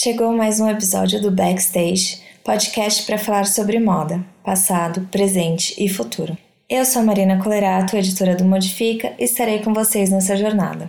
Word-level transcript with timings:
Chegou 0.00 0.32
mais 0.32 0.60
um 0.60 0.70
episódio 0.70 1.20
do 1.20 1.28
Backstage, 1.28 2.22
podcast 2.44 3.04
para 3.04 3.18
falar 3.18 3.46
sobre 3.46 3.80
moda, 3.80 4.24
passado, 4.44 5.08
presente 5.10 5.74
e 5.76 5.88
futuro. 5.88 6.38
Eu 6.70 6.84
sou 6.84 7.02
a 7.02 7.04
Marina 7.04 7.42
Colerato, 7.42 7.96
editora 7.96 8.36
do 8.36 8.44
Modifica, 8.44 9.12
e 9.18 9.24
estarei 9.24 9.58
com 9.58 9.74
vocês 9.74 10.08
nessa 10.08 10.36
jornada. 10.36 10.88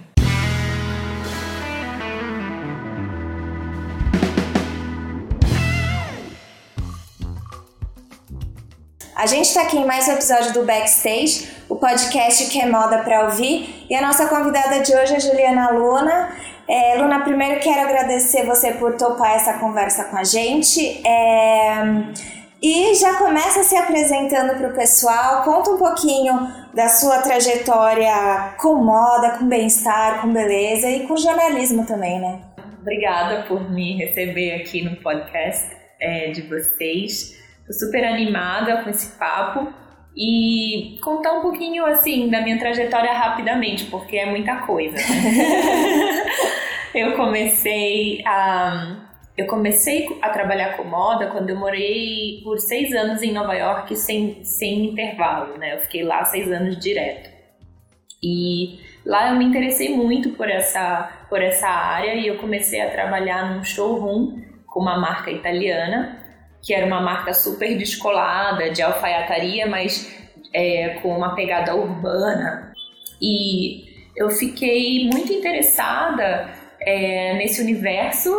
A 9.15 9.25
gente 9.25 9.45
está 9.45 9.63
aqui 9.63 9.77
em 9.77 9.87
mais 9.87 10.07
um 10.07 10.11
episódio 10.11 10.53
do 10.53 10.65
Backstage, 10.65 11.49
o 11.67 11.77
podcast 11.77 12.45
que 12.45 12.61
é 12.61 12.69
moda 12.69 12.99
para 12.99 13.25
ouvir, 13.25 13.87
e 13.89 13.95
a 13.95 14.03
nossa 14.03 14.27
convidada 14.27 14.81
de 14.81 14.95
hoje 14.95 15.15
é 15.15 15.19
Juliana 15.19 15.71
Luna. 15.71 16.29
É, 16.69 16.95
Luna, 16.97 17.21
primeiro 17.21 17.59
quero 17.59 17.81
agradecer 17.81 18.45
você 18.45 18.73
por 18.73 18.95
topar 18.95 19.33
essa 19.33 19.57
conversa 19.57 20.03
com 20.03 20.15
a 20.15 20.23
gente. 20.23 21.01
É, 21.03 21.81
e 22.61 22.93
já 22.93 23.17
começa 23.17 23.63
se 23.63 23.75
apresentando 23.75 24.55
para 24.55 24.69
o 24.69 24.75
pessoal, 24.75 25.41
conta 25.43 25.71
um 25.71 25.77
pouquinho 25.77 26.31
da 26.71 26.87
sua 26.87 27.23
trajetória 27.23 28.53
com 28.59 28.75
moda, 28.75 29.31
com 29.39 29.49
bem-estar, 29.49 30.21
com 30.21 30.31
beleza 30.31 30.87
e 30.87 31.07
com 31.07 31.17
jornalismo 31.17 31.87
também, 31.87 32.19
né? 32.19 32.39
Obrigada 32.79 33.47
por 33.47 33.67
me 33.71 33.97
receber 33.97 34.61
aqui 34.61 34.83
no 34.83 34.95
podcast 34.97 35.75
é, 35.99 36.29
de 36.29 36.43
vocês. 36.43 37.35
Estou 37.61 37.87
super 37.87 38.05
animada 38.05 38.83
com 38.83 38.91
esse 38.91 39.17
papo 39.17 39.73
e 40.15 40.97
contar 41.01 41.33
um 41.33 41.41
pouquinho 41.41 41.85
assim 41.85 42.29
da 42.29 42.41
minha 42.41 42.59
trajetória 42.59 43.13
rapidamente, 43.13 43.85
porque 43.85 44.17
é 44.17 44.25
muita 44.25 44.57
coisa. 44.57 44.97
Eu 46.93 47.15
comecei 47.15 48.23
a 48.25 49.05
eu 49.37 49.47
comecei 49.47 50.19
a 50.21 50.29
trabalhar 50.29 50.75
com 50.75 50.83
moda 50.83 51.27
quando 51.27 51.49
eu 51.49 51.55
morei 51.55 52.41
por 52.43 52.59
seis 52.59 52.93
anos 52.93 53.23
em 53.23 53.31
Nova 53.31 53.53
York 53.53 53.95
sem, 53.95 54.43
sem 54.43 54.87
intervalo, 54.87 55.57
né? 55.57 55.75
Eu 55.75 55.79
fiquei 55.79 56.03
lá 56.03 56.25
seis 56.25 56.51
anos 56.51 56.77
direto. 56.77 57.29
E 58.21 58.79
lá 59.05 59.29
eu 59.29 59.37
me 59.37 59.45
interessei 59.45 59.95
muito 59.95 60.31
por 60.31 60.49
essa, 60.49 61.25
por 61.29 61.41
essa 61.41 61.69
área 61.69 62.15
e 62.15 62.27
eu 62.27 62.37
comecei 62.37 62.81
a 62.81 62.89
trabalhar 62.89 63.55
num 63.55 63.63
showroom 63.63 64.41
com 64.67 64.81
uma 64.81 64.99
marca 64.99 65.31
italiana, 65.31 66.18
que 66.61 66.73
era 66.73 66.85
uma 66.85 67.01
marca 67.01 67.33
super 67.33 67.77
descolada, 67.77 68.69
de 68.69 68.81
alfaiataria, 68.81 69.67
mas 69.67 70.13
é, 70.53 70.99
com 71.01 71.09
uma 71.15 71.35
pegada 71.35 71.75
urbana. 71.75 72.73
E 73.21 73.85
eu 74.15 74.29
fiquei 74.29 75.07
muito 75.07 75.31
interessada 75.31 76.49
é, 76.81 77.33
nesse 77.35 77.61
universo 77.61 78.29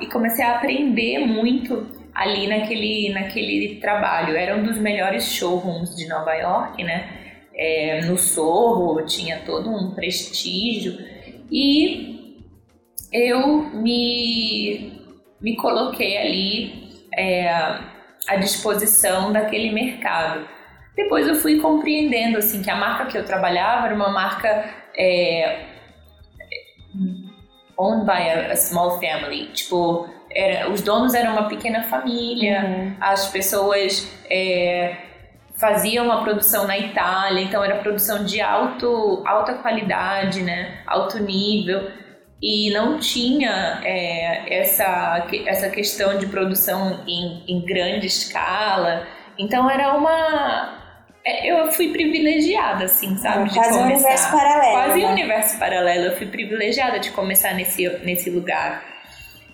e 0.00 0.06
comecei 0.06 0.44
a 0.44 0.56
aprender 0.56 1.18
muito 1.18 1.86
ali 2.14 2.46
naquele, 2.46 3.12
naquele 3.12 3.76
trabalho. 3.76 4.36
Era 4.36 4.56
um 4.56 4.62
dos 4.62 4.78
melhores 4.78 5.24
showrooms 5.24 5.94
de 5.94 6.06
Nova 6.08 6.32
York, 6.34 6.82
né? 6.82 7.10
É, 7.54 8.02
no 8.02 8.18
Sorro 8.18 9.02
tinha 9.06 9.40
todo 9.40 9.70
um 9.70 9.94
prestígio 9.94 10.98
e 11.50 12.34
eu 13.10 13.62
me, 13.74 14.92
me 15.40 15.56
coloquei 15.56 16.18
ali 16.18 16.85
é, 17.16 17.48
à 18.28 18.36
disposição 18.36 19.32
daquele 19.32 19.72
mercado. 19.72 20.46
Depois 20.94 21.26
eu 21.26 21.34
fui 21.36 21.60
compreendendo 21.60 22.38
assim 22.38 22.62
que 22.62 22.70
a 22.70 22.76
marca 22.76 23.06
que 23.06 23.18
eu 23.18 23.24
trabalhava 23.24 23.86
era 23.86 23.94
uma 23.94 24.10
marca 24.10 24.64
é, 24.96 25.66
owned 27.76 28.04
by 28.04 28.30
a, 28.30 28.52
a 28.52 28.56
small 28.56 28.98
family. 29.00 29.46
Tipo, 29.52 30.08
era, 30.30 30.70
os 30.70 30.80
donos 30.80 31.14
eram 31.14 31.32
uma 31.32 31.48
pequena 31.48 31.82
família, 31.84 32.62
uhum. 32.62 32.96
as 33.00 33.28
pessoas 33.28 34.10
é, 34.30 34.96
faziam 35.58 36.10
a 36.12 36.22
produção 36.22 36.66
na 36.66 36.78
Itália, 36.78 37.42
então 37.42 37.62
era 37.64 37.76
produção 37.76 38.24
de 38.24 38.40
alto, 38.40 39.22
alta 39.26 39.54
qualidade, 39.54 40.42
né? 40.42 40.78
alto 40.86 41.18
nível. 41.18 41.90
E 42.42 42.70
não 42.70 42.98
tinha 42.98 43.80
é, 43.82 44.60
essa, 44.60 45.26
essa 45.46 45.70
questão 45.70 46.18
de 46.18 46.26
produção 46.26 47.02
em, 47.06 47.42
em 47.48 47.60
grande 47.64 48.06
escala. 48.06 49.06
Então 49.38 49.70
era 49.70 49.96
uma, 49.96 50.76
é, 51.26 51.50
eu 51.50 51.72
fui 51.72 51.90
privilegiada, 51.92 52.84
assim, 52.84 53.16
sabe? 53.16 53.48
de 53.48 53.54
quase 53.54 53.70
começar. 53.70 53.82
um 53.82 53.92
universo 53.92 54.30
paralelo. 54.30 54.72
Quase 54.72 55.00
né? 55.00 55.06
um 55.06 55.10
universo 55.10 55.58
paralelo. 55.58 56.04
Eu 56.04 56.16
fui 56.16 56.26
privilegiada 56.28 57.00
de 57.00 57.10
começar 57.10 57.52
nesse, 57.52 57.88
nesse 58.04 58.30
lugar. 58.30 58.84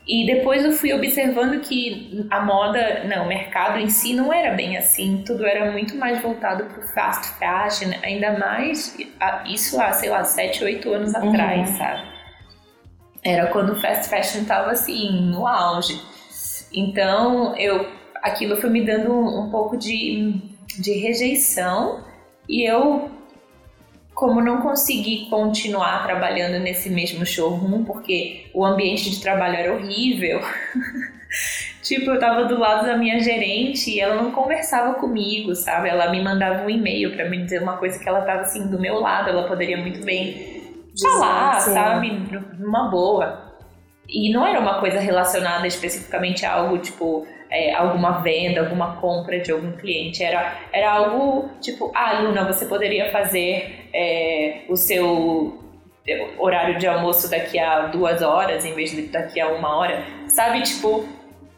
E 0.06 0.26
depois 0.26 0.64
eu 0.64 0.72
fui 0.72 0.92
observando 0.92 1.60
que 1.60 2.26
a 2.30 2.40
moda, 2.40 3.04
não, 3.04 3.24
o 3.24 3.28
mercado 3.28 3.78
em 3.78 3.88
si 3.88 4.12
não 4.12 4.32
era 4.32 4.54
bem 4.54 4.76
assim, 4.76 5.22
tudo 5.24 5.46
era 5.46 5.70
muito 5.70 5.96
mais 5.96 6.20
voltado 6.20 6.64
para 6.64 6.84
o 6.84 6.88
fast 6.88 7.38
fashion, 7.38 7.92
ainda 8.02 8.36
mais 8.36 8.96
isso 9.46 9.80
há, 9.80 9.92
sei 9.92 10.10
lá, 10.10 10.24
7, 10.24 10.64
8 10.64 10.92
anos 10.92 11.14
uhum. 11.14 11.30
atrás, 11.30 11.68
sabe? 11.70 12.11
Era 13.24 13.46
quando 13.48 13.72
o 13.72 13.80
fast 13.80 14.08
fashion 14.08 14.42
estava 14.42 14.70
assim, 14.70 15.30
no 15.30 15.46
auge. 15.46 16.00
Então, 16.72 17.56
eu 17.56 17.86
aquilo 18.22 18.56
foi 18.56 18.70
me 18.70 18.84
dando 18.84 19.12
um, 19.12 19.46
um 19.46 19.50
pouco 19.50 19.76
de 19.76 20.40
de 20.78 20.92
rejeição 20.92 22.04
e 22.48 22.64
eu 22.64 23.10
como 24.14 24.40
não 24.40 24.60
consegui 24.60 25.26
continuar 25.28 26.04
trabalhando 26.04 26.62
nesse 26.62 26.90
mesmo 26.90 27.24
showroom 27.24 27.84
porque 27.84 28.46
o 28.54 28.64
ambiente 28.64 29.10
de 29.10 29.20
trabalho 29.20 29.56
era 29.56 29.74
horrível. 29.74 30.40
tipo, 31.82 32.10
eu 32.10 32.18
tava 32.18 32.44
do 32.44 32.58
lado 32.58 32.86
da 32.86 32.96
minha 32.96 33.18
gerente 33.20 33.90
e 33.90 34.00
ela 34.00 34.14
não 34.14 34.30
conversava 34.30 34.94
comigo, 34.94 35.54
sabe? 35.54 35.88
Ela 35.88 36.10
me 36.10 36.22
mandava 36.22 36.62
um 36.64 36.70
e-mail 36.70 37.16
para 37.16 37.28
me 37.28 37.42
dizer 37.42 37.62
uma 37.62 37.78
coisa 37.78 37.98
que 37.98 38.08
ela 38.08 38.20
tava 38.20 38.42
assim 38.42 38.68
do 38.68 38.78
meu 38.78 39.00
lado, 39.00 39.30
ela 39.30 39.48
poderia 39.48 39.78
muito 39.78 40.04
bem 40.04 40.51
falar, 41.00 41.60
sabe? 41.60 42.10
Numa 42.58 42.88
boa. 42.88 43.52
E 44.08 44.30
não 44.32 44.46
era 44.46 44.60
uma 44.60 44.78
coisa 44.80 45.00
relacionada 45.00 45.66
especificamente 45.66 46.44
a 46.44 46.52
algo 46.54 46.78
tipo 46.78 47.26
é, 47.50 47.74
alguma 47.74 48.22
venda, 48.22 48.60
alguma 48.60 48.96
compra 48.96 49.38
de 49.40 49.52
algum 49.52 49.72
cliente. 49.72 50.22
Era, 50.22 50.56
era 50.72 50.90
algo 50.90 51.50
tipo, 51.60 51.92
ah, 51.94 52.20
Luna, 52.20 52.44
você 52.44 52.66
poderia 52.66 53.10
fazer 53.10 53.88
é, 53.92 54.62
o 54.68 54.76
seu 54.76 55.62
horário 56.38 56.78
de 56.78 56.86
almoço 56.86 57.30
daqui 57.30 57.58
a 57.58 57.86
duas 57.86 58.22
horas 58.22 58.64
em 58.64 58.74
vez 58.74 58.90
de 58.90 59.02
daqui 59.02 59.40
a 59.40 59.48
uma 59.48 59.76
hora, 59.76 60.02
sabe? 60.26 60.62
Tipo, 60.62 61.06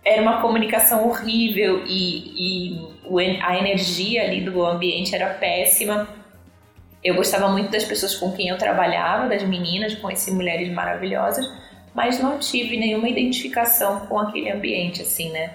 era 0.04 0.20
uma 0.20 0.40
comunicação 0.40 1.08
horrível 1.08 1.82
e, 1.86 2.74
e 2.74 3.40
a 3.42 3.56
energia 3.56 4.24
ali 4.24 4.40
do 4.42 4.64
ambiente 4.64 5.14
era 5.14 5.32
péssima. 5.34 6.08
Eu 7.04 7.14
gostava 7.14 7.48
muito 7.48 7.70
das 7.70 7.84
pessoas 7.84 8.14
com 8.14 8.32
quem 8.32 8.48
eu 8.48 8.56
trabalhava, 8.56 9.28
das 9.28 9.42
meninas, 9.42 9.94
conheci 9.94 10.30
mulheres 10.30 10.72
maravilhosas, 10.72 11.46
mas 11.94 12.18
não 12.18 12.38
tive 12.38 12.78
nenhuma 12.78 13.08
identificação 13.08 14.06
com 14.06 14.18
aquele 14.18 14.50
ambiente, 14.50 15.02
assim, 15.02 15.30
né? 15.30 15.54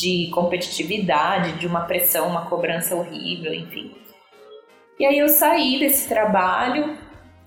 de 0.00 0.30
competitividade, 0.32 1.58
de 1.58 1.66
uma 1.66 1.82
pressão, 1.82 2.26
uma 2.26 2.46
cobrança 2.46 2.96
horrível, 2.96 3.52
enfim. 3.52 3.94
E 4.98 5.04
aí 5.04 5.18
eu 5.18 5.28
saí 5.28 5.78
desse 5.78 6.08
trabalho 6.08 6.96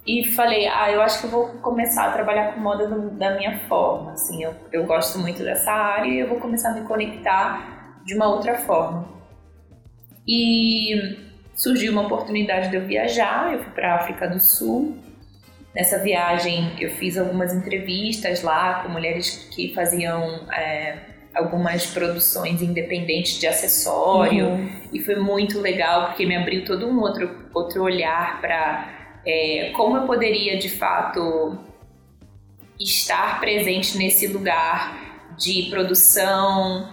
e 0.06 0.28
falei, 0.28 0.68
ah, 0.68 0.92
eu 0.92 1.02
acho 1.02 1.20
que 1.20 1.26
eu 1.26 1.32
vou 1.32 1.48
começar 1.62 2.06
a 2.06 2.12
trabalhar 2.12 2.54
com 2.54 2.60
moda 2.60 2.88
do, 2.88 3.10
da 3.12 3.36
minha 3.36 3.60
forma, 3.68 4.12
assim, 4.12 4.44
eu, 4.44 4.54
eu 4.72 4.86
gosto 4.86 5.18
muito 5.18 5.44
dessa 5.44 5.72
área 5.72 6.08
e 6.08 6.20
eu 6.20 6.28
vou 6.28 6.40
começar 6.40 6.70
a 6.70 6.74
me 6.74 6.82
conectar 6.82 8.02
de 8.06 8.14
uma 8.14 8.28
outra 8.28 8.56
forma. 8.60 9.08
E 10.28 11.18
surgiu 11.56 11.92
uma 11.92 12.04
oportunidade 12.04 12.70
de 12.70 12.76
eu 12.76 12.86
viajar, 12.86 13.54
eu 13.54 13.64
fui 13.64 13.72
para 13.74 13.94
a 13.94 13.96
África 13.96 14.28
do 14.28 14.40
Sul. 14.40 14.98
Nessa 15.76 16.00
viagem 16.00 16.76
eu 16.80 16.92
fiz 16.92 17.18
algumas 17.18 17.54
entrevistas 17.54 18.44
lá 18.44 18.84
com 18.84 18.90
mulheres 18.90 19.48
que 19.52 19.74
faziam 19.74 20.48
é, 20.52 20.98
algumas 21.34 21.88
produções 21.88 22.62
independentes 22.62 23.40
de 23.40 23.48
acessório 23.48 24.50
uhum. 24.50 24.70
e 24.92 25.00
foi 25.00 25.16
muito 25.16 25.60
legal 25.60 26.08
porque 26.08 26.26
me 26.26 26.36
abriu 26.36 26.64
todo 26.64 26.88
um 26.88 27.00
outro, 27.00 27.50
outro 27.54 27.82
olhar 27.82 28.40
para 28.40 29.20
é, 29.26 29.72
como 29.76 29.98
eu 29.98 30.06
poderia 30.06 30.58
de 30.60 30.70
fato 30.70 31.58
estar 32.80 33.40
presente 33.40 33.98
nesse 33.98 34.28
lugar 34.28 35.34
de 35.38 35.70
produção 35.72 36.93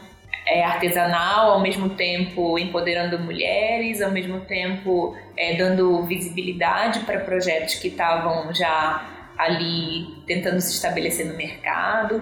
é, 0.50 0.64
artesanal, 0.64 1.52
ao 1.52 1.61
mesmo 1.61 1.91
tempo 1.91 2.58
empoderando 2.58 3.19
mulheres, 3.20 4.02
ao 4.02 4.11
mesmo 4.11 4.41
tempo 4.41 5.17
é, 5.37 5.56
dando 5.56 6.02
visibilidade 6.02 7.00
para 7.00 7.20
projetos 7.20 7.76
que 7.76 7.87
estavam 7.87 8.52
já 8.52 9.31
ali 9.38 10.23
tentando 10.26 10.61
se 10.61 10.75
estabelecer 10.75 11.26
no 11.26 11.37
mercado. 11.37 12.20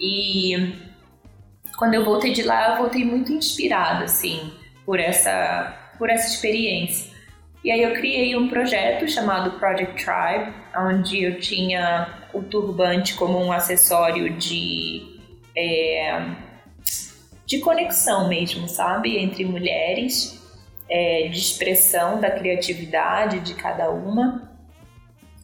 E 0.00 0.74
quando 1.76 1.94
eu 1.94 2.04
voltei 2.04 2.32
de 2.32 2.44
lá, 2.44 2.70
eu 2.70 2.76
voltei 2.78 3.04
muito 3.04 3.32
inspirada, 3.32 4.04
assim, 4.04 4.52
por 4.86 5.00
essa, 5.00 5.92
por 5.98 6.08
essa 6.08 6.28
experiência. 6.28 7.12
E 7.64 7.72
aí 7.72 7.82
eu 7.82 7.94
criei 7.94 8.36
um 8.36 8.48
projeto 8.48 9.08
chamado 9.08 9.58
Project 9.58 10.04
Tribe, 10.04 10.54
onde 10.76 11.24
eu 11.24 11.40
tinha 11.40 12.28
o 12.32 12.42
turbante 12.42 13.14
como 13.14 13.44
um 13.44 13.50
acessório 13.50 14.30
de 14.30 15.18
é, 15.56 16.22
de 17.48 17.60
conexão 17.60 18.28
mesmo, 18.28 18.68
sabe, 18.68 19.16
entre 19.16 19.42
mulheres, 19.42 20.38
é, 20.86 21.28
de 21.28 21.38
expressão 21.38 22.20
da 22.20 22.30
criatividade 22.30 23.40
de 23.40 23.54
cada 23.54 23.88
uma. 23.88 24.52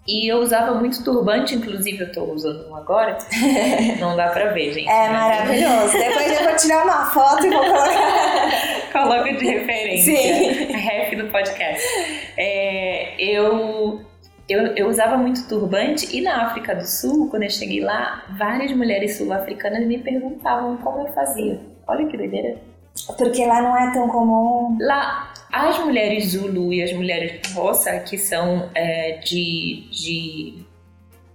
E 0.06 0.30
eu 0.30 0.36
usava 0.40 0.74
muito 0.74 1.02
turbante, 1.02 1.54
inclusive 1.54 2.02
eu 2.02 2.12
tô 2.12 2.24
usando 2.24 2.68
um 2.68 2.76
agora. 2.76 3.16
Não 3.98 4.14
dá 4.16 4.28
pra 4.28 4.50
ver, 4.50 4.74
gente. 4.74 4.86
É 4.86 5.08
maravilhoso. 5.08 5.96
Depois 5.96 6.40
eu 6.40 6.44
vou 6.44 6.56
tirar 6.56 6.84
uma 6.84 7.06
foto 7.06 7.46
e 7.46 7.50
vou 7.50 7.60
colocar. 7.60 8.92
Coloca 8.92 9.32
de 9.32 9.46
referência. 9.46 10.14
Sim. 10.14 10.72
Ref 10.72 11.16
do 11.16 11.30
podcast. 11.32 11.82
É, 12.36 13.14
eu, 13.18 14.02
eu, 14.46 14.66
eu 14.76 14.88
usava 14.88 15.16
muito 15.16 15.48
turbante 15.48 16.14
e 16.14 16.20
na 16.20 16.48
África 16.48 16.76
do 16.76 16.86
Sul, 16.86 17.30
quando 17.30 17.44
eu 17.44 17.50
cheguei 17.50 17.80
lá, 17.80 18.24
várias 18.38 18.70
mulheres 18.72 19.16
sul-africanas 19.16 19.86
me 19.86 19.98
perguntavam 19.98 20.76
como 20.76 21.08
eu 21.08 21.12
fazia. 21.14 21.73
Olha 21.86 22.06
que 22.06 22.16
doideira. 22.16 22.56
Porque 23.18 23.44
lá 23.44 23.60
não 23.60 23.76
é 23.76 23.92
tão 23.92 24.08
comum. 24.08 24.76
Lá, 24.80 25.32
as 25.52 25.78
mulheres 25.80 26.28
Zulu 26.28 26.72
e 26.72 26.82
as 26.82 26.92
mulheres 26.92 27.40
Roça, 27.52 27.98
que 28.00 28.16
são 28.16 28.70
é, 28.74 29.18
de, 29.18 29.88
de 29.90 30.64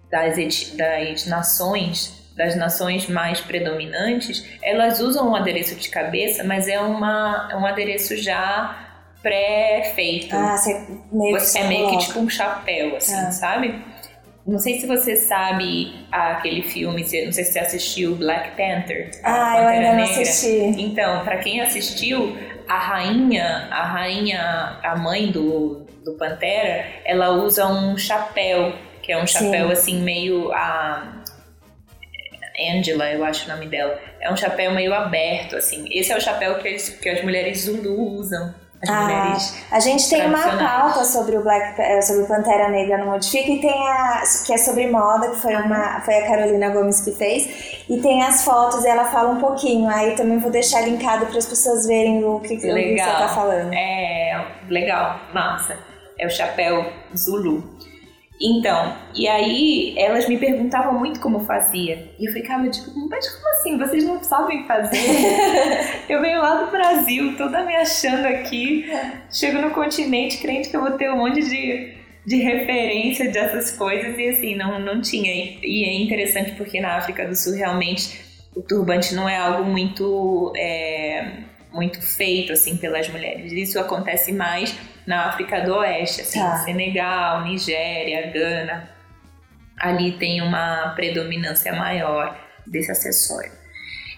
das, 0.10 0.72
das 0.76 1.26
nações, 1.28 2.32
das 2.36 2.56
nações 2.56 3.08
mais 3.10 3.42
predominantes, 3.42 4.46
elas 4.64 5.00
usam 5.02 5.30
um 5.30 5.36
adereço 5.36 5.76
de 5.76 5.90
cabeça, 5.90 6.44
mas 6.44 6.68
é, 6.68 6.80
uma, 6.80 7.50
é 7.52 7.56
um 7.58 7.66
adereço 7.66 8.16
já 8.16 8.88
pré-feito. 9.22 10.34
Ah, 10.36 10.58
você 10.58 10.74
meio 11.12 11.36
que 11.36 11.42
Você 11.42 11.60
é 11.60 11.68
meio 11.68 11.90
que 11.90 11.98
tipo 11.98 12.20
um 12.20 12.30
chapéu, 12.30 12.96
assim, 12.96 13.14
Ah. 13.16 13.32
sabe? 13.32 13.84
Não 14.50 14.58
sei 14.58 14.80
se 14.80 14.88
você 14.88 15.16
sabe 15.16 15.94
aquele 16.12 16.64
filme, 16.64 17.04
se- 17.04 17.24
não 17.26 17.32
sei 17.32 17.44
se 17.44 17.54
você 17.54 17.60
assistiu 17.60 18.16
Black 18.16 18.50
Panther. 18.52 19.12
Ah, 19.24 19.30
eu 19.58 19.64
Pantera 19.64 19.70
ainda 19.70 19.90
não 19.90 19.96
Negra. 20.08 20.22
assisti. 20.22 20.82
Então, 20.82 21.24
pra 21.24 21.38
quem 21.38 21.62
assistiu, 21.62 22.36
a 22.68 22.78
rainha, 22.80 23.68
a 23.72 23.84
rainha, 23.84 24.80
a 24.84 24.96
mãe 24.98 25.32
do, 25.32 25.86
do 26.04 26.14
Pantera, 26.18 26.86
ela 27.06 27.30
usa 27.32 27.68
um 27.68 27.96
chapéu, 27.98 28.74
que 29.04 29.12
é 29.12 29.22
um 29.22 29.28
Sim. 29.28 29.46
chapéu 29.46 29.70
assim 29.70 30.02
meio 30.02 30.52
a 30.52 31.16
Angela, 32.76 33.10
eu 33.12 33.24
acho 33.24 33.46
o 33.50 33.54
nome 33.54 33.68
dela. 33.68 33.98
É 34.20 34.32
um 34.32 34.36
chapéu 34.36 34.72
meio 34.74 34.94
aberto 34.94 35.56
assim. 35.56 35.88
Esse 35.92 36.12
é 36.12 36.18
o 36.18 36.22
chapéu 36.22 36.56
que, 36.60 36.68
eles- 36.68 36.90
que 36.90 37.08
as 37.08 37.24
mulheres 37.24 37.60
Zulu 37.66 38.16
usam. 38.18 38.54
As 38.82 38.90
Ah, 38.90 39.02
mulheres 39.02 39.56
a 39.72 39.80
gente 39.80 40.10
tem 40.10 40.26
uma 40.26 40.58
pauta 40.58 41.04
sobre 41.04 41.38
o 41.38 41.44
Black, 41.44 41.76
sobre 42.02 42.26
Pantera 42.26 42.70
Negra 42.70 42.98
no 43.00 43.08
Modifica 43.12 43.52
e 43.52 43.60
tem 43.60 43.88
a 43.90 44.24
que 44.46 44.54
é 44.54 44.58
sobre 44.58 44.88
moda, 44.88 45.30
que 45.30 45.36
foi 45.38 45.56
uma 45.56 46.00
foi 46.02 46.16
a 46.16 46.28
Carolina 46.28 46.70
Gomes 46.70 47.02
que 47.02 47.12
fez, 47.12 47.84
e 47.90 48.00
tem 48.02 48.24
as 48.24 48.44
fotos 48.44 48.86
e 48.86 48.88
ela 48.88 49.06
fala 49.06 49.30
um 49.32 49.40
pouquinho. 49.40 49.90
Aí 49.90 50.16
também 50.16 50.38
vou 50.40 50.50
deixar 50.50 50.82
linkado 50.82 51.26
para 51.26 51.38
as 51.38 51.46
pessoas 51.46 51.86
verem 51.86 52.24
o 52.24 52.40
que, 52.40 52.54
o 52.56 52.60
que 52.60 52.62
você 52.62 52.72
Legal. 52.72 53.18
tá 53.18 53.28
falando. 53.30 53.74
É, 53.74 54.46
legal, 54.70 55.20
massa. 55.34 55.78
É 56.18 56.26
o 56.26 56.30
chapéu 56.30 56.86
Zulu. 57.16 57.64
Então, 58.42 58.96
e 59.14 59.28
aí 59.28 59.94
elas 59.98 60.28
me 60.30 60.38
perguntavam 60.38 60.98
muito 60.98 61.20
como 61.20 61.42
fazia. 61.42 62.10
E 62.18 62.26
eu 62.26 62.32
ficava 62.32 62.70
tipo, 62.70 62.92
mas 63.10 63.28
como 63.28 63.50
assim? 63.50 63.78
Vocês 63.78 64.06
não 64.06 64.24
sabem 64.24 64.66
fazer? 64.66 64.98
eu 66.08 66.22
venho 66.22 66.40
lá 66.40 66.64
do 66.64 66.72
Brasil, 66.72 67.36
toda 67.36 67.66
me 67.66 67.76
achando 67.76 68.26
aqui. 68.26 68.90
Chego 69.30 69.60
no 69.60 69.72
continente, 69.72 70.38
crente 70.38 70.70
que 70.70 70.78
eu 70.78 70.82
vou 70.82 70.92
ter 70.92 71.12
um 71.12 71.18
monte 71.18 71.42
de, 71.42 71.94
de 72.26 72.38
referência 72.38 73.30
dessas 73.30 73.72
coisas. 73.72 74.18
E 74.18 74.30
assim, 74.30 74.56
não, 74.56 74.80
não 74.80 75.02
tinha. 75.02 75.34
E, 75.34 75.60
e 75.62 75.84
é 75.84 76.02
interessante 76.02 76.54
porque 76.54 76.80
na 76.80 76.96
África 76.96 77.28
do 77.28 77.36
Sul 77.36 77.56
realmente 77.56 78.22
o 78.56 78.62
turbante 78.62 79.14
não 79.14 79.28
é 79.28 79.36
algo 79.36 79.66
muito. 79.70 80.54
é, 80.56 81.50
muito 81.72 82.02
feito 82.02 82.52
assim 82.52 82.78
pelas 82.78 83.08
mulheres. 83.10 83.52
Isso 83.52 83.80
acontece 83.80 84.32
mais 84.32 84.76
na 85.10 85.26
África 85.26 85.60
do 85.62 85.74
Oeste, 85.76 86.22
assim, 86.22 86.40
Tá. 86.40 86.58
Senegal, 86.58 87.44
Nigéria, 87.44 88.32
Gana. 88.32 88.90
Ali 89.80 90.12
tem 90.14 90.40
uma 90.42 90.94
predominância 90.96 91.74
maior 91.74 92.38
desse 92.68 92.92
acessório. 92.92 93.52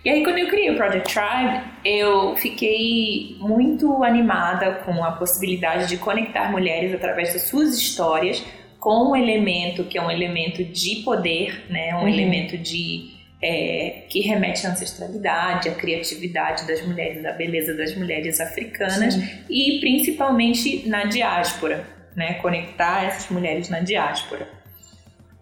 E 0.04 0.10
aí 0.10 0.24
quando 0.24 0.40
eu 0.40 0.48
criei 0.50 0.70
o 0.72 0.76
Project 0.76 1.14
Tribe, 1.14 1.62
eu 1.86 2.36
fiquei 2.36 3.38
muito 3.40 4.04
animada 4.04 4.72
com 4.84 5.02
a 5.04 5.12
possibilidade 5.14 5.88
de 5.88 5.98
conectar 5.98 6.52
mulheres 6.52 6.94
através 6.94 7.32
das 7.34 7.44
suas 7.44 7.78
histórias 7.78 8.44
com 8.80 9.12
um 9.12 9.16
elemento 9.16 9.84
que 9.86 9.98
é 9.98 10.02
um 10.02 10.10
elemento 10.12 10.64
de 10.64 11.04
poder, 11.06 11.68
né, 11.70 11.94
um 11.96 12.00
Uhum. 12.02 12.08
elemento 12.10 12.58
de 12.58 13.12
é, 13.42 14.04
que 14.08 14.22
remete 14.22 14.68
à 14.68 14.72
ancestralidade, 14.72 15.70
à 15.70 15.74
criatividade 15.74 16.68
das 16.68 16.86
mulheres, 16.86 17.26
à 17.26 17.32
beleza 17.32 17.74
das 17.74 17.96
mulheres 17.96 18.40
africanas 18.40 19.16
e 19.50 19.80
principalmente 19.80 20.88
na 20.88 21.06
diáspora, 21.06 21.86
né? 22.16 22.36
Conectar 22.36 23.06
essas 23.06 23.30
mulheres 23.30 23.70
na 23.70 23.80
diáspora. 23.80 24.61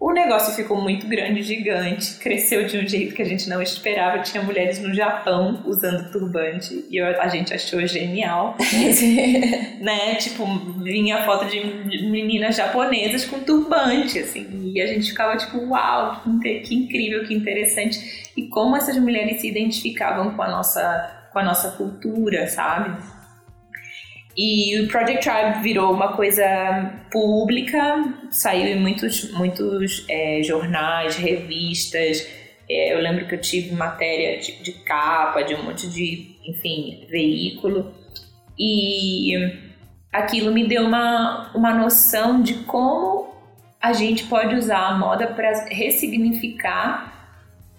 O 0.00 0.12
negócio 0.12 0.54
ficou 0.54 0.80
muito 0.80 1.06
grande, 1.06 1.42
gigante, 1.42 2.14
cresceu 2.14 2.66
de 2.66 2.78
um 2.78 2.88
jeito 2.88 3.14
que 3.14 3.20
a 3.20 3.24
gente 3.24 3.46
não 3.50 3.60
esperava. 3.60 4.20
Tinha 4.20 4.42
mulheres 4.42 4.80
no 4.80 4.94
Japão 4.94 5.62
usando 5.66 6.10
turbante 6.10 6.86
e 6.88 6.98
a 6.98 7.28
gente 7.28 7.52
achou 7.52 7.86
genial, 7.86 8.56
né? 9.78 10.14
Tipo, 10.14 10.46
vinha 10.82 11.22
foto 11.24 11.44
de 11.44 11.60
meninas 12.08 12.56
japonesas 12.56 13.26
com 13.26 13.40
turbante, 13.40 14.18
assim, 14.18 14.72
e 14.74 14.80
a 14.80 14.86
gente 14.86 15.10
ficava 15.10 15.36
tipo, 15.36 15.58
uau, 15.66 16.22
que 16.40 16.74
incrível, 16.74 17.26
que 17.26 17.34
interessante. 17.34 18.32
E 18.34 18.48
como 18.48 18.78
essas 18.78 18.96
mulheres 18.96 19.42
se 19.42 19.48
identificavam 19.48 20.30
com 20.34 20.40
a 20.40 20.48
nossa, 20.48 21.28
com 21.30 21.40
a 21.40 21.44
nossa 21.44 21.72
cultura, 21.72 22.48
sabe? 22.48 23.19
E 24.36 24.80
o 24.80 24.88
Project 24.88 25.28
Tribe 25.28 25.62
virou 25.62 25.92
uma 25.92 26.12
coisa 26.12 26.92
pública, 27.10 28.14
saiu 28.30 28.66
em 28.66 28.80
muitos, 28.80 29.30
muitos 29.32 30.04
é, 30.08 30.42
jornais, 30.42 31.16
revistas. 31.16 32.26
É, 32.68 32.94
eu 32.94 33.00
lembro 33.00 33.26
que 33.26 33.34
eu 33.34 33.40
tive 33.40 33.74
matéria 33.74 34.38
de, 34.38 34.62
de 34.62 34.72
capa, 34.84 35.42
de 35.42 35.54
um 35.54 35.64
monte 35.64 35.88
de, 35.88 36.36
enfim, 36.46 37.06
veículo. 37.10 37.92
E 38.58 39.34
aquilo 40.12 40.52
me 40.52 40.66
deu 40.66 40.84
uma, 40.84 41.50
uma 41.54 41.74
noção 41.74 42.42
de 42.42 42.54
como 42.64 43.34
a 43.80 43.92
gente 43.92 44.24
pode 44.24 44.54
usar 44.54 44.88
a 44.88 44.98
moda 44.98 45.26
para 45.28 45.66
ressignificar 45.68 47.10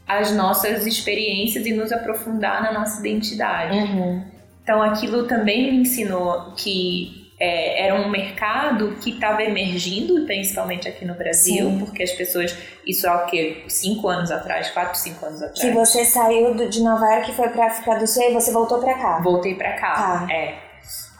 as 0.08 0.36
nossas 0.36 0.86
experiências 0.86 1.66
e 1.66 1.74
nos 1.74 1.92
aprofundar 1.92 2.62
na 2.62 2.74
nossa 2.74 3.00
identidade. 3.00 3.78
Uhum. 3.78 4.31
Então 4.64 4.82
aquilo 4.82 5.28
também 5.28 5.72
me 5.72 5.78
ensinou 5.82 6.54
que 6.56 7.20
é, 7.40 7.88
era 7.88 7.96
um 7.96 8.10
mercado 8.10 8.96
que 9.02 9.10
estava 9.12 9.42
emergindo, 9.44 10.26
principalmente 10.26 10.88
aqui 10.88 11.04
no 11.06 11.16
Brasil, 11.16 11.66
Sim. 11.72 11.80
porque 11.80 12.04
as 12.04 12.12
pessoas, 12.12 12.56
isso 12.86 13.08
há 13.10 13.24
o 13.24 13.26
quê? 13.26 13.64
Cinco 13.68 14.08
anos 14.08 14.30
atrás, 14.30 14.70
quatro, 14.70 14.96
cinco 15.00 15.26
anos 15.26 15.42
atrás. 15.42 15.60
Que 15.60 15.72
você 15.72 16.06
saiu 16.06 16.54
de 16.70 16.82
Nova 16.84 17.06
York 17.16 17.32
e 17.32 17.34
foi 17.34 17.50
pra 17.50 17.66
África 17.66 17.98
do 17.98 18.06
Sul 18.06 18.24
e 18.30 18.34
você 18.34 18.52
voltou 18.52 18.80
pra 18.80 18.94
cá. 18.94 19.20
Voltei 19.22 19.56
pra 19.56 19.74
cá, 19.74 20.26
Tá. 20.28 20.34
é, 20.34 20.54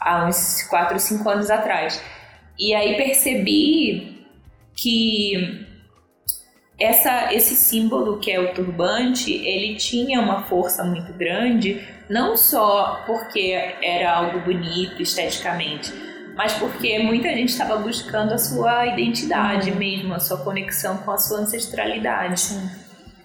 há 0.00 0.24
uns 0.26 0.62
quatro, 0.62 0.98
cinco 1.00 1.28
anos 1.28 1.50
atrás. 1.50 2.00
E 2.56 2.72
aí 2.72 2.96
percebi 2.96 4.24
que 4.76 5.66
essa, 6.82 7.32
esse 7.32 7.54
símbolo 7.54 8.18
que 8.18 8.30
é 8.30 8.40
o 8.40 8.52
turbante, 8.52 9.32
ele 9.32 9.76
tinha 9.76 10.20
uma 10.20 10.42
força 10.42 10.82
muito 10.82 11.12
grande, 11.12 11.80
não 12.10 12.36
só 12.36 13.04
porque 13.06 13.52
era 13.80 14.12
algo 14.12 14.40
bonito 14.40 15.00
esteticamente, 15.00 15.92
mas 16.34 16.54
porque 16.54 16.98
muita 16.98 17.28
gente 17.28 17.50
estava 17.50 17.76
buscando 17.76 18.32
a 18.32 18.38
sua 18.38 18.86
identidade 18.86 19.70
mesmo, 19.70 20.12
a 20.12 20.18
sua 20.18 20.38
conexão 20.38 20.98
com 20.98 21.12
a 21.12 21.18
sua 21.18 21.40
ancestralidade. 21.40 22.40
Sim. 22.40 22.68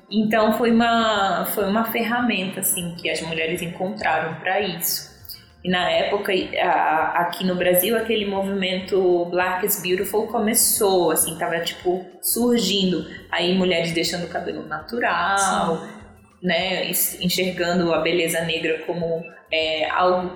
Então 0.10 0.58
foi 0.58 0.72
uma 0.72 1.46
foi 1.54 1.66
uma 1.68 1.86
ferramenta 1.86 2.60
assim 2.60 2.96
que 2.96 3.10
as 3.10 3.22
mulheres 3.22 3.62
encontraram 3.62 4.36
para 4.36 4.62
isso. 4.62 5.17
E 5.64 5.70
na 5.70 5.90
época 5.90 6.32
a- 6.62 7.14
aqui 7.22 7.44
no 7.46 7.56
Brasil 7.56 7.98
aquele 7.98 8.26
movimento 8.26 9.26
Black 9.26 9.66
is 9.66 9.82
Beautiful 9.82 10.28
começou, 10.28 11.12
assim, 11.12 11.38
tava 11.38 11.60
tipo 11.60 12.06
surgindo. 12.22 13.06
Aí 13.32 13.58
mulheres 13.58 13.92
deixando 13.92 14.26
o 14.26 14.30
cabelo 14.30 14.66
natural, 14.66 15.84
né, 16.42 16.90
es- 16.90 17.20
enxergando 17.20 17.94
a 17.94 18.00
beleza 18.02 18.42
negra 18.42 18.84
como 18.86 19.24
é, 19.52 19.90
algo 19.90 20.32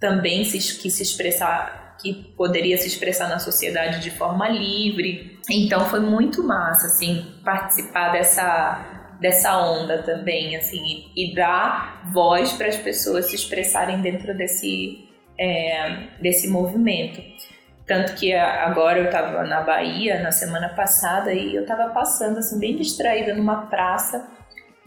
também 0.00 0.44
se, 0.44 0.58
que 0.80 0.90
se 0.90 1.02
expressar 1.02 1.84
que 2.00 2.12
poderia 2.36 2.76
se 2.76 2.86
expressar 2.86 3.26
na 3.28 3.38
sociedade 3.38 4.00
de 4.00 4.10
forma 4.10 4.46
livre. 4.48 5.38
Então 5.50 5.86
foi 5.86 6.00
muito 6.00 6.42
massa 6.42 6.88
assim 6.88 7.24
participar 7.44 8.10
dessa 8.12 8.95
dessa 9.20 9.58
onda 9.58 10.02
também 10.02 10.56
assim 10.56 11.10
e, 11.14 11.30
e 11.30 11.34
dar 11.34 12.10
voz 12.12 12.52
para 12.52 12.68
as 12.68 12.76
pessoas 12.76 13.26
se 13.26 13.36
expressarem 13.36 14.00
dentro 14.00 14.36
desse 14.36 15.06
é, 15.38 16.08
desse 16.20 16.48
movimento. 16.48 17.22
Tanto 17.86 18.14
que 18.14 18.32
agora 18.34 18.98
eu 18.98 19.10
tava 19.10 19.44
na 19.44 19.60
Bahia 19.60 20.20
na 20.20 20.32
semana 20.32 20.70
passada 20.70 21.32
e 21.32 21.54
eu 21.54 21.64
tava 21.64 21.90
passando 21.90 22.38
assim, 22.38 22.58
bem 22.58 22.76
distraída 22.76 23.32
numa 23.34 23.66
praça 23.66 24.28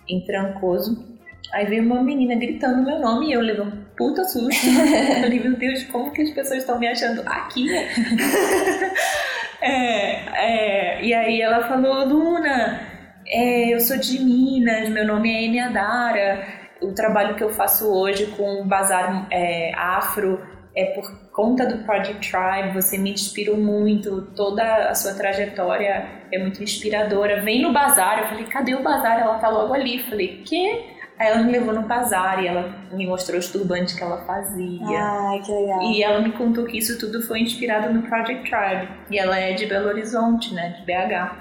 em 0.08 0.20
Trancoso. 0.22 1.08
Aí 1.54 1.66
veio 1.66 1.84
uma 1.84 2.04
menina 2.04 2.36
gritando 2.36 2.84
meu 2.84 3.00
nome 3.00 3.30
e 3.30 3.34
eu 3.34 3.42
levei 3.42 3.62
um 3.62 3.72
puta 3.98 4.24
susto. 4.26 4.68
eu 4.68 5.22
falei, 5.24 5.40
meu 5.40 5.56
Deus, 5.56 5.84
como 5.86 6.12
que 6.12 6.22
as 6.24 6.32
pessoas 6.32 6.60
estão 6.60 6.78
me 6.78 6.88
achando 6.88 7.24
aqui? 7.26 7.68
é, 9.62 10.12
é, 10.36 11.02
e 11.04 11.14
aí 11.14 11.42
ela 11.42 11.68
falou, 11.68 12.06
Luna, 12.06 12.82
é, 13.30 13.74
eu 13.74 13.80
sou 13.80 13.98
de 13.98 14.20
Minas, 14.20 14.90
meu 14.90 15.06
nome 15.06 15.32
é 15.32 15.44
Eniadara. 15.44 16.48
O 16.82 16.94
trabalho 16.94 17.36
que 17.36 17.44
eu 17.44 17.50
faço 17.50 17.88
hoje 17.88 18.28
com 18.38 18.62
o 18.62 18.66
bazar 18.66 19.28
é, 19.30 19.72
afro 19.76 20.42
é 20.76 20.86
por 20.86 21.12
conta 21.32 21.66
do 21.66 21.84
Project 21.84 22.32
Tribe, 22.32 22.74
você 22.74 22.98
me 22.98 23.12
inspirou 23.12 23.58
muito, 23.58 24.22
toda 24.36 24.90
a 24.90 24.96
sua 24.96 25.14
trajetória 25.14 26.08
é 26.32 26.40
muito 26.40 26.64
inspiradora. 26.64 27.42
Vem 27.42 27.62
no 27.62 27.74
bazar, 27.74 28.20
eu 28.20 28.28
falei, 28.28 28.46
cadê 28.46 28.76
o 28.76 28.84
bazar? 28.84 29.20
Ela 29.20 29.40
tá 29.40 29.50
logo 29.50 29.74
ali. 29.74 29.98
Eu 29.98 30.06
falei, 30.06 30.42
que? 30.46 31.00
Aí 31.18 31.28
ela 31.28 31.44
me 31.44 31.52
levou 31.52 31.74
no 31.74 31.82
bazar 31.82 32.42
e 32.42 32.48
ela 32.48 32.74
me 32.94 33.06
mostrou 33.06 33.40
os 33.40 33.50
turbantes 33.50 33.94
que 33.94 34.02
ela 34.02 34.26
fazia. 34.26 34.80
Ai, 34.88 35.42
que 35.42 35.52
legal. 35.52 35.82
E 35.82 36.02
ela 36.02 36.22
me 36.22 36.32
contou 36.32 36.66
que 36.66 36.78
isso 36.78 36.98
tudo 36.98 37.22
foi 37.22 37.42
inspirado 37.42 37.94
no 37.94 38.04
Project 38.04 38.50
Tribe. 38.50 38.88
E 39.12 39.20
ela 39.20 39.38
é 39.38 39.54
de 39.54 39.66
Belo 39.66 39.90
Horizonte, 39.90 40.54
né, 40.54 40.78
de 40.80 40.86
BH. 40.86 41.36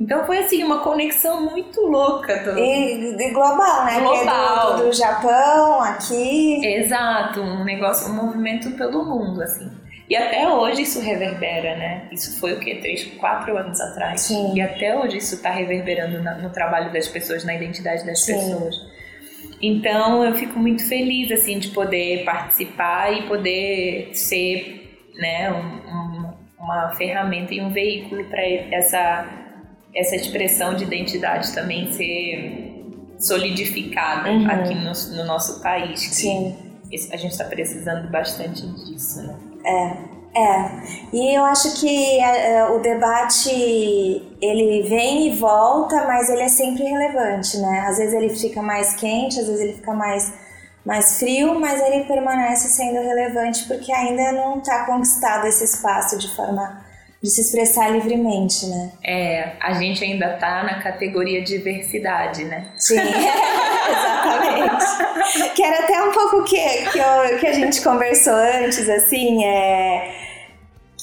Então 0.00 0.24
foi 0.24 0.38
assim, 0.38 0.64
uma 0.64 0.78
conexão 0.78 1.50
muito 1.50 1.78
louca. 1.82 2.38
Do... 2.38 2.58
E, 2.58 3.14
e 3.20 3.30
global, 3.32 3.84
né? 3.84 4.00
Global. 4.00 4.76
Do, 4.76 4.84
do, 4.84 4.92
Japão, 4.94 5.82
aqui. 5.82 6.64
Exato, 6.64 7.42
um 7.42 7.62
negócio, 7.64 8.10
um 8.10 8.14
movimento 8.16 8.70
pelo 8.72 9.04
mundo, 9.04 9.42
assim. 9.42 9.70
E 10.08 10.16
até 10.16 10.48
hoje 10.48 10.82
isso 10.82 11.00
reverbera, 11.00 11.76
né? 11.76 12.08
Isso 12.10 12.40
foi 12.40 12.54
o 12.54 12.60
que? 12.60 12.76
Três, 12.76 13.04
quatro 13.18 13.56
anos 13.56 13.80
atrás. 13.80 14.22
Sim. 14.22 14.54
E 14.56 14.60
até 14.60 14.98
hoje 14.98 15.18
isso 15.18 15.36
está 15.36 15.50
reverberando 15.50 16.20
na, 16.22 16.34
no 16.34 16.50
trabalho 16.50 16.92
das 16.92 17.06
pessoas, 17.06 17.44
na 17.44 17.54
identidade 17.54 18.04
das 18.04 18.20
Sim. 18.20 18.34
pessoas. 18.34 18.74
Então 19.62 20.24
eu 20.24 20.34
fico 20.34 20.58
muito 20.58 20.86
feliz 20.88 21.30
assim 21.30 21.58
de 21.58 21.68
poder 21.68 22.24
participar 22.24 23.12
e 23.12 23.28
poder 23.28 24.10
ser 24.14 24.80
né, 25.14 25.52
um, 25.52 25.58
um, 25.58 26.32
uma 26.58 26.90
ferramenta 26.96 27.54
e 27.54 27.60
um 27.60 27.70
veículo 27.70 28.24
para 28.24 28.42
essa, 28.42 29.28
essa 29.94 30.16
expressão 30.16 30.74
de 30.74 30.84
identidade 30.84 31.52
também 31.52 31.92
ser 31.92 32.70
solidificada 33.18 34.30
uhum. 34.30 34.50
aqui 34.50 34.74
no, 34.74 34.92
no, 35.16 35.24
nosso 35.24 35.60
país. 35.60 36.00
Sim. 36.00 36.56
A 37.12 37.16
gente 37.16 37.32
está 37.32 37.44
precisando 37.44 38.10
bastante 38.10 38.66
disso, 38.66 39.22
né? 39.22 39.36
É. 39.64 40.20
É, 40.32 40.70
e 41.12 41.36
eu 41.36 41.44
acho 41.44 41.80
que 41.80 42.20
é, 42.20 42.64
o 42.70 42.78
debate 42.78 43.50
ele 44.40 44.88
vem 44.88 45.26
e 45.26 45.36
volta, 45.36 46.06
mas 46.06 46.30
ele 46.30 46.42
é 46.42 46.48
sempre 46.48 46.84
relevante, 46.84 47.58
né? 47.58 47.80
Às 47.88 47.98
vezes 47.98 48.14
ele 48.14 48.28
fica 48.28 48.62
mais 48.62 48.94
quente, 48.94 49.40
às 49.40 49.48
vezes 49.48 49.60
ele 49.60 49.72
fica 49.72 49.92
mais, 49.92 50.32
mais 50.86 51.18
frio, 51.18 51.58
mas 51.58 51.80
ele 51.80 52.04
permanece 52.04 52.68
sendo 52.68 53.00
relevante 53.00 53.66
porque 53.66 53.92
ainda 53.92 54.30
não 54.30 54.58
está 54.58 54.86
conquistado 54.86 55.48
esse 55.48 55.64
espaço 55.64 56.16
de 56.16 56.32
forma 56.36 56.80
de 57.22 57.28
se 57.28 57.42
expressar 57.42 57.90
livremente, 57.90 58.66
né? 58.66 58.92
É, 59.04 59.52
a 59.60 59.74
gente 59.74 60.02
ainda 60.02 60.36
tá 60.38 60.62
na 60.62 60.82
categoria 60.82 61.42
diversidade, 61.42 62.44
né? 62.44 62.72
Sim, 62.78 62.96
exatamente. 63.90 65.54
que 65.54 65.62
era 65.62 65.84
até 65.84 66.02
um 66.02 66.12
pouco 66.12 66.44
que, 66.44 66.56
que, 66.56 66.98
eu, 66.98 67.38
que 67.38 67.46
a 67.46 67.52
gente 67.52 67.82
conversou 67.82 68.32
antes, 68.32 68.88
assim, 68.88 69.44
é 69.44 70.20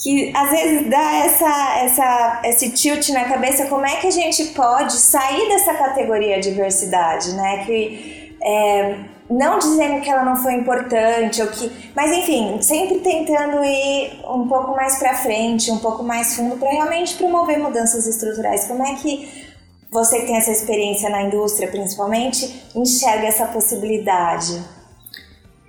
que 0.02 0.32
às 0.36 0.50
vezes 0.52 0.90
dá 0.90 1.26
essa, 1.26 1.80
essa, 1.84 2.42
esse 2.46 2.70
tilt 2.72 3.10
na 3.10 3.26
cabeça, 3.26 3.66
como 3.66 3.86
é 3.86 3.96
que 3.96 4.08
a 4.08 4.12
gente 4.12 4.46
pode 4.48 4.94
sair 4.94 5.48
dessa 5.50 5.74
categoria 5.74 6.40
diversidade, 6.40 7.32
né? 7.34 7.64
Que 7.66 8.38
é, 8.44 8.96
não 9.30 9.60
dizendo 9.60 10.02
que 10.02 10.10
ela 10.10 10.24
não 10.24 10.36
foi 10.38 10.54
importante 10.54 11.42
ou 11.42 11.48
que, 11.50 11.70
mas 11.96 12.12
enfim, 12.12 12.62
sempre 12.62 13.00
tentando 13.00 13.64
ir 13.64 14.22
um 14.26 14.48
pouco 14.48 14.76
mais 14.76 14.98
para 15.00 15.16
frente, 15.16 15.70
um 15.70 15.80
pouco 15.80 16.04
mais 16.04 16.36
fundo 16.36 16.58
para 16.58 16.70
realmente 16.72 17.16
promover 17.16 17.60
mudanças 17.60 18.08
estruturais. 18.08 18.68
Como 18.68 18.86
é 18.86 18.96
que 18.96 19.48
você 19.92 20.22
que 20.22 20.28
tem 20.28 20.38
essa 20.38 20.52
experiência 20.52 21.10
na 21.10 21.24
indústria, 21.24 21.70
principalmente, 21.70 22.64
enxerga 22.76 23.28
essa 23.28 23.48
possibilidade? 23.48 24.64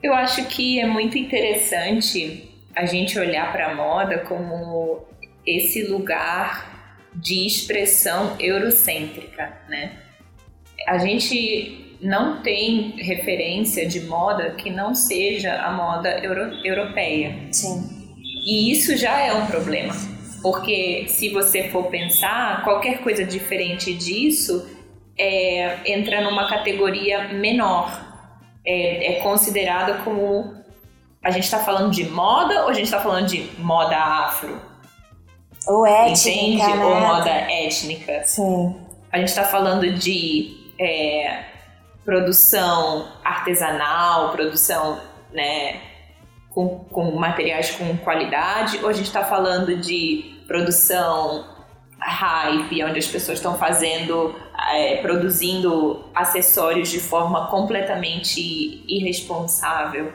Eu 0.02 0.14
acho 0.14 0.44
que 0.46 0.80
é 0.80 0.86
muito 0.86 1.18
interessante 1.18 2.48
a 2.74 2.86
gente 2.86 3.18
olhar 3.18 3.50
para 3.50 3.72
a 3.72 3.74
moda 3.74 4.20
como 4.20 5.00
esse 5.44 5.82
lugar 5.84 7.00
de 7.14 7.46
expressão 7.46 8.36
eurocêntrica, 8.38 9.52
né? 9.68 9.92
A 10.86 10.98
gente 10.98 11.87
não 12.00 12.42
tem 12.42 12.94
referência 12.96 13.86
de 13.86 14.00
moda 14.00 14.50
que 14.50 14.70
não 14.70 14.94
seja 14.94 15.54
a 15.62 15.72
moda 15.72 16.08
euro 16.20 16.54
europeia. 16.64 17.48
Sim. 17.50 18.14
E 18.44 18.70
isso 18.70 18.96
já 18.96 19.18
é 19.20 19.32
um 19.34 19.46
problema, 19.46 19.94
porque 20.42 21.06
se 21.08 21.28
você 21.28 21.68
for 21.68 21.86
pensar, 21.86 22.62
qualquer 22.64 22.98
coisa 23.02 23.24
diferente 23.24 23.92
disso 23.92 24.66
é, 25.18 25.78
entra 25.84 26.20
numa 26.20 26.48
categoria 26.48 27.28
menor, 27.28 28.06
é, 28.64 29.12
é 29.12 29.20
considerada 29.20 29.94
como 30.04 30.54
a 31.22 31.30
gente 31.30 31.44
está 31.44 31.58
falando 31.58 31.90
de 31.90 32.04
moda 32.08 32.62
ou 32.62 32.68
a 32.68 32.72
gente 32.72 32.84
está 32.84 33.00
falando 33.00 33.26
de 33.26 33.50
moda 33.58 33.96
afro? 33.96 34.60
Ou 35.66 35.84
étnica, 35.84 36.30
Entende? 36.30 36.76
Né? 36.76 36.84
Ou 36.84 37.00
moda 37.00 37.30
étnica. 37.30 38.24
Sim. 38.24 38.76
A 39.12 39.18
gente 39.18 39.28
está 39.28 39.44
falando 39.44 39.92
de 39.92 40.56
é, 40.78 41.44
produção 42.08 43.06
artesanal, 43.22 44.32
produção 44.32 44.98
né, 45.30 45.78
com, 46.48 46.78
com 46.90 47.10
materiais 47.16 47.72
com 47.72 47.98
qualidade, 47.98 48.78
ou 48.82 48.88
a 48.88 48.94
gente 48.94 49.08
está 49.08 49.22
falando 49.22 49.76
de 49.76 50.40
produção 50.46 51.44
hype, 52.00 52.82
onde 52.82 52.98
as 52.98 53.06
pessoas 53.06 53.36
estão 53.36 53.58
fazendo, 53.58 54.34
é, 54.72 55.02
produzindo 55.02 56.02
acessórios 56.14 56.88
de 56.88 56.98
forma 56.98 57.48
completamente 57.48 58.40
irresponsável. 58.88 60.10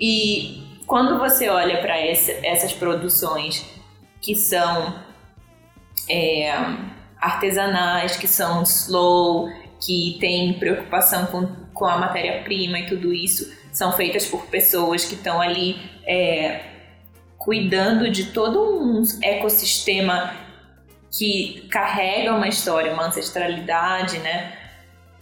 E 0.00 0.80
quando 0.86 1.18
você 1.18 1.48
olha 1.48 1.80
para 1.80 1.98
essas 1.98 2.72
produções 2.72 3.68
que 4.20 4.36
são 4.36 4.94
é, 6.08 6.52
artesanais, 7.20 8.16
que 8.16 8.28
são 8.28 8.62
slow, 8.62 9.48
que 9.80 10.16
têm 10.20 10.54
preocupação 10.54 11.26
com, 11.26 11.46
com 11.72 11.84
a 11.84 11.98
matéria-prima 11.98 12.78
e 12.80 12.86
tudo 12.86 13.12
isso, 13.12 13.52
são 13.72 13.92
feitas 13.92 14.26
por 14.26 14.46
pessoas 14.46 15.04
que 15.04 15.14
estão 15.14 15.40
ali 15.40 15.76
é, 16.06 16.60
cuidando 17.36 18.10
de 18.10 18.26
todo 18.26 18.60
um 18.60 19.02
ecossistema 19.22 20.34
que 21.10 21.66
carrega 21.70 22.34
uma 22.34 22.48
história, 22.48 22.92
uma 22.92 23.06
ancestralidade, 23.06 24.18
né? 24.18 24.52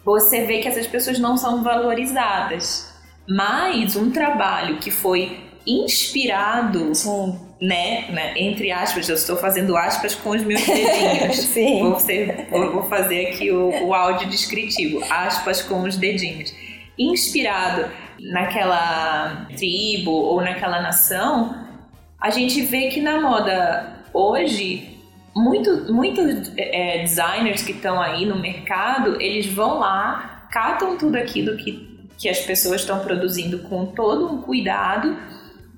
Você 0.04 0.44
vê 0.44 0.58
que 0.58 0.68
essas 0.68 0.87
pessoas 0.87 1.18
não 1.18 1.37
são 1.37 1.62
valorizadas 1.62 2.94
mas 3.28 3.96
um 3.96 4.11
trabalho 4.11 4.78
que 4.78 4.90
foi 4.90 5.40
inspirado, 5.66 6.94
Sim. 6.94 7.40
Né, 7.61 8.11
né, 8.11 8.34
entre 8.37 8.73
aspas, 8.73 9.08
eu 9.08 9.14
estou 9.14 9.37
fazendo 9.37 9.76
aspas 9.76 10.14
com 10.14 10.30
os 10.30 10.42
meus 10.42 10.61
dedinhos. 10.66 11.37
Sim. 11.46 11.82
Vou, 11.82 12.00
ser, 12.00 12.49
vou, 12.50 12.73
vou, 12.73 12.82
fazer 12.88 13.28
aqui 13.28 13.50
o, 13.50 13.87
o 13.87 13.94
áudio 13.94 14.28
descritivo, 14.28 15.02
aspas 15.08 15.62
com 15.62 15.82
os 15.82 15.96
dedinhos. 15.96 16.54
Inspirado 16.99 17.90
naquela 18.20 19.46
tribo 19.56 20.11
ou 20.11 20.42
naquela 20.42 20.80
nação, 20.82 21.56
a 22.20 22.30
gente 22.30 22.61
vê 22.62 22.88
que 22.88 23.00
na 23.00 23.20
moda 23.20 24.02
hoje 24.12 24.99
muitos 25.34 25.90
muito, 25.90 26.20
é, 26.56 26.99
designers 26.99 27.62
que 27.62 27.73
estão 27.73 28.00
aí 28.00 28.26
no 28.26 28.38
mercado, 28.38 29.20
eles 29.20 29.46
vão 29.46 29.78
lá, 29.78 30.49
catam 30.50 30.96
tudo 30.99 31.16
aquilo 31.16 31.56
que 31.56 31.94
que 32.18 32.28
as 32.28 32.40
pessoas 32.40 32.80
estão 32.80 33.00
produzindo 33.00 33.58
com 33.61 33.87
todo 33.87 34.32
um 34.32 34.40
cuidado 34.40 35.16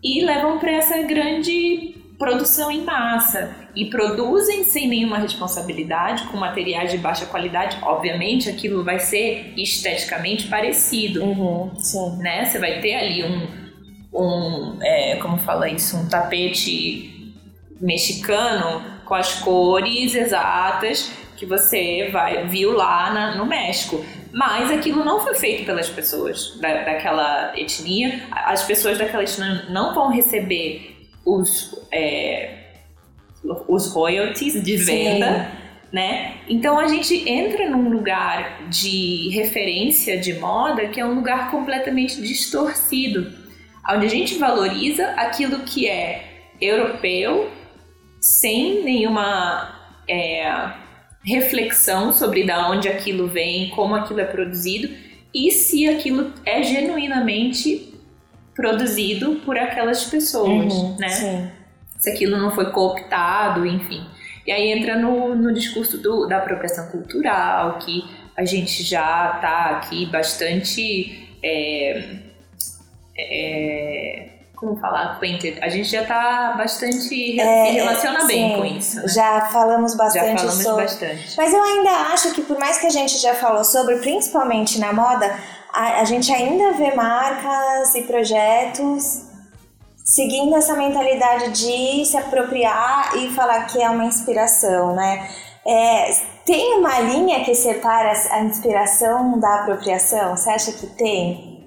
e 0.03 0.25
levam 0.25 0.59
para 0.59 0.73
essa 0.73 1.03
grande 1.03 1.95
produção 2.19 2.71
em 2.71 2.83
massa 2.83 3.55
e 3.75 3.87
produzem 3.87 4.65
sem 4.65 4.89
nenhuma 4.89 5.19
responsabilidade 5.19 6.25
com 6.25 6.37
materiais 6.37 6.91
de 6.91 6.99
baixa 6.99 7.27
qualidade. 7.27 7.79
Obviamente, 7.83 8.49
aquilo 8.49 8.83
vai 8.83 8.99
ser 8.99 9.53
esteticamente 9.57 10.47
parecido, 10.49 11.23
uhum, 11.23 11.71
sim. 11.77 12.17
né? 12.19 12.47
Você 12.47 12.59
vai 12.59 12.81
ter 12.81 12.95
ali 12.95 13.25
um, 13.25 14.19
um 14.19 14.79
é, 14.83 15.17
como 15.17 15.39
fala 15.39 15.69
isso, 15.69 15.97
um 15.97 16.09
tapete 16.09 17.35
mexicano 17.81 18.83
com 19.05 19.15
as 19.15 19.35
cores 19.41 20.15
exatas 20.15 21.13
que 21.37 21.45
você 21.45 22.09
vai 22.11 22.47
viu 22.47 22.73
lá 22.73 23.13
na, 23.13 23.35
no 23.37 23.45
México. 23.45 24.05
Mas 24.37 24.71
aquilo 24.71 25.03
não 25.03 25.21
foi 25.21 25.35
feito 25.35 25.65
pelas 25.65 25.89
pessoas 25.89 26.59
da, 26.61 26.83
daquela 26.83 27.59
etnia. 27.59 28.23
As 28.31 28.65
pessoas 28.65 28.99
daquela 28.99 29.23
etnia 29.23 29.65
não 29.71 29.95
vão 29.95 30.11
receber 30.11 31.09
os, 31.25 31.75
é, 31.91 32.51
os 33.67 33.91
royalties 33.93 34.63
de 34.63 34.77
venda. 34.77 35.51
Sim 35.51 35.67
né? 35.93 36.35
Então 36.49 36.79
a 36.79 36.89
gente 36.89 37.29
entra 37.29 37.71
num 37.71 37.89
lugar 37.89 38.69
de 38.69 39.31
referência 39.31 40.19
de 40.19 40.35
moda 40.35 40.89
que 40.89 41.01
é 41.01 41.07
um 41.07 41.15
lugar 41.15 41.51
completamente 41.51 42.21
distorcido, 42.21 43.33
onde 43.89 44.05
a 44.05 44.09
gente 44.09 44.37
valoriza 44.37 45.07
aquilo 45.13 45.61
que 45.61 45.89
é 45.89 46.49
europeu 46.61 47.51
sem 48.21 48.83
nenhuma 48.83 49.75
é, 50.09 50.73
reflexão 51.27 52.13
sobre 52.13 52.45
da 52.45 52.71
onde 52.71 52.89
aquilo 52.89 53.27
vem, 53.27 53.71
como 53.71 53.95
aquilo 53.95 54.21
é 54.21 54.25
produzido 54.25 54.89
e 55.35 55.51
se 55.51 55.89
aquilo 55.89 56.33
é 56.45 56.63
genuinamente 56.63 57.93
produzido 58.55 59.37
por 59.45 59.59
aquelas 59.59 60.05
pessoas, 60.05 60.73
uhum, 60.73 60.97
né? 60.97 61.09
Sim. 61.09 61.51
Se 61.99 62.11
aquilo 62.11 62.39
não 62.39 62.51
foi 62.53 62.71
cooptado, 62.71 63.67
enfim. 63.67 64.03
E 64.47 64.53
aí 64.53 64.71
entra 64.71 64.97
no, 64.99 65.35
no 65.35 65.53
discurso 65.53 65.99
do, 65.99 66.27
da 66.27 66.39
apropriação 66.39 66.89
cultural, 66.89 67.79
que 67.79 68.05
a 68.37 68.45
gente 68.45 68.83
já 68.83 69.33
está 69.37 69.71
aqui 69.71 70.07
bastante. 70.07 71.29
É, 71.43 72.17
é, 73.19 74.29
como 74.57 74.77
falar, 74.77 75.13
acquainted? 75.13 75.59
A 75.63 75.69
gente 75.69 75.89
já 75.89 76.03
está 76.03 76.55
bastante. 76.57 77.41
É, 77.41 77.67
se 77.67 77.73
relaciona 77.73 78.25
bem 78.25 78.51
sim, 78.51 78.57
com 78.57 78.65
isso. 78.65 78.97
Né? 78.97 79.09
Já 79.09 79.41
falamos 79.53 79.95
bastante 79.95 80.33
já 80.33 80.37
falamos 80.39 80.63
sobre. 80.63 80.83
Bastante. 80.83 81.37
Mas 81.37 81.53
eu 81.53 81.63
ainda 81.63 81.91
acho 82.13 82.33
que, 82.33 82.43
por 82.43 82.59
mais 82.59 82.79
que 82.79 82.87
a 82.87 82.91
gente 82.91 83.19
já 83.19 83.35
falou 83.35 83.63
sobre, 83.63 83.97
principalmente 83.99 84.81
na 84.81 84.93
moda, 84.93 85.39
a, 85.73 86.01
a 86.01 86.05
gente 86.05 86.33
ainda 86.33 86.73
vê 86.73 86.95
marcas 86.95 87.95
e 87.95 88.03
projetos 88.03 89.27
seguindo 90.03 90.57
essa 90.57 90.75
mentalidade 90.75 91.51
de 91.51 92.05
se 92.07 92.17
apropriar 92.17 93.17
e 93.17 93.29
falar 93.31 93.65
que 93.67 93.83
é 93.83 93.91
uma 93.91 94.05
inspiração, 94.05 94.95
né? 94.95 95.29
É, 95.67 96.13
tem 96.45 96.79
uma 96.79 97.01
linha 97.01 97.45
que 97.45 97.55
separa 97.57 98.13
a 98.31 98.41
inspiração 98.41 99.39
da 99.41 99.63
apropriação? 99.63 100.37
Você 100.37 100.49
acha 100.49 100.73
que 100.73 100.87
tem? 100.87 101.67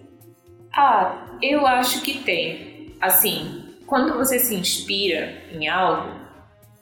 Ah, 0.74 1.27
eu 1.41 1.67
acho 1.67 2.01
que 2.01 2.24
tem. 2.24 2.78
Assim, 3.00 3.65
quando 3.88 4.18
você 4.18 4.39
se 4.39 4.56
inspira 4.56 5.44
em 5.51 5.68
algo, 5.68 6.20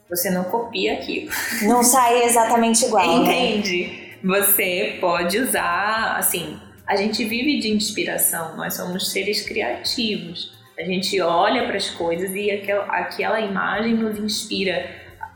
você 0.08 0.30
não 0.30 0.44
copia 0.44 0.94
aquilo. 0.94 1.30
Não 1.62 1.82
sai 1.84 2.24
exatamente 2.24 2.84
igual. 2.84 3.24
Né? 3.24 3.54
Entende? 3.54 3.86
Né? 3.86 4.38
Você 4.40 4.98
pode 5.00 5.38
usar, 5.38 6.16
assim, 6.18 6.58
a 6.86 6.96
gente 6.96 7.24
vive 7.24 7.60
de 7.60 7.70
inspiração, 7.70 8.56
nós 8.56 8.74
somos 8.74 9.10
seres 9.10 9.42
criativos. 9.42 10.56
A 10.78 10.82
gente 10.82 11.20
olha 11.20 11.66
para 11.66 11.76
as 11.76 11.90
coisas 11.90 12.34
e 12.34 12.50
aquela, 12.50 12.84
aquela 12.84 13.40
imagem 13.40 13.94
nos 13.94 14.18
inspira 14.18 14.88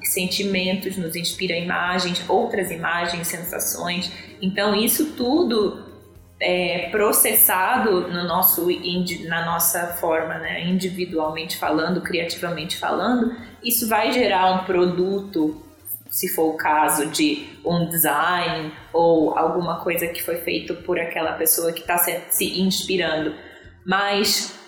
sentimentos, 0.03 0.97
nos 0.97 1.15
inspira 1.15 1.57
imagens, 1.57 2.25
outras 2.29 2.71
imagens, 2.71 3.29
sensações. 3.29 4.11
Então 4.41 4.75
isso 4.75 5.13
tudo 5.13 5.92
é 6.43 6.89
processado 6.91 8.09
no 8.09 8.25
nosso 8.27 8.67
na 9.29 9.47
nossa 9.47 9.95
forma, 10.01 10.35
né, 10.39 10.65
individualmente 10.65 11.57
falando, 11.57 12.01
criativamente 12.01 12.77
falando, 12.77 13.35
isso 13.63 13.89
vai 13.89 14.13
gerar 14.13 14.53
um 14.53 14.65
produto, 14.65 15.63
se 16.11 16.29
for 16.35 16.53
o 16.53 16.57
caso 16.57 17.07
de 17.07 17.47
um 17.65 17.89
design 17.89 18.73
ou 18.93 19.39
alguma 19.39 19.81
coisa 19.81 20.09
que 20.09 20.21
foi 20.21 20.37
feito 20.37 20.75
por 20.75 20.99
aquela 20.99 21.33
pessoa 21.35 21.73
que 21.73 21.81
está 21.81 21.97
se, 21.97 22.21
se 22.29 22.61
inspirando. 22.61 23.35
Mas 23.87 24.59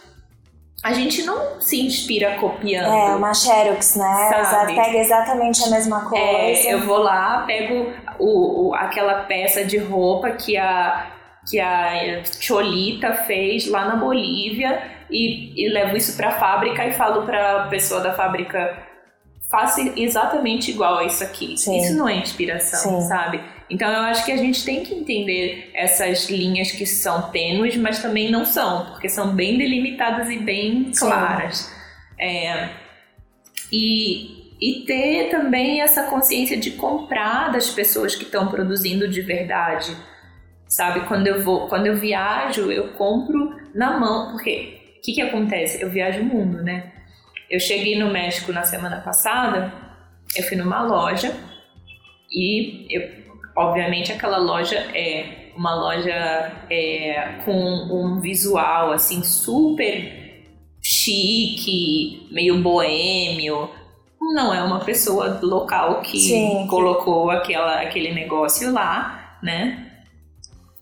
a 0.83 0.93
gente 0.93 1.23
não 1.25 1.61
se 1.61 1.81
inspira 1.81 2.37
copiando. 2.39 2.87
É, 2.87 3.17
uma 3.17 3.35
Xerox, 3.35 3.97
né? 3.97 4.45
Sabe? 4.45 4.75
Pega 4.75 4.99
exatamente 4.99 5.65
a 5.65 5.71
mesma 5.71 5.99
é, 5.99 6.09
coisa. 6.09 6.69
É, 6.69 6.75
eu 6.75 6.81
vou 6.83 6.99
lá, 6.99 7.43
pego 7.47 7.93
o, 8.19 8.69
o, 8.69 8.75
aquela 8.75 9.25
peça 9.25 9.65
de 9.65 9.79
roupa 9.79 10.31
que 10.31 10.57
a, 10.57 11.14
que 11.49 11.61
a 11.61 12.23
Cholita 12.41 13.13
fez 13.27 13.69
lá 13.69 13.87
na 13.87 13.97
Bolívia 13.97 14.83
e, 15.11 15.53
e 15.55 15.69
levo 15.69 15.97
isso 15.97 16.17
para 16.17 16.29
a 16.29 16.33
fábrica 16.33 16.87
e 16.87 16.93
falo 16.93 17.27
para 17.27 17.65
a 17.65 17.67
pessoa 17.69 18.01
da 18.01 18.13
fábrica 18.15 18.77
faça 19.51 19.81
exatamente 19.97 20.73
igual 20.73 20.99
a 20.99 21.05
isso 21.05 21.23
aqui. 21.23 21.57
Sim. 21.57 21.79
Isso 21.79 21.97
não 21.97 22.09
é 22.09 22.17
inspiração, 22.17 23.01
Sim. 23.01 23.09
sabe? 23.09 23.41
Então 23.71 23.89
eu 23.89 24.01
acho 24.01 24.25
que 24.25 24.33
a 24.33 24.37
gente 24.37 24.65
tem 24.65 24.83
que 24.83 24.93
entender 24.93 25.71
essas 25.75 26.29
linhas 26.29 26.73
que 26.73 26.85
são 26.85 27.31
tênues, 27.31 27.77
mas 27.77 28.03
também 28.03 28.31
não 28.31 28.45
são, 28.45 28.87
porque 28.87 29.09
são 29.09 29.35
bem 29.35 29.57
delimitadas 29.57 30.29
e 30.29 30.39
bem 30.39 30.91
claras. 30.99 31.73
É, 32.19 32.69
e, 33.73 34.55
e 34.61 34.85
ter 34.87 35.31
também 35.31 35.81
essa 35.81 36.05
consciência 36.05 36.57
de 36.57 36.73
comprar 36.73 37.53
das 37.53 37.71
pessoas 37.71 38.15
que 38.15 38.25
estão 38.25 38.49
produzindo 38.49 39.09
de 39.09 39.21
verdade. 39.21 39.97
Sabe, 40.75 41.07
quando 41.07 41.29
eu 41.29 41.41
vou, 41.41 41.69
quando 41.69 41.87
eu 41.87 41.95
viajo, 41.95 42.73
eu 42.73 42.89
compro 42.95 43.55
na 43.73 43.97
mão, 43.97 44.33
porque 44.33 44.97
o 44.99 45.03
que, 45.03 45.13
que 45.13 45.21
acontece? 45.21 45.81
Eu 45.81 45.89
viajo 45.89 46.21
o 46.21 46.25
mundo, 46.25 46.65
né? 46.65 46.91
Eu 47.49 47.61
cheguei 47.61 47.97
no 47.97 48.11
México 48.11 48.53
na 48.53 48.65
semana 48.65 48.97
passada, 48.97 49.73
eu 50.37 50.43
fui 50.43 50.57
numa 50.57 50.83
loja 50.83 51.33
e 52.29 52.89
eu 52.91 53.09
obviamente 53.55 54.11
aquela 54.11 54.39
loja 54.39 54.77
é 54.93 55.53
uma 55.57 55.77
loja 55.77 56.51
é, 56.69 57.39
com 57.45 57.53
um 57.53 58.19
visual 58.19 58.91
assim 58.91 59.23
super 59.23 60.51
chique, 60.83 62.27
meio 62.33 62.61
boêmio. 62.61 63.71
Não 64.21 64.53
é 64.53 64.61
uma 64.61 64.81
pessoa 64.81 65.39
local 65.41 66.01
que 66.01 66.19
Sim. 66.19 66.67
colocou 66.69 67.31
aquela, 67.31 67.81
aquele 67.81 68.13
negócio 68.13 68.73
lá, 68.73 69.39
né? 69.41 69.84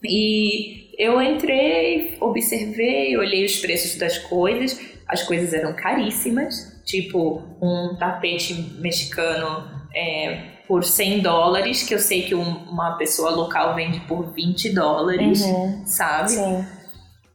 E 0.04 0.90
eu 0.98 1.20
entrei, 1.20 2.16
observei, 2.20 3.16
olhei 3.16 3.44
os 3.44 3.56
preços 3.56 3.98
das 3.98 4.18
coisas. 4.18 4.80
As 5.08 5.22
coisas 5.22 5.52
eram 5.52 5.74
caríssimas, 5.74 6.80
tipo 6.84 7.42
um 7.60 7.96
tapete 7.98 8.54
mexicano 8.78 9.68
é, 9.94 10.52
por 10.66 10.84
100 10.84 11.20
dólares, 11.20 11.82
que 11.82 11.94
eu 11.94 11.98
sei 11.98 12.22
que 12.22 12.34
um, 12.34 12.56
uma 12.70 12.96
pessoa 12.96 13.30
local 13.30 13.74
vende 13.74 14.00
por 14.00 14.32
20 14.32 14.70
dólares, 14.70 15.42
uhum. 15.42 15.82
sabe? 15.84 16.30
Sim. 16.30 16.64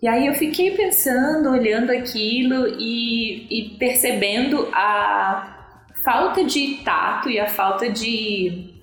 E 0.02 0.08
aí 0.08 0.28
eu 0.28 0.34
fiquei 0.36 0.72
pensando, 0.72 1.50
olhando 1.50 1.92
aquilo 1.92 2.68
e, 2.80 3.48
e 3.50 3.78
percebendo 3.78 4.70
a 4.72 5.56
falta 6.04 6.44
de 6.44 6.76
tato 6.84 7.30
e 7.30 7.40
a 7.40 7.48
falta 7.48 7.90
de 7.90 8.74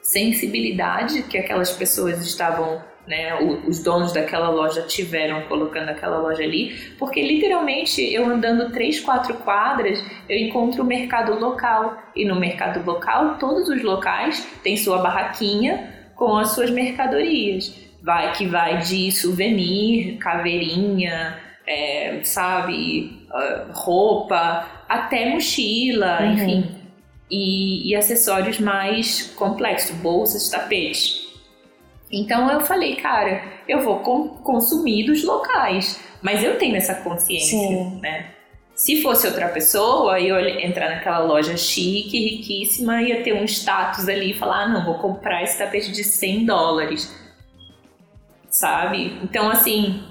sensibilidade 0.00 1.22
que 1.24 1.38
aquelas 1.38 1.72
pessoas 1.72 2.24
estavam 2.24 2.82
né, 3.06 3.34
os 3.66 3.82
donos 3.82 4.12
daquela 4.12 4.48
loja 4.48 4.82
tiveram 4.82 5.42
colocando 5.42 5.88
aquela 5.88 6.18
loja 6.18 6.42
ali, 6.42 6.94
porque 6.98 7.20
literalmente 7.20 8.00
eu 8.02 8.26
andando 8.26 8.70
três, 8.70 9.00
quatro 9.00 9.34
quadras, 9.34 10.02
eu 10.28 10.38
encontro 10.38 10.82
o 10.82 10.86
mercado 10.86 11.38
local 11.38 11.98
e 12.14 12.24
no 12.24 12.38
mercado 12.38 12.84
local 12.84 13.38
todos 13.38 13.68
os 13.68 13.82
locais 13.82 14.46
têm 14.62 14.76
sua 14.76 14.98
barraquinha 14.98 15.90
com 16.14 16.36
as 16.36 16.50
suas 16.50 16.70
mercadorias, 16.70 17.74
vai 18.02 18.32
que 18.32 18.46
vai 18.46 18.78
de 18.78 19.10
souvenir, 19.10 20.18
caveirinha, 20.18 21.40
é, 21.66 22.20
sabe, 22.22 23.26
ah, 23.32 23.66
roupa, 23.72 24.66
até 24.88 25.30
mochila, 25.30 26.20
uhum. 26.20 26.32
enfim, 26.32 26.70
e, 27.30 27.90
e 27.90 27.96
acessórios 27.96 28.60
mais 28.60 29.32
complexos, 29.36 29.96
bolsas, 29.96 30.48
tapetes. 30.48 31.21
Então 32.12 32.50
eu 32.50 32.60
falei, 32.60 32.96
cara, 32.96 33.42
eu 33.66 33.80
vou 33.80 34.00
consumir 34.00 35.06
dos 35.06 35.24
locais, 35.24 35.98
mas 36.20 36.44
eu 36.44 36.58
tenho 36.58 36.76
essa 36.76 36.96
consciência, 36.96 37.58
Sim. 37.58 38.00
né? 38.00 38.26
Se 38.74 39.00
fosse 39.00 39.26
outra 39.26 39.48
pessoa, 39.48 40.20
eu 40.20 40.38
entrar 40.40 40.90
naquela 40.90 41.20
loja 41.20 41.56
chique, 41.56 42.18
riquíssima, 42.18 43.02
ia 43.02 43.22
ter 43.22 43.32
um 43.32 43.44
status 43.44 44.08
ali 44.08 44.32
e 44.32 44.34
falar, 44.34 44.64
ah, 44.64 44.68
não, 44.68 44.84
vou 44.84 44.98
comprar 44.98 45.42
esse 45.42 45.56
tapete 45.56 45.92
de 45.92 46.02
100 46.02 46.46
dólares, 46.46 47.14
sabe? 48.50 49.18
Então, 49.22 49.48
assim, 49.50 50.02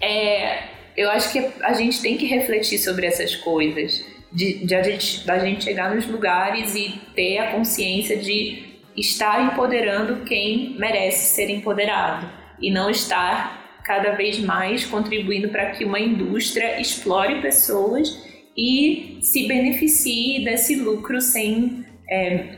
é, 0.00 0.64
eu 0.96 1.10
acho 1.10 1.32
que 1.32 1.50
a 1.62 1.72
gente 1.72 2.00
tem 2.00 2.16
que 2.16 2.26
refletir 2.26 2.78
sobre 2.78 3.06
essas 3.06 3.34
coisas, 3.36 4.04
de, 4.32 4.64
de 4.66 4.74
a 4.74 4.82
gente, 4.82 5.26
da 5.26 5.38
gente 5.38 5.64
chegar 5.64 5.94
nos 5.94 6.06
lugares 6.06 6.74
e 6.74 7.00
ter 7.14 7.38
a 7.38 7.52
consciência 7.52 8.16
de 8.16 8.65
estar 8.96 9.52
empoderando 9.52 10.24
quem 10.24 10.76
merece 10.78 11.34
ser 11.34 11.50
empoderado 11.50 12.28
e 12.60 12.70
não 12.70 12.90
estar 12.90 13.80
cada 13.84 14.12
vez 14.12 14.38
mais 14.40 14.84
contribuindo 14.84 15.48
para 15.48 15.70
que 15.70 15.84
uma 15.84 16.00
indústria 16.00 16.80
explore 16.80 17.40
pessoas 17.40 18.26
e 18.56 19.18
se 19.22 19.46
beneficie 19.46 20.44
desse 20.44 20.76
lucro 20.76 21.20
sem, 21.20 21.84
é, 22.08 22.56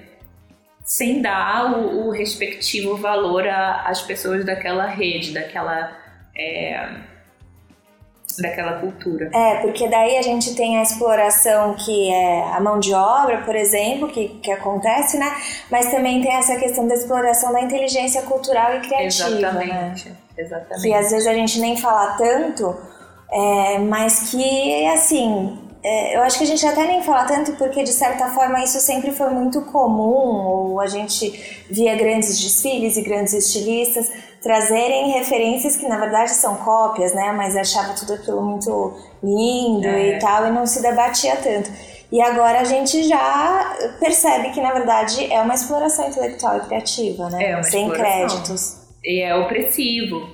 sem 0.85 1.21
dar 1.21 1.77
o, 1.77 2.07
o, 2.07 2.11
respectivo 2.11 2.97
valor 2.97 3.47
às 3.49 4.01
pessoas 4.03 4.45
daquela 4.45 4.87
rede, 4.87 5.33
daquela. 5.33 5.97
É, 6.37 7.18
daquela 8.43 8.75
cultura. 8.81 9.31
É, 9.35 9.57
porque 9.57 9.89
daí 9.89 10.17
a 10.17 10.23
gente 10.23 10.55
tem 10.55 10.79
a 10.79 10.83
exploração 10.83 11.75
que 11.75 12.11
é 12.11 12.45
a 12.53 12.61
mão 12.61 12.79
de 12.79 12.93
obra, 12.95 13.43
por 13.43 13.55
exemplo, 13.55 14.09
que, 14.09 14.29
que 14.41 14.51
acontece, 14.51 15.19
né? 15.19 15.31
Mas 15.71 15.91
também 15.91 16.21
tem 16.21 16.33
essa 16.33 16.57
questão 16.57 16.87
da 16.87 16.95
exploração 16.95 17.53
da 17.53 17.61
inteligência 17.61 18.23
cultural 18.23 18.77
e 18.77 18.81
criativa, 18.81 19.29
Exatamente. 19.29 20.09
né? 20.09 20.17
Exatamente. 20.37 20.83
Que 20.83 20.95
às 20.95 21.11
vezes 21.11 21.27
a 21.27 21.35
gente 21.35 21.61
nem 21.61 21.77
fala 21.77 22.17
tanto, 22.17 22.77
é, 23.31 23.79
mas 23.79 24.31
que, 24.31 24.87
assim, 24.87 25.59
é, 25.83 26.17
eu 26.17 26.23
acho 26.23 26.39
que 26.39 26.45
a 26.45 26.47
gente 26.47 26.67
até 26.67 26.87
nem 26.87 27.03
fala 27.03 27.25
tanto 27.25 27.53
porque, 27.53 27.83
de 27.83 27.93
certa 27.93 28.29
forma, 28.29 28.63
isso 28.63 28.81
sempre 28.81 29.13
foi 29.13 29.31
muito 29.31 29.63
comum, 29.63 30.47
ou 30.47 30.81
a 30.81 30.87
gente 30.87 31.65
via 31.71 31.97
grandes 31.97 32.41
desfiles 32.41 32.97
e 32.97 33.03
grandes 33.03 33.33
estilistas 33.33 34.11
trazerem 34.43 35.11
referências 35.13 35.77
que, 35.77 35.87
na 35.89 35.99
verdade, 35.99 36.31
são 36.31 36.57
cópias, 36.57 37.15
né? 37.15 37.33
Mas 37.37 37.57
achava 37.57 37.93
tudo 37.95 38.15
aquilo 38.15 38.43
muito 38.43 38.97
lindo 39.23 39.87
É. 39.87 40.17
e 40.17 40.19
tal, 40.19 40.47
e 40.47 40.51
não 40.51 40.67
se 40.67 40.81
debatia 40.83 41.37
tanto. 41.37 41.71
E 42.11 42.23
agora 42.23 42.61
a 42.61 42.65
gente 42.65 43.03
já 43.07 43.77
percebe 44.01 44.51
que, 44.51 44.61
na 44.61 44.73
verdade, 44.73 45.31
é 45.31 45.41
uma 45.41 45.55
exploração 45.55 46.09
intelectual 46.09 46.57
e 46.59 46.61
criativa, 46.61 47.29
né? 47.31 47.51
É 47.51 47.55
uma 47.57 47.63
Sem 47.63 47.87
exploração. 47.89 48.27
créditos. 48.29 48.89
E 49.05 49.21
é 49.21 49.35
opressivo. 49.35 50.29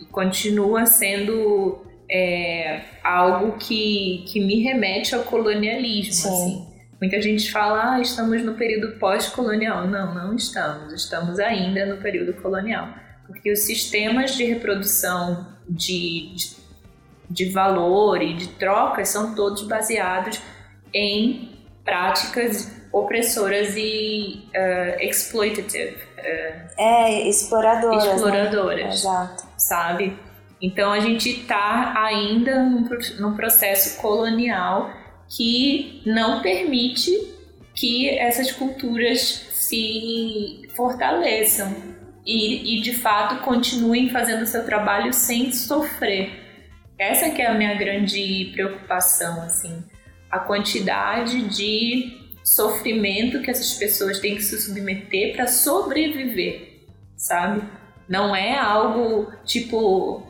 E 0.00 0.06
continua 0.06 0.86
sendo 0.86 1.78
é, 2.10 2.80
algo 3.04 3.58
que, 3.58 4.24
que 4.28 4.40
me 4.40 4.62
remete 4.62 5.14
ao 5.14 5.22
colonialismo. 5.24 6.12
Sim. 6.14 6.28
Assim. 6.28 6.68
Muita 7.00 7.20
gente 7.22 7.52
fala, 7.52 7.94
ah, 7.94 8.00
estamos 8.00 8.42
no 8.42 8.54
período 8.54 8.98
pós-colonial. 8.98 9.86
Não, 9.86 10.14
não 10.14 10.34
estamos. 10.34 10.92
Estamos 10.92 11.38
ainda 11.38 11.84
no 11.86 11.98
período 12.00 12.32
colonial. 12.40 12.88
Porque 13.28 13.52
os 13.52 13.60
sistemas 13.60 14.34
de 14.34 14.44
reprodução 14.44 15.46
de, 15.68 16.34
de, 16.34 16.56
de 17.30 17.44
valor 17.50 18.20
e 18.20 18.34
de 18.34 18.48
trocas 18.48 19.10
são 19.10 19.34
todos 19.34 19.62
baseados 19.62 20.40
em 20.92 21.50
práticas 21.84 22.76
opressoras 22.92 23.74
e 23.76 24.44
uh, 24.48 25.00
exploitative, 25.04 25.94
uh, 25.94 26.70
É, 26.78 27.28
exploradoras. 27.28 28.04
né? 28.04 28.14
exploradoras, 28.14 28.94
Exato. 28.94 29.46
sabe? 29.56 30.18
Então 30.60 30.90
a 30.90 30.98
gente 31.00 31.28
está 31.42 31.94
ainda 32.02 32.62
num, 32.64 32.88
num 33.20 33.36
processo 33.36 34.00
colonial 34.00 34.90
que 35.28 36.02
não 36.06 36.40
permite 36.42 37.12
que 37.74 38.08
essas 38.18 38.50
culturas 38.50 39.20
se 39.52 40.62
fortaleçam 40.74 41.72
e, 42.28 42.76
e 42.76 42.80
de 42.82 42.92
fato 42.92 43.42
continuem 43.42 44.10
fazendo 44.10 44.44
seu 44.44 44.62
trabalho 44.66 45.14
sem 45.14 45.50
sofrer. 45.50 46.46
Essa 46.98 47.30
que 47.30 47.40
é 47.40 47.46
a 47.46 47.54
minha 47.54 47.74
grande 47.74 48.50
preocupação, 48.52 49.40
assim, 49.42 49.82
a 50.30 50.38
quantidade 50.38 51.48
de 51.48 52.18
sofrimento 52.44 53.40
que 53.40 53.50
essas 53.50 53.72
pessoas 53.74 54.18
têm 54.18 54.36
que 54.36 54.42
se 54.42 54.60
submeter 54.60 55.34
para 55.34 55.46
sobreviver, 55.46 56.82
sabe? 57.16 57.62
Não 58.06 58.36
é 58.36 58.58
algo 58.58 59.32
tipo 59.44 60.22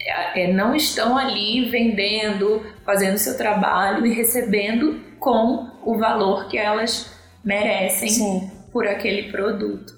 é, 0.00 0.42
é, 0.42 0.52
não 0.52 0.74
estão 0.74 1.16
ali 1.16 1.68
vendendo, 1.70 2.64
fazendo 2.84 3.16
seu 3.18 3.36
trabalho 3.36 4.04
e 4.04 4.12
recebendo 4.12 5.00
com 5.20 5.70
o 5.84 5.96
valor 5.98 6.48
que 6.48 6.58
elas 6.58 7.12
merecem 7.44 8.08
Sim. 8.08 8.50
por 8.72 8.88
aquele 8.88 9.30
produto. 9.30 9.96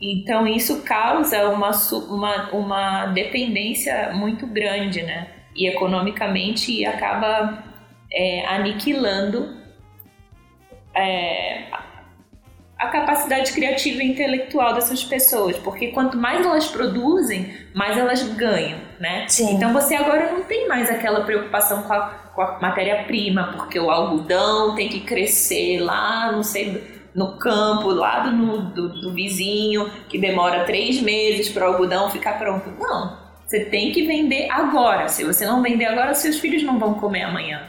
Então 0.00 0.46
isso 0.46 0.82
causa 0.82 1.48
uma, 1.50 1.70
uma, 2.08 2.50
uma 2.52 3.06
dependência 3.06 4.12
muito 4.14 4.46
grande, 4.46 5.02
né? 5.02 5.28
E 5.54 5.68
economicamente 5.68 6.84
acaba 6.86 7.62
é, 8.10 8.46
aniquilando 8.46 9.54
é, 10.94 11.64
a 12.80 12.86
capacidade 12.88 13.52
criativa 13.52 14.02
e 14.02 14.10
intelectual 14.10 14.72
dessas 14.72 15.04
pessoas, 15.04 15.54
porque 15.58 15.88
quanto 15.88 16.16
mais 16.16 16.46
elas 16.46 16.66
produzem, 16.66 17.54
mais 17.74 17.98
elas 17.98 18.22
ganham, 18.22 18.78
né? 18.98 19.26
Sim. 19.28 19.54
Então 19.54 19.70
você 19.74 19.94
agora 19.94 20.32
não 20.32 20.44
tem 20.44 20.66
mais 20.66 20.88
aquela 20.88 21.24
preocupação 21.24 21.82
com 21.82 21.92
a, 21.92 22.08
com 22.34 22.40
a 22.40 22.58
matéria-prima, 22.58 23.52
porque 23.54 23.78
o 23.78 23.90
algodão 23.90 24.74
tem 24.74 24.88
que 24.88 25.00
crescer 25.00 25.78
lá, 25.78 26.32
não 26.32 26.42
sei, 26.42 26.99
no 27.14 27.36
campo, 27.38 27.88
lá 27.88 28.20
do, 28.20 28.62
do, 28.62 29.00
do 29.00 29.12
vizinho, 29.12 29.90
que 30.08 30.18
demora 30.18 30.64
três 30.64 31.00
meses 31.00 31.48
para 31.48 31.68
o 31.68 31.72
algodão 31.72 32.10
ficar 32.10 32.38
pronto. 32.38 32.70
Não, 32.78 33.18
você 33.46 33.64
tem 33.64 33.92
que 33.92 34.06
vender 34.06 34.48
agora. 34.50 35.08
Se 35.08 35.24
você 35.24 35.44
não 35.44 35.62
vender 35.62 35.86
agora, 35.86 36.14
seus 36.14 36.38
filhos 36.38 36.62
não 36.62 36.78
vão 36.78 36.94
comer 36.94 37.22
amanhã. 37.22 37.62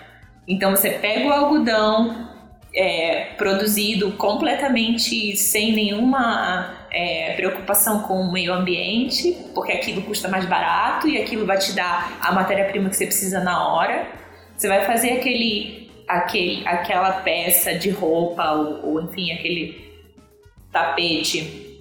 Então 0.47 0.71
você 0.71 0.91
pega 0.91 1.27
o 1.27 1.32
algodão, 1.32 2.30
é, 2.73 3.34
produzido 3.38 4.12
completamente 4.13 5.36
sem 5.36 5.73
nenhuma 5.73 6.73
é, 6.89 7.34
preocupação 7.36 8.04
com 8.04 8.21
o 8.21 8.32
meio 8.32 8.54
ambiente, 8.54 9.38
porque 9.54 9.71
aquilo 9.71 10.01
custa 10.04 10.27
mais 10.27 10.45
barato 10.45 11.08
e 11.08 11.17
aquilo 11.17 11.45
vai 11.45 11.58
te 11.58 11.73
dar 11.73 12.17
a 12.21 12.32
matéria-prima 12.32 12.89
que 12.89 12.95
você 12.95 13.06
precisa 13.06 13.39
na 13.41 13.67
hora. 13.67 14.08
Você 14.56 14.67
vai 14.67 14.86
fazer 14.86 15.13
aquele, 15.13 15.80
aquele, 16.12 16.67
aquela 16.67 17.12
peça 17.21 17.74
de 17.74 17.89
roupa 17.89 18.52
ou, 18.52 18.93
ou 18.93 19.02
enfim 19.02 19.32
aquele 19.32 19.91
tapete 20.71 21.71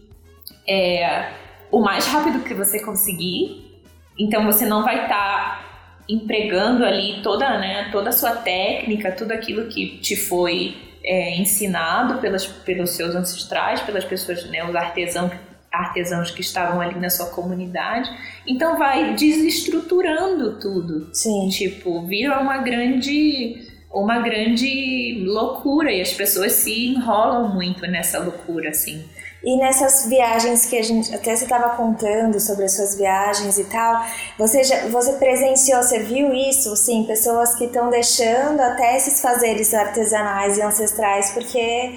é, 0.66 1.30
o 1.70 1.80
mais 1.80 2.06
rápido 2.06 2.44
que 2.44 2.54
você 2.54 2.80
conseguir. 2.80 3.82
Então 4.18 4.44
você 4.44 4.66
não 4.66 4.84
vai 4.84 5.02
estar 5.02 5.68
empregando 6.08 6.84
ali 6.84 7.22
toda, 7.22 7.58
né, 7.58 7.88
toda 7.90 8.10
a 8.10 8.12
sua 8.12 8.32
técnica, 8.32 9.12
tudo 9.12 9.32
aquilo 9.32 9.68
que 9.68 9.98
te 9.98 10.16
foi 10.16 10.76
é, 11.04 11.36
ensinado 11.36 12.20
pelas, 12.20 12.46
pelos 12.46 12.90
seus 12.90 13.14
ancestrais, 13.14 13.80
pelas 13.80 14.04
pessoas, 14.04 14.44
né, 14.46 14.64
os 14.64 14.74
artesãos, 14.74 15.32
artesãos 15.72 16.30
que 16.30 16.40
estavam 16.40 16.80
ali 16.80 16.98
na 16.98 17.08
sua 17.08 17.26
comunidade. 17.26 18.10
Então 18.46 18.76
vai 18.76 19.14
desestruturando 19.14 20.58
tudo. 20.58 21.08
Sim. 21.12 21.48
Tipo, 21.48 22.02
vira 22.06 22.40
uma 22.40 22.58
grande 22.58 23.69
uma 23.92 24.20
grande 24.20 25.24
loucura 25.26 25.90
e 25.90 26.00
as 26.00 26.12
pessoas 26.12 26.52
se 26.52 26.88
enrolam 26.88 27.52
muito 27.52 27.82
nessa 27.82 28.18
loucura, 28.20 28.70
assim. 28.70 29.04
E 29.42 29.56
nessas 29.56 30.06
viagens 30.06 30.66
que 30.66 30.76
a 30.76 30.82
gente 30.82 31.14
até 31.14 31.34
você 31.34 31.44
estava 31.44 31.74
contando 31.74 32.38
sobre 32.38 32.66
as 32.66 32.76
suas 32.76 32.94
viagens 32.94 33.58
e 33.58 33.64
tal, 33.64 34.04
você 34.38 34.62
já, 34.62 34.86
você 34.88 35.14
presenciou, 35.14 35.82
você 35.82 36.00
viu 36.00 36.32
isso, 36.34 36.76
sim, 36.76 37.04
pessoas 37.04 37.54
que 37.54 37.64
estão 37.64 37.88
deixando 37.88 38.60
até 38.60 38.98
esses 38.98 39.20
fazeres 39.20 39.72
artesanais 39.72 40.58
e 40.58 40.62
ancestrais 40.62 41.30
porque 41.30 41.94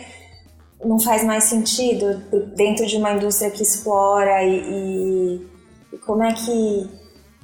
não 0.85 0.99
faz 0.99 1.23
mais 1.23 1.43
sentido 1.43 2.23
dentro 2.55 2.85
de 2.85 2.95
uma 2.95 3.11
indústria 3.11 3.51
que 3.51 3.61
explora 3.61 4.43
e, 4.43 5.41
e, 5.91 5.97
como 6.05 6.23
é 6.23 6.33
que 6.33 6.89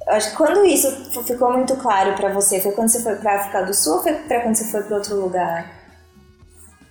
acho 0.09 0.31
que 0.31 0.37
quando 0.37 0.65
isso 0.65 0.89
ficou 1.23 1.53
muito 1.53 1.75
claro 1.77 2.15
para 2.15 2.29
você, 2.29 2.59
foi 2.59 2.71
quando 2.71 2.89
você 2.89 3.01
foi 3.01 3.15
para 3.15 3.35
África 3.35 3.63
do 3.63 3.73
Sul 3.73 3.97
ou 3.97 4.03
foi 4.03 4.13
para 4.13 4.41
quando 4.41 4.55
você 4.55 4.71
foi 4.71 4.83
para 4.83 4.97
outro 4.97 5.15
lugar? 5.15 5.79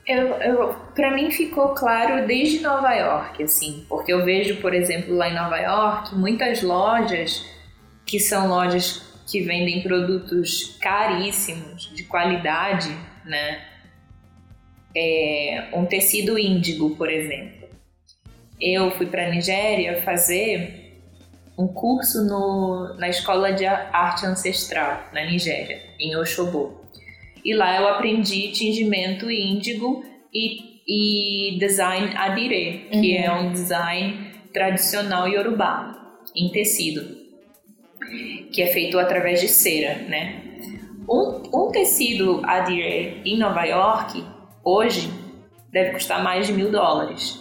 Eu, 0.07 0.27
eu, 0.41 0.75
para 0.95 1.11
mim 1.11 1.31
ficou 1.31 1.75
claro 1.75 2.27
desde 2.27 2.61
Nova 2.61 2.95
York, 2.95 3.43
assim, 3.43 3.85
porque 3.89 4.11
eu 4.13 4.25
vejo, 4.25 4.57
por 4.57 4.73
exemplo, 4.73 5.15
lá 5.15 5.29
em 5.29 5.35
Nova 5.35 5.59
York, 5.59 6.15
muitas 6.15 6.63
lojas 6.63 7.45
que 8.07 8.19
são 8.19 8.49
lojas 8.49 9.03
que 9.31 9.43
vendem 9.43 9.83
produtos 9.83 10.79
caríssimos, 10.81 11.93
de 11.95 12.05
qualidade, 12.05 12.89
né? 13.25 13.63
É, 14.97 15.69
um 15.75 15.85
tecido 15.85 16.39
índigo, 16.39 16.97
por 16.97 17.11
exemplo. 17.11 17.69
Eu 18.59 18.91
fui 18.93 19.07
para 19.07 19.27
a 19.27 19.31
Nigéria 19.31 20.03
fazer 20.03 20.88
um 21.59 21.67
curso 21.67 22.25
no, 22.25 22.95
na 22.99 23.09
escola 23.09 23.53
de 23.53 23.67
arte 23.67 24.25
ancestral 24.25 25.03
na 25.13 25.25
Nigéria, 25.25 25.83
em 25.99 26.17
Oshobo. 26.17 26.81
E 27.45 27.53
lá 27.53 27.81
eu 27.81 27.89
aprendi 27.89 28.53
tingimento 28.53 29.29
índigo 29.29 30.05
e, 30.33 30.79
e 30.87 31.59
design 31.59 32.15
adire, 32.17 32.87
que 32.91 33.17
Uhum. 33.17 33.25
é 33.25 33.33
um 33.33 33.53
design 33.53 34.31
tradicional 34.53 35.29
iorubá, 35.29 35.95
em 36.35 36.49
tecido, 36.51 37.17
que 38.53 38.63
é 38.63 38.69
feito 38.69 38.99
através 38.99 39.41
de 39.41 39.49
cera, 39.49 39.97
né? 40.09 40.43
Um, 41.09 41.43
um 41.53 41.71
tecido 41.73 42.41
adire 42.45 43.21
em 43.25 43.37
Nova 43.37 43.65
York, 43.65 44.25
hoje, 44.63 45.11
deve 45.73 45.93
custar 45.93 46.23
mais 46.23 46.47
de 46.47 46.53
mil 46.53 46.71
dólares. 46.71 47.41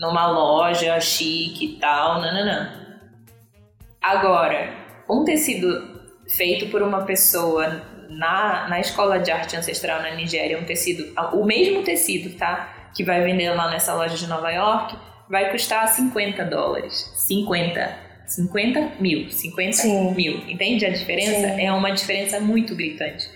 Numa 0.00 0.26
loja 0.30 0.98
chique 1.00 1.64
e 1.66 1.76
tal, 1.78 2.20
nananã. 2.20 2.87
Agora, 4.00 4.74
um 5.08 5.24
tecido 5.24 6.00
feito 6.36 6.70
por 6.70 6.82
uma 6.82 7.04
pessoa 7.04 7.82
na, 8.08 8.68
na 8.68 8.80
escola 8.80 9.18
de 9.18 9.30
arte 9.30 9.56
ancestral 9.56 10.02
na 10.02 10.14
Nigéria, 10.14 10.58
um 10.58 10.64
tecido, 10.64 11.12
o 11.32 11.44
mesmo 11.44 11.82
tecido, 11.82 12.36
tá? 12.36 12.90
Que 12.94 13.04
vai 13.04 13.22
vender 13.22 13.50
lá 13.50 13.70
nessa 13.70 13.94
loja 13.94 14.16
de 14.16 14.26
Nova 14.26 14.50
York, 14.50 14.96
vai 15.28 15.50
custar 15.50 15.86
50 15.88 16.44
dólares. 16.44 17.12
50. 17.16 18.08
50 18.26 18.92
mil, 19.00 19.30
50 19.30 19.72
Sim. 19.72 20.14
mil. 20.14 20.38
Entende 20.48 20.84
a 20.84 20.90
diferença? 20.90 21.54
Sim. 21.54 21.64
É 21.64 21.72
uma 21.72 21.90
diferença 21.90 22.38
muito 22.40 22.74
gritante. 22.74 23.28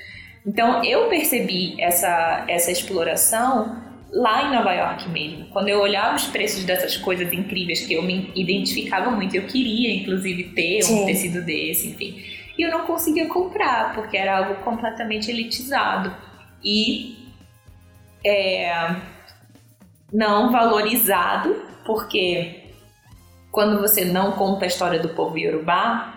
Então 0.46 0.84
eu 0.84 1.08
percebi 1.08 1.80
essa, 1.80 2.44
essa 2.48 2.70
exploração 2.70 3.91
lá 4.12 4.44
em 4.44 4.54
Nova 4.54 4.72
York 4.72 5.08
mesmo. 5.08 5.46
Quando 5.46 5.68
eu 5.68 5.80
olhava 5.80 6.14
os 6.14 6.26
preços 6.26 6.64
dessas 6.64 6.96
coisas 6.96 7.32
incríveis 7.32 7.86
que 7.86 7.94
eu 7.94 8.02
me 8.02 8.30
identificava 8.34 9.10
muito, 9.10 9.34
eu 9.34 9.46
queria 9.46 9.94
inclusive 9.94 10.44
ter 10.50 10.82
Sim. 10.82 11.02
um 11.02 11.06
tecido 11.06 11.42
desse, 11.42 11.88
enfim. 11.88 12.22
E 12.56 12.62
eu 12.62 12.70
não 12.70 12.86
conseguia 12.86 13.26
comprar, 13.26 13.94
porque 13.94 14.16
era 14.16 14.38
algo 14.38 14.56
completamente 14.56 15.30
elitizado. 15.30 16.14
E 16.62 17.16
é, 18.24 18.94
não 20.12 20.52
valorizado, 20.52 21.56
porque 21.84 22.62
quando 23.50 23.80
você 23.80 24.04
não 24.04 24.32
conta 24.32 24.66
a 24.66 24.68
história 24.68 24.98
do 25.00 25.08
povo 25.10 25.38
iorubá, 25.38 26.14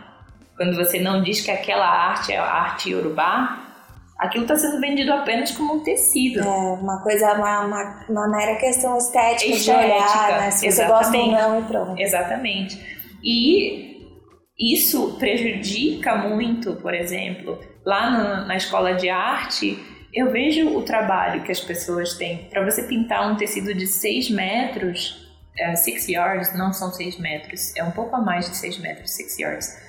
quando 0.58 0.75
você 0.75 0.99
não 0.99 1.23
diz 1.23 1.41
que 1.41 1.51
aquela 1.51 1.88
arte 1.88 2.34
é 2.34 2.38
a 2.38 2.45
arte 2.45 2.89
iorubá, 2.89 3.64
aquilo 4.17 4.43
está 4.43 4.56
sendo 4.56 4.80
vendido 4.80 5.12
apenas 5.13 5.51
como 5.51 5.75
um 5.75 5.80
tecido. 5.84 6.39
É 6.39 6.43
uma 6.43 7.01
coisa, 7.01 7.34
uma, 7.34 7.65
uma, 7.65 8.06
uma 8.10 8.28
mera 8.30 8.56
questão 8.58 8.97
estética, 8.97 9.51
de 9.51 9.58
Estética, 9.58 9.86
olhar, 9.86 10.41
né? 10.41 10.51
Se 10.51 10.71
você 10.71 10.86
gosta 10.86 11.17
ou 11.17 11.32
não 11.32 11.60
e 11.60 11.63
pronto. 11.63 12.01
Exatamente. 12.01 12.80
E 13.23 13.95
isso 14.58 15.17
prejudica 15.17 16.15
muito, 16.15 16.75
por 16.75 16.93
exemplo, 16.93 17.60
lá 17.86 18.10
na, 18.10 18.45
na 18.45 18.56
escola 18.56 18.93
de 18.93 19.10
arte, 19.10 19.78
eu 20.13 20.32
vejo 20.32 20.78
o 20.78 20.82
trabalho 20.82 21.43
que 21.43 21.51
as 21.51 21.60
pessoas 21.60 22.13
têm. 22.13 22.49
Para 22.49 22.63
você 22.63 22.84
pintar 22.84 23.30
um 23.30 23.36
tecido 23.36 23.73
de 23.73 23.86
6 23.86 24.30
metros, 24.30 25.25
6 25.75 26.08
yards, 26.08 26.58
não 26.58 26.71
são 26.71 26.91
6 26.91 27.19
metros, 27.19 27.75
é 27.75 27.84
um 27.84 27.91
pouco 27.91 28.15
a 28.15 28.21
mais 28.21 28.49
de 28.49 28.56
6 28.56 28.80
metros, 28.80 29.12
6 29.12 29.39
yards. 29.39 29.86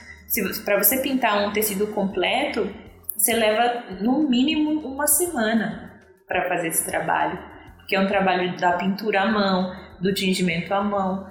Para 0.65 0.83
você 0.83 0.99
pintar 0.99 1.49
um 1.49 1.53
tecido 1.53 1.87
completo, 1.89 2.69
você 3.17 3.35
leva 3.35 3.85
no 4.01 4.29
mínimo 4.29 4.81
uma 4.87 5.07
semana 5.07 6.01
para 6.27 6.49
fazer 6.49 6.69
esse 6.69 6.87
trabalho, 6.87 7.39
porque 7.77 7.97
é 7.97 8.01
um 8.01 8.09
trabalho 8.09 8.57
da 8.59 8.73
pintura 8.73 9.23
à 9.23 9.27
mão, 9.27 9.75
do 10.01 10.13
tingimento 10.13 10.75
à 10.75 10.83
mão, 10.83 11.27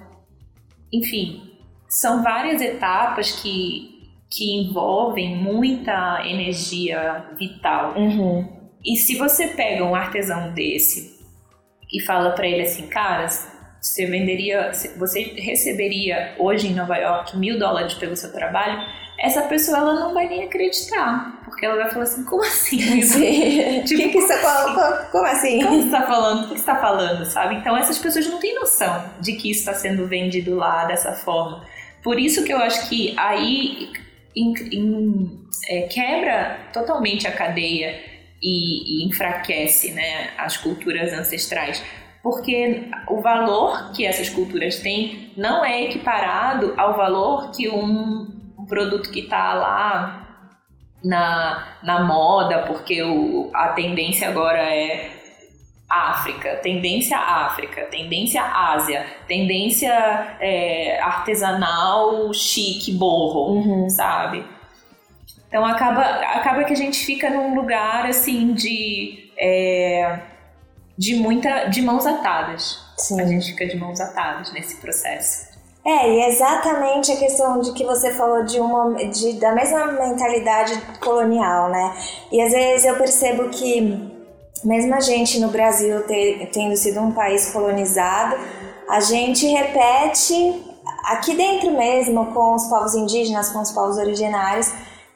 enfim, 0.92 1.52
são 1.88 2.22
várias 2.22 2.60
etapas 2.60 3.32
que, 3.40 4.10
que 4.30 4.56
envolvem 4.56 5.36
muita 5.36 6.26
energia 6.26 7.26
vital. 7.38 7.94
Uhum. 7.96 8.70
E 8.84 8.96
se 8.96 9.16
você 9.16 9.48
pega 9.48 9.84
um 9.84 9.94
artesão 9.94 10.52
desse 10.52 11.16
e 11.92 12.02
fala 12.02 12.30
para 12.30 12.46
ele 12.46 12.62
assim, 12.62 12.86
cara, 12.88 13.26
você 13.80 14.06
venderia, 14.06 14.72
você 14.96 15.22
receberia 15.36 16.34
hoje 16.38 16.68
em 16.68 16.74
Nova 16.74 16.96
York 16.96 17.36
mil 17.36 17.58
dólares 17.58 17.94
pelo 17.94 18.16
seu 18.16 18.32
trabalho, 18.32 18.80
essa 19.18 19.42
pessoa 19.42 19.78
ela 19.78 19.94
não 19.94 20.12
vai 20.12 20.28
nem 20.28 20.44
acreditar, 20.44 21.42
porque 21.56 21.64
ela 21.66 21.76
vai 21.76 21.90
falar 21.90 22.02
assim, 22.04 22.22
como 22.24 22.42
assim? 22.42 23.00
Sim. 23.02 23.82
Tipo, 23.88 24.02
que 24.02 24.08
que 24.10 24.18
isso, 24.18 24.28
como, 24.42 24.74
como- 24.74 25.10
como 25.10 25.26
assim? 25.26 25.62
Como 25.64 25.76
você 25.80 25.86
está 25.86 26.02
falando? 26.02 26.38
O 26.40 26.42
que 26.42 26.48
você 26.50 26.54
está 26.60 26.76
falando, 26.76 27.24
sabe? 27.24 27.54
Então 27.54 27.74
essas 27.76 27.98
pessoas 27.98 28.26
não 28.28 28.38
têm 28.38 28.54
noção 28.54 29.04
de 29.20 29.32
que 29.32 29.50
isso 29.50 29.60
está 29.60 29.72
sendo 29.74 30.06
vendido 30.06 30.54
lá 30.54 30.84
dessa 30.84 31.12
forma. 31.14 31.64
Por 32.02 32.20
isso 32.20 32.44
que 32.44 32.52
eu 32.52 32.58
acho 32.58 32.88
que 32.90 33.14
aí 33.16 33.90
em- 34.36 34.54
em- 34.70 35.40
é, 35.70 35.82
quebra 35.82 36.58
totalmente 36.72 37.26
a 37.26 37.32
cadeia 37.32 37.98
e, 38.42 39.02
e 39.02 39.08
enfraquece 39.08 39.92
né, 39.92 40.28
as 40.36 40.56
culturas 40.58 41.10
ancestrais. 41.12 41.82
Porque 42.22 42.90
o 43.08 43.20
valor 43.22 43.92
que 43.92 44.04
essas 44.04 44.28
culturas 44.28 44.76
têm 44.80 45.32
não 45.36 45.64
é 45.64 45.84
equiparado 45.84 46.74
ao 46.76 46.94
valor 46.96 47.50
que 47.52 47.68
um, 47.68 48.28
um 48.58 48.66
produto 48.66 49.10
que 49.10 49.20
está 49.20 49.54
lá 49.54 50.25
na, 51.06 51.78
na 51.82 52.04
moda, 52.04 52.62
porque 52.62 53.02
o, 53.02 53.50
a 53.54 53.68
tendência 53.68 54.28
agora 54.28 54.58
é 54.58 55.10
África, 55.88 56.56
tendência 56.56 57.16
África, 57.16 57.82
tendência 57.84 58.42
Ásia, 58.42 59.06
tendência 59.28 59.92
é, 60.40 61.00
artesanal 61.00 62.32
chique 62.34 62.92
borro, 62.92 63.52
Uhum. 63.54 63.88
sabe? 63.88 64.44
Então 65.48 65.64
acaba, 65.64 66.02
acaba 66.02 66.64
que 66.64 66.72
a 66.72 66.76
gente 66.76 67.04
fica 67.04 67.30
num 67.30 67.54
lugar 67.54 68.04
assim 68.06 68.52
de 68.52 69.30
é, 69.38 70.18
de 70.98 71.14
muita 71.14 71.66
de 71.66 71.82
mãos 71.82 72.04
atadas. 72.04 72.84
Sim. 72.98 73.20
A 73.20 73.26
gente 73.26 73.46
fica 73.52 73.64
de 73.66 73.76
mãos 73.76 74.00
atadas 74.00 74.52
nesse 74.52 74.80
processo. 74.80 75.55
É, 75.86 76.10
e 76.10 76.24
exatamente 76.24 77.12
a 77.12 77.16
questão 77.16 77.60
de 77.60 77.72
que 77.72 77.84
você 77.84 78.12
falou 78.14 78.44
de 78.44 78.58
uma 78.58 78.92
de, 79.06 79.34
da 79.34 79.52
mesma 79.52 79.86
mentalidade 79.92 80.76
colonial, 80.98 81.70
né? 81.70 81.96
E 82.32 82.42
às 82.42 82.50
vezes 82.50 82.84
eu 82.84 82.96
percebo 82.96 83.48
que 83.50 84.12
mesmo 84.64 84.92
a 84.96 85.00
gente 85.00 85.38
no 85.38 85.48
Brasil 85.48 86.02
ter, 86.02 86.50
tendo 86.52 86.76
sido 86.76 86.98
um 86.98 87.12
país 87.12 87.52
colonizado, 87.52 88.36
a 88.90 88.98
gente 88.98 89.46
repete 89.46 90.60
aqui 91.04 91.36
dentro 91.36 91.70
mesmo 91.70 92.34
com 92.34 92.56
os 92.56 92.66
povos 92.66 92.96
indígenas, 92.96 93.50
com 93.50 93.60
os 93.60 93.70
povos 93.70 93.96
originários, 93.96 94.72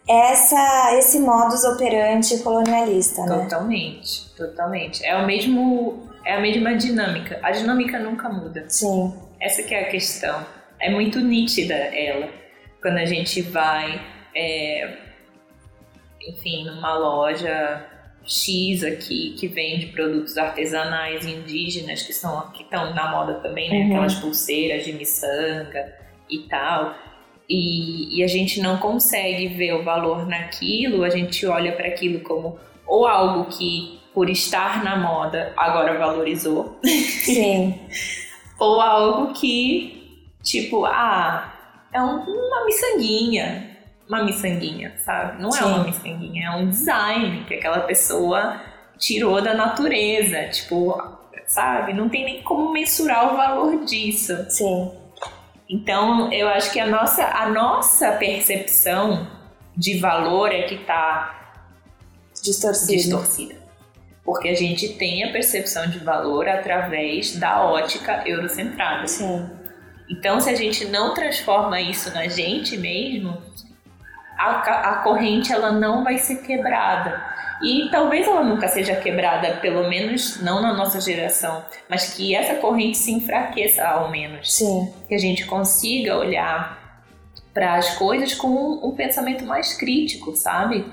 essa 0.09 0.95
esse 0.97 1.19
modus 1.19 1.65
operandi 1.65 2.39
colonialista, 2.39 3.25
né? 3.25 3.43
Totalmente, 3.43 4.33
totalmente. 4.37 5.05
É 5.05 5.17
o 5.17 5.27
mesmo 5.27 6.09
é 6.25 6.37
a 6.37 6.41
mesma 6.41 6.77
dinâmica. 6.77 7.41
A 7.43 7.51
dinâmica 7.51 7.99
nunca 7.99 8.29
muda. 8.29 8.67
Sim. 8.69 9.13
Essa 9.41 9.65
que 9.65 9.75
é 9.75 9.89
a 9.89 9.91
questão. 9.91 10.60
É 10.81 10.91
muito 10.91 11.21
nítida 11.21 11.75
ela. 11.75 12.29
Quando 12.81 12.99
a 12.99 13.05
gente 13.05 13.43
vai, 13.43 14.01
é, 14.35 14.97
enfim, 16.29 16.65
numa 16.65 16.95
loja 16.95 17.87
X 18.25 18.83
aqui 18.85 19.35
que 19.39 19.49
vende 19.49 19.87
produtos 19.87 20.39
artesanais 20.39 21.27
indígenas 21.27 22.03
que 22.03 22.13
são 22.13 22.51
que 22.53 22.63
estão 22.63 22.95
na 22.95 23.11
moda 23.11 23.35
também, 23.35 23.69
né? 23.69 23.77
Uhum. 23.77 23.87
Aquelas 23.89 24.15
pulseiras 24.15 24.85
de 24.85 24.93
miçanga 24.93 25.95
e 26.29 26.39
tal. 26.41 26.95
E, 27.49 28.19
e 28.19 28.23
a 28.23 28.29
gente 28.29 28.61
não 28.61 28.79
consegue 28.79 29.49
ver 29.49 29.75
o 29.75 29.83
valor 29.83 30.27
naquilo, 30.27 31.03
a 31.03 31.11
gente 31.11 31.45
olha 31.47 31.73
para 31.73 31.89
aquilo 31.89 32.21
como 32.21 32.59
ou 32.87 33.07
algo 33.07 33.51
que 33.51 34.01
por 34.15 34.29
estar 34.29 34.85
na 34.85 34.97
moda 34.97 35.53
agora 35.57 35.99
valorizou, 35.99 36.79
Sim. 36.83 37.81
ou 38.59 38.81
algo 38.81 39.33
que, 39.33 40.00
tipo, 40.43 40.85
ah, 40.87 41.53
é 41.93 42.01
um- 42.03 42.21
uma 42.25 42.65
miçanguinha. 42.67 43.77
Uma 44.09 44.25
miçanguinha, 44.25 44.93
sabe? 45.05 45.41
Não 45.41 45.51
é 45.51 45.53
Sim. 45.53 45.65
uma 45.65 45.85
miçanguinha, 45.85 46.47
é 46.49 46.51
um 46.57 46.69
design 46.69 47.45
que 47.45 47.55
aquela 47.55 47.81
pessoa 47.81 48.61
tirou 48.99 49.41
da 49.41 49.55
natureza. 49.55 50.49
Tipo, 50.49 51.01
sabe? 51.47 51.93
Não 51.93 52.09
tem 52.09 52.25
nem 52.25 52.43
como 52.43 52.73
mensurar 52.73 53.33
o 53.33 53.37
valor 53.37 53.85
disso. 53.85 54.37
Sim. 54.49 54.91
Então, 55.69 56.33
eu 56.33 56.49
acho 56.49 56.73
que 56.73 56.81
a 56.81 56.87
nossa, 56.87 57.25
a 57.25 57.49
nossa 57.49 58.13
percepção 58.13 59.27
de 59.77 59.99
valor 59.99 60.53
é 60.53 60.63
que 60.63 60.79
tá 60.79 61.37
Distorcido. 62.43 62.93
distorcida. 62.93 63.55
Porque 64.25 64.49
a 64.49 64.55
gente 64.55 64.91
tem 64.95 65.25
a 65.25 65.33
percepção 65.33 65.89
de 65.89 65.99
valor 66.01 66.49
através 66.49 67.37
da 67.37 67.65
ótica 67.65 68.23
eurocentrada. 68.27 69.07
Sim. 69.07 69.49
Então, 70.11 70.41
se 70.41 70.51
a 70.51 70.57
gente 70.57 70.87
não 70.87 71.15
transforma 71.15 71.81
isso 71.81 72.13
na 72.13 72.27
gente 72.27 72.77
mesmo, 72.77 73.41
a, 74.37 74.91
a 74.91 74.95
corrente 74.97 75.53
ela 75.53 75.71
não 75.71 76.03
vai 76.03 76.19
ser 76.19 76.43
quebrada. 76.43 77.31
E 77.63 77.89
talvez 77.91 78.27
ela 78.27 78.43
nunca 78.43 78.67
seja 78.69 78.97
quebrada, 78.97 79.59
pelo 79.59 79.89
menos 79.89 80.41
não 80.41 80.63
na 80.63 80.73
nossa 80.73 81.01
geração, 81.01 81.63
mas 81.89 82.15
que 82.15 82.35
essa 82.35 82.55
corrente 82.55 82.97
se 82.97 83.13
enfraqueça 83.13 83.87
ao 83.87 84.11
menos. 84.11 84.57
Sim. 84.57 84.93
Que 85.07 85.15
a 85.15 85.19
gente 85.19 85.45
consiga 85.45 86.17
olhar 86.17 87.05
para 87.53 87.77
as 87.77 87.97
coisas 87.97 88.35
com 88.35 88.49
um, 88.49 88.89
um 88.89 88.95
pensamento 88.95 89.45
mais 89.45 89.75
crítico, 89.75 90.35
sabe? 90.35 90.87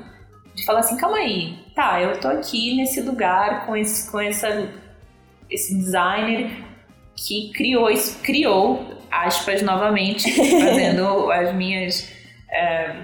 De 0.53 0.65
falar 0.65 0.80
assim, 0.80 0.97
calma 0.97 1.17
aí, 1.17 1.58
tá, 1.73 2.01
eu 2.01 2.19
tô 2.19 2.27
aqui 2.27 2.75
nesse 2.75 3.01
lugar 3.01 3.65
com 3.65 3.75
esse, 3.75 4.12
com 4.12 4.19
essa, 4.19 4.69
esse 5.49 5.73
designer 5.75 6.51
que 7.15 7.51
criou 7.53 7.89
isso, 7.89 8.19
criou, 8.21 8.97
aspas 9.12 9.62
novamente, 9.62 10.32
fazendo 10.60 11.32
as 11.32 11.54
minhas 11.54 12.12
é, 12.50 12.96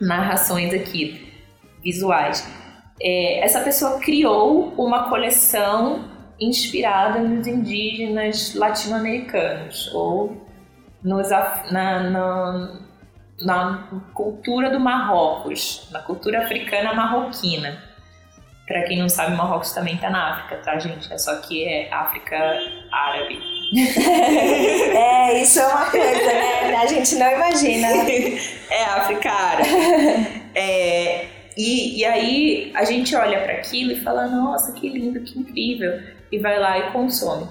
narrações 0.00 0.72
aqui, 0.72 1.32
visuais. 1.82 2.48
É, 3.00 3.44
essa 3.44 3.60
pessoa 3.60 3.98
criou 3.98 4.72
uma 4.76 5.08
coleção 5.08 6.08
inspirada 6.40 7.20
nos 7.20 7.46
indígenas 7.46 8.54
latino-americanos 8.54 9.92
ou 9.92 10.46
nos, 11.02 11.28
na, 11.30 12.00
na, 12.10 12.80
na 13.40 13.88
cultura 14.14 14.70
do 14.70 14.80
Marrocos, 14.80 15.88
na 15.90 16.00
cultura 16.00 16.42
africana 16.42 16.94
marroquina. 16.94 17.82
Para 18.66 18.82
quem 18.84 18.98
não 18.98 19.10
sabe, 19.10 19.36
Marrocos 19.36 19.72
também 19.72 19.94
está 19.94 20.08
na 20.08 20.32
África, 20.32 20.56
tá, 20.56 20.78
gente? 20.78 21.12
É 21.12 21.18
só 21.18 21.36
que 21.42 21.64
é 21.64 21.92
África 21.92 22.36
árabe. 22.90 23.38
é, 24.96 25.42
isso 25.42 25.58
é 25.58 25.66
uma 25.66 25.90
coisa, 25.90 26.06
né? 26.06 26.76
A 26.76 26.86
gente 26.86 27.16
não 27.16 27.32
imagina. 27.32 27.88
é, 28.70 28.84
africana. 28.84 29.62
É, 30.54 31.26
e, 31.56 31.98
e 31.98 32.04
aí 32.04 32.72
a 32.74 32.84
gente 32.84 33.14
olha 33.16 33.40
para 33.40 33.54
aquilo 33.54 33.90
e 33.90 34.00
fala, 34.00 34.28
nossa, 34.28 34.72
que 34.72 34.88
lindo, 34.88 35.20
que 35.20 35.38
incrível. 35.38 36.00
E 36.30 36.38
vai 36.38 36.58
lá 36.58 36.78
e 36.78 36.92
consome. 36.92 37.48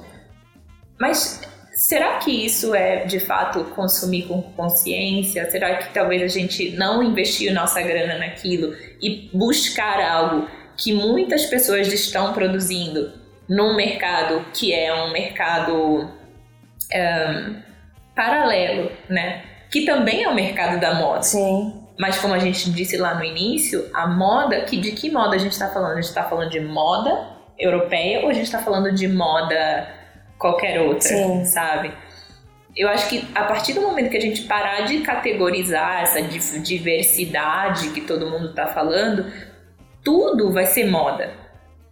Mas 0.98 1.42
será 1.74 2.18
que 2.20 2.32
isso 2.46 2.74
é 2.74 3.06
de 3.06 3.20
fato 3.20 3.64
consumir 3.76 4.24
com 4.24 4.42
consciência? 4.42 5.50
Será 5.52 5.76
que 5.76 5.94
talvez 5.94 6.22
a 6.22 6.28
gente 6.28 6.72
não 6.78 7.04
investiu 7.04 7.54
nossa 7.54 7.82
grana 7.82 8.18
naquilo 8.18 8.74
e 9.02 9.30
buscar 9.34 10.00
algo 10.00 10.48
que 10.78 10.94
muitas 10.94 11.46
pessoas 11.48 11.92
estão 11.92 12.32
produzindo 12.32 13.23
num 13.54 13.76
mercado 13.76 14.44
que 14.52 14.74
é 14.74 14.92
um 14.92 15.12
mercado 15.12 16.10
um, 16.92 17.56
paralelo, 18.16 18.92
né? 19.08 19.44
Que 19.70 19.86
também 19.86 20.24
é 20.24 20.28
o 20.28 20.34
mercado 20.34 20.80
da 20.80 20.96
moda. 20.96 21.22
Sim. 21.22 21.72
Mas 22.00 22.18
como 22.18 22.34
a 22.34 22.40
gente 22.40 22.72
disse 22.72 22.98
lá 22.98 23.14
no 23.14 23.24
início, 23.24 23.88
a 23.94 24.08
moda, 24.08 24.62
que 24.62 24.78
de 24.78 24.92
que 24.94 25.12
moda 25.12 25.36
a 25.36 25.38
gente 25.38 25.52
está 25.52 25.70
falando? 25.70 25.92
A 25.92 25.96
gente 25.96 26.06
está 26.06 26.24
falando 26.24 26.50
de 26.50 26.60
moda 26.60 27.28
europeia 27.60 28.22
ou 28.22 28.30
a 28.30 28.34
gente 28.34 28.46
está 28.46 28.58
falando 28.58 28.92
de 28.92 29.08
moda 29.08 29.88
qualquer 30.40 30.82
outra, 30.82 31.10
Sim. 31.10 31.46
sabe? 31.46 31.94
Eu 32.76 32.90
acho 32.90 33.08
que 33.08 33.28
a 33.36 33.44
partir 33.44 33.74
do 33.74 33.82
momento 33.82 34.10
que 34.10 34.18
a 34.18 34.22
gente 34.22 34.42
parar 34.46 34.82
de 34.82 35.02
categorizar 35.02 36.02
essa 36.02 36.24
diversidade 36.24 37.90
que 37.90 38.02
todo 38.02 38.32
mundo 38.32 38.50
está 38.50 38.66
falando, 38.66 39.32
tudo 40.04 40.52
vai 40.52 40.66
ser 40.66 40.90
moda. 40.90 41.43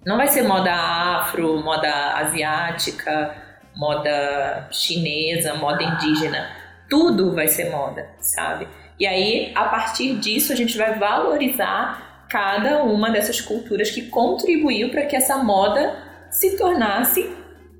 Não 0.05 0.17
vai 0.17 0.27
ser 0.27 0.43
moda 0.43 0.73
afro, 0.73 1.61
moda 1.63 2.15
asiática, 2.15 3.35
moda 3.75 4.67
chinesa, 4.71 5.53
moda 5.53 5.83
indígena. 5.83 6.49
Tudo 6.89 7.33
vai 7.33 7.47
ser 7.47 7.69
moda, 7.69 8.09
sabe? 8.19 8.67
E 8.99 9.05
aí, 9.05 9.51
a 9.55 9.65
partir 9.65 10.15
disso, 10.17 10.51
a 10.51 10.55
gente 10.55 10.77
vai 10.77 10.97
valorizar 10.97 12.25
cada 12.29 12.83
uma 12.83 13.11
dessas 13.11 13.39
culturas 13.41 13.91
que 13.91 14.03
contribuiu 14.03 14.89
para 14.89 15.05
que 15.05 15.15
essa 15.15 15.37
moda 15.37 15.97
se 16.29 16.57
tornasse 16.57 17.29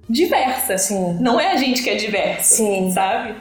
diversa. 0.10 0.78
Sim. 0.78 1.18
Não 1.20 1.40
é 1.40 1.52
a 1.52 1.58
gente 1.58 1.82
que 1.82 1.90
é 1.90 1.96
diverso, 1.96 2.56
Sim. 2.56 2.92
sabe? 2.92 3.36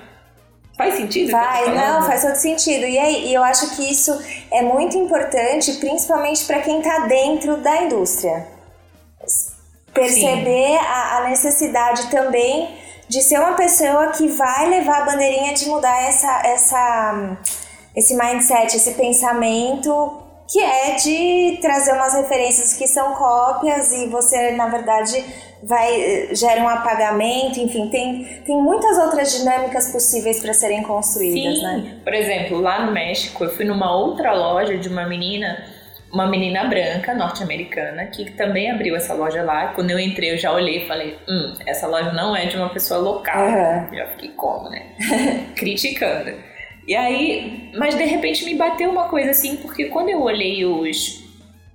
Faz 0.77 0.95
sentido? 0.95 1.31
Faz, 1.31 1.69
não, 1.75 2.03
faz 2.05 2.23
todo 2.23 2.37
sentido. 2.37 2.87
E, 2.87 2.99
aí, 2.99 3.29
e 3.29 3.35
eu 3.35 3.43
acho 3.43 3.77
que 3.77 3.83
isso 3.91 4.19
é 4.51 4.63
muito 4.63 4.97
importante, 4.97 5.73
principalmente 5.75 6.47
para 6.47 6.61
quem 6.61 6.79
está 6.79 7.07
dentro 7.07 7.59
da 7.59 7.83
indústria. 7.83 8.60
Perceber 9.93 10.79
a, 10.79 11.19
a 11.19 11.29
necessidade 11.29 12.11
também 12.11 12.79
de 13.09 13.23
ser 13.23 13.41
uma 13.41 13.55
pessoa 13.55 14.09
que 14.09 14.29
vai 14.29 14.69
levar 14.69 15.03
a 15.03 15.05
bandeirinha 15.07 15.53
de 15.53 15.67
mudar 15.67 16.01
essa, 16.03 16.43
essa 16.47 17.37
esse 17.95 18.17
mindset, 18.17 18.77
esse 18.77 18.95
pensamento 18.95 20.23
que 20.49 20.61
é 20.61 20.97
de 20.97 21.59
trazer 21.61 21.93
umas 21.93 22.15
referências 22.15 22.75
que 22.75 22.87
são 22.87 23.15
cópias 23.15 23.93
e 23.93 24.09
você, 24.09 24.51
na 24.53 24.67
verdade, 24.67 25.25
vai 25.63 26.35
gera 26.35 26.61
um 26.63 26.69
apagamento, 26.69 27.61
enfim, 27.61 27.89
tem, 27.89 28.25
tem 28.45 28.61
muitas 28.61 28.99
outras 28.99 29.33
dinâmicas 29.33 29.93
possíveis 29.93 30.41
para 30.41 30.53
serem 30.53 30.83
construídas, 30.83 31.59
Sim. 31.59 31.63
né? 31.63 31.99
Por 32.03 32.13
exemplo, 32.13 32.61
lá 32.61 32.85
no 32.85 32.91
México, 32.93 33.45
eu 33.45 33.55
fui 33.55 33.65
numa 33.65 33.95
outra 33.97 34.33
loja 34.33 34.77
de 34.77 34.89
uma 34.89 35.07
menina, 35.07 35.65
uma 36.13 36.27
menina 36.27 36.65
branca, 36.65 37.15
norte-americana, 37.15 38.07
que 38.07 38.31
também 38.33 38.71
abriu 38.71 38.97
essa 38.97 39.15
loja 39.15 39.43
lá. 39.43 39.69
Quando 39.69 39.91
eu 39.91 39.99
entrei, 39.99 40.33
eu 40.33 40.39
já 40.39 40.53
olhei 40.53 40.85
e 40.85 40.89
falei, 40.89 41.17
hum, 41.29 41.55
essa 41.67 41.87
loja 41.87 42.13
não 42.13 42.35
é 42.35 42.47
de 42.47 42.57
uma 42.57 42.69
pessoa 42.69 43.01
local. 43.01 43.47
Uhum. 43.47 43.95
Já 43.97 44.07
fiquei 44.09 44.31
como, 44.31 44.69
né? 44.69 44.87
Criticando. 45.57 46.33
E 46.87 46.97
aí, 46.97 47.71
mas 47.77 47.97
de 47.97 48.05
repente 48.05 48.45
me 48.45 48.55
bateu 48.55 48.91
uma 48.91 49.09
coisa 49.09 49.31
assim, 49.31 49.57
porque 49.59 49.87
quando 49.87 50.09
eu 50.09 50.21
olhei 50.23 50.65
os, 50.65 51.23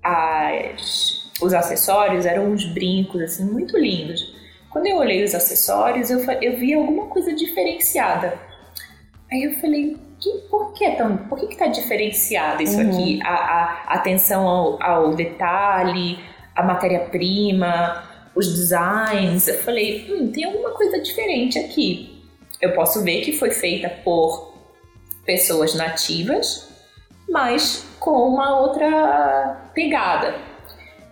as, 0.04 1.32
os 1.41 1.54
acessórios, 1.54 2.26
eram 2.26 2.52
uns 2.52 2.65
brincos 2.65 3.21
assim, 3.21 3.45
muito 3.45 3.78
lindos. 3.78 4.36
Quando 4.69 4.88
eu 4.88 4.98
olhei 4.98 5.24
os 5.24 5.34
acessórios, 5.34 6.10
eu, 6.10 6.19
eu 6.41 6.58
vi 6.58 6.74
alguma 6.74 7.08
coisa 7.08 7.34
diferenciada. 7.34 8.38
Aí 9.32 9.43
eu 9.43 9.54
falei, 9.62 9.95
que, 10.26 10.48
por 10.50 10.74
que 10.74 10.92
tão, 10.92 11.18
por 11.18 11.38
que, 11.38 11.48
que 11.48 11.56
tá 11.56 11.68
diferenciado 11.68 12.64
isso 12.64 12.78
uhum. 12.78 12.90
aqui? 12.90 13.20
A, 13.24 13.34
a, 13.34 13.94
atenção 13.94 14.48
ao, 14.48 14.82
ao 14.82 15.14
detalhe, 15.14 16.20
a 16.56 16.64
matéria-prima, 16.64 18.04
os 18.34 18.52
designs. 18.52 19.48
Eu 19.48 19.60
falei, 19.60 20.08
hum, 20.10 20.32
tem 20.32 20.46
alguma 20.46 20.72
coisa 20.72 21.00
diferente 21.00 21.60
aqui. 21.60 22.24
Eu 22.60 22.74
posso 22.74 23.04
ver 23.04 23.22
que 23.22 23.34
foi 23.34 23.52
feita 23.52 23.90
por 24.04 24.56
pessoas 25.24 25.76
nativas, 25.76 26.70
mas 27.30 27.86
com 28.00 28.28
uma 28.28 28.60
outra 28.60 29.70
pegada. 29.74 30.36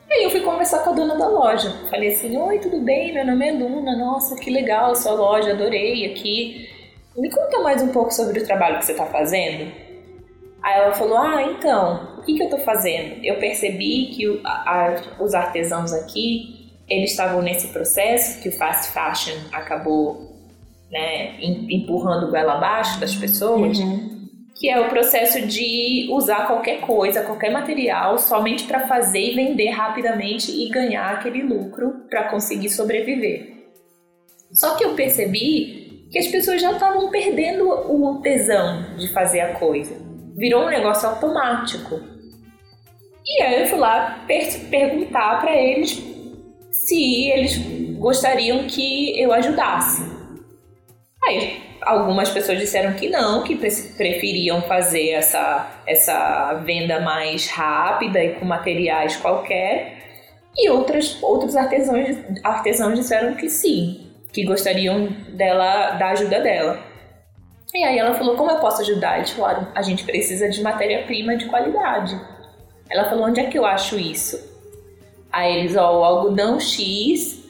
E 0.10 0.13
aí 0.13 0.23
eu 0.23 0.30
fui 0.30 0.41
conversar 0.41 0.80
com 0.80 0.91
a 0.91 0.93
dona 0.93 1.15
da 1.15 1.28
loja. 1.28 1.71
Falei 1.89 2.13
assim: 2.13 2.36
Oi, 2.38 2.60
tudo 2.60 2.80
bem? 2.80 3.13
Meu 3.13 3.26
nome 3.26 3.47
é 3.47 3.52
Luna. 3.52 3.95
Nossa, 3.95 4.36
que 4.36 4.49
legal 4.49 4.95
sua 4.95 5.13
loja, 5.13 5.52
adorei 5.52 6.06
aqui. 6.06 6.72
Me 7.17 7.30
conta 7.30 7.60
mais 7.62 7.82
um 7.82 7.89
pouco 7.89 8.12
sobre 8.12 8.39
o 8.39 8.45
trabalho 8.45 8.80
que 8.80 8.86
você 8.86 8.93
está 8.93 9.06
fazendo. 9.06 9.71
Aí 10.62 10.80
ela 10.80 10.93
falou: 10.93 11.17
Ah, 11.17 11.43
então, 11.43 12.17
o 12.17 12.21
que, 12.23 12.36
que 12.36 12.41
eu 12.41 12.47
estou 12.47 12.60
fazendo? 12.60 13.23
Eu 13.23 13.38
percebi 13.39 14.08
que 14.08 14.28
o, 14.28 14.41
a, 14.45 14.95
os 15.19 15.34
artesãos 15.34 15.93
aqui 15.93 16.71
eles 16.89 17.12
estavam 17.12 17.41
nesse 17.41 17.67
processo 17.67 18.41
que 18.41 18.49
o 18.49 18.52
fast 18.52 18.91
fashion 18.91 19.36
acabou 19.52 20.34
né, 20.91 21.36
empurrando 21.41 22.30
goela 22.30 22.54
abaixo 22.54 22.99
das 22.99 23.15
pessoas, 23.15 23.80
uhum. 23.80 24.28
que 24.56 24.69
é 24.69 24.80
o 24.80 24.89
processo 24.89 25.41
de 25.41 26.08
usar 26.12 26.45
qualquer 26.45 26.82
coisa, 26.82 27.23
qualquer 27.23 27.52
material, 27.52 28.17
somente 28.19 28.65
para 28.65 28.88
fazer 28.88 29.32
e 29.32 29.36
vender 29.36 29.69
rapidamente 29.69 30.52
e 30.52 30.69
ganhar 30.69 31.13
aquele 31.13 31.41
lucro 31.41 32.06
para 32.10 32.26
conseguir 32.30 32.69
sobreviver. 32.69 33.54
Só 34.52 34.76
que 34.76 34.84
eu 34.84 34.93
percebi 34.93 35.82
que 36.13 36.19
as 36.19 36.28
pessoas 36.28 36.62
já 36.62 36.71
estavam 36.71 37.10
perdendo 37.10 37.67
o 37.67 38.21
tesão 38.21 38.95
de 38.95 39.08
fazer 39.12 39.41
a 39.41 39.56
coisa. 39.56 39.99
Virou 40.38 40.65
um 40.65 40.69
negócio 40.69 41.10
automático. 41.10 41.99
E 43.26 43.41
aí 43.41 43.62
eu 43.62 43.67
fui 43.67 43.80
lá 43.80 44.23
per 44.28 44.60
perguntar 44.69 45.41
para 45.41 45.58
eles 45.58 46.04
se 46.71 47.32
eles 47.32 47.58
gostariam 47.97 48.67
que 48.67 49.19
eu 49.19 49.34
ajudasse. 49.34 50.04
Aí 51.26 51.63
algumas 51.82 52.30
pessoas 52.30 52.60
disseram 52.60 52.93
que 52.93 53.10
não, 53.10 53.43
que 53.43 53.56
preferiam 53.56 54.62
fazer 54.62 55.10
essa, 55.10 55.82
essa 55.88 56.54
venda 56.63 56.99
mais 56.99 57.47
rápida 57.47 58.23
e 58.23 58.36
com 58.36 58.45
materiais 58.45 59.15
qualquer. 59.15 59.97
E 60.56 60.69
outras, 60.69 61.17
outros 61.23 61.56
artesãos, 61.56 62.17
artesãos 62.43 62.99
disseram 62.99 63.34
que 63.34 63.49
sim, 63.49 64.02
que 64.33 64.43
gostariam 64.43 65.07
dela, 65.29 65.91
da 65.91 66.09
ajuda 66.09 66.41
dela. 66.41 66.79
E 67.73 67.83
aí 67.83 67.97
ela 67.97 68.13
falou, 68.15 68.35
como 68.35 68.51
eu 68.51 68.57
posso 68.57 68.81
ajudar? 68.81 69.17
Eles 69.17 69.31
falaram, 69.31 69.67
a 69.73 69.81
gente 69.81 70.03
precisa 70.03 70.49
de 70.49 70.61
matéria-prima 70.61 71.37
de 71.37 71.45
qualidade. 71.45 72.19
Ela 72.89 73.05
falou, 73.05 73.25
onde 73.25 73.39
é 73.39 73.45
que 73.45 73.57
eu 73.57 73.65
acho 73.65 73.97
isso? 73.97 74.51
Aí 75.31 75.57
eles, 75.57 75.75
ó, 75.75 75.99
o 75.99 76.03
algodão 76.03 76.59
X 76.59 77.43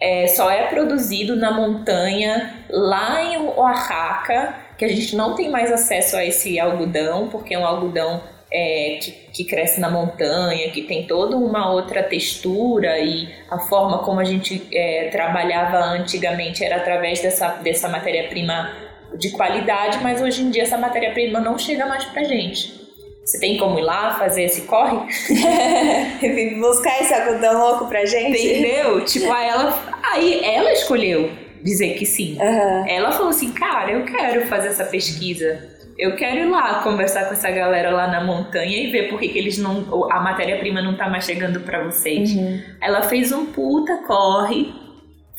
é, 0.00 0.26
só 0.28 0.50
é 0.50 0.66
produzido 0.68 1.36
na 1.36 1.50
montanha 1.50 2.64
lá 2.70 3.22
em 3.22 3.36
Oaxaca, 3.38 4.54
que 4.78 4.84
a 4.84 4.88
gente 4.88 5.16
não 5.16 5.34
tem 5.34 5.50
mais 5.50 5.72
acesso 5.72 6.16
a 6.16 6.24
esse 6.24 6.58
algodão, 6.60 7.28
porque 7.28 7.54
é 7.54 7.58
um 7.58 7.66
algodão 7.66 8.22
é, 8.50 8.98
que, 9.00 9.10
que, 9.32 9.44
cresce 9.44 9.80
na 9.80 9.90
montanha, 9.90 10.70
que 10.70 10.82
tem 10.82 11.06
toda 11.06 11.36
uma 11.36 11.70
outra 11.70 12.02
textura 12.02 12.98
e 12.98 13.28
a 13.50 13.58
forma 13.58 13.98
como 13.98 14.20
a 14.20 14.24
gente 14.24 14.66
é, 14.72 15.08
trabalhava 15.10 15.78
antigamente 15.78 16.64
era 16.64 16.76
através 16.76 17.20
dessa, 17.20 17.48
dessa 17.56 17.88
matéria-prima 17.88 18.72
de 19.18 19.30
qualidade, 19.30 19.98
mas 20.02 20.20
hoje 20.20 20.42
em 20.42 20.50
dia 20.50 20.62
essa 20.62 20.78
matéria-prima 20.78 21.40
não 21.40 21.58
chega 21.58 21.86
mais 21.86 22.04
pra 22.04 22.24
gente. 22.24 22.78
Você 23.24 23.38
tem 23.38 23.58
como 23.58 23.78
ir 23.78 23.82
lá 23.82 24.18
fazer 24.18 24.44
esse 24.44 24.62
corre? 24.62 24.96
Buscar 26.58 27.02
esse 27.02 27.12
algodão 27.12 27.60
louco 27.60 27.86
pra 27.86 28.06
gente? 28.06 28.38
Entendeu? 28.38 29.04
Tipo, 29.04 29.30
aí 29.30 29.48
ela, 29.48 30.00
aí 30.02 30.44
ela 30.44 30.72
escolheu 30.72 31.30
dizer 31.62 31.94
que 31.94 32.06
sim. 32.06 32.38
Uhum. 32.40 32.88
Ela 32.88 33.12
falou 33.12 33.28
assim, 33.28 33.52
cara, 33.52 33.92
eu 33.92 34.04
quero 34.04 34.46
fazer 34.46 34.68
essa 34.68 34.84
pesquisa. 34.84 35.77
Eu 35.98 36.14
quero 36.14 36.38
ir 36.38 36.48
lá 36.48 36.82
conversar 36.82 37.24
com 37.26 37.32
essa 37.32 37.50
galera 37.50 37.90
lá 37.90 38.06
na 38.06 38.22
montanha 38.22 38.78
e 38.78 38.90
ver 38.90 39.08
por 39.08 39.18
que, 39.18 39.28
que 39.28 39.38
eles 39.38 39.58
não. 39.58 40.08
A 40.12 40.20
matéria-prima 40.20 40.80
não 40.80 40.96
tá 40.96 41.08
mais 41.08 41.24
chegando 41.24 41.60
para 41.60 41.82
vocês. 41.82 42.30
Uhum. 42.30 42.62
Ela 42.80 43.02
fez 43.02 43.32
um 43.32 43.46
puta 43.46 43.96
corre. 44.06 44.72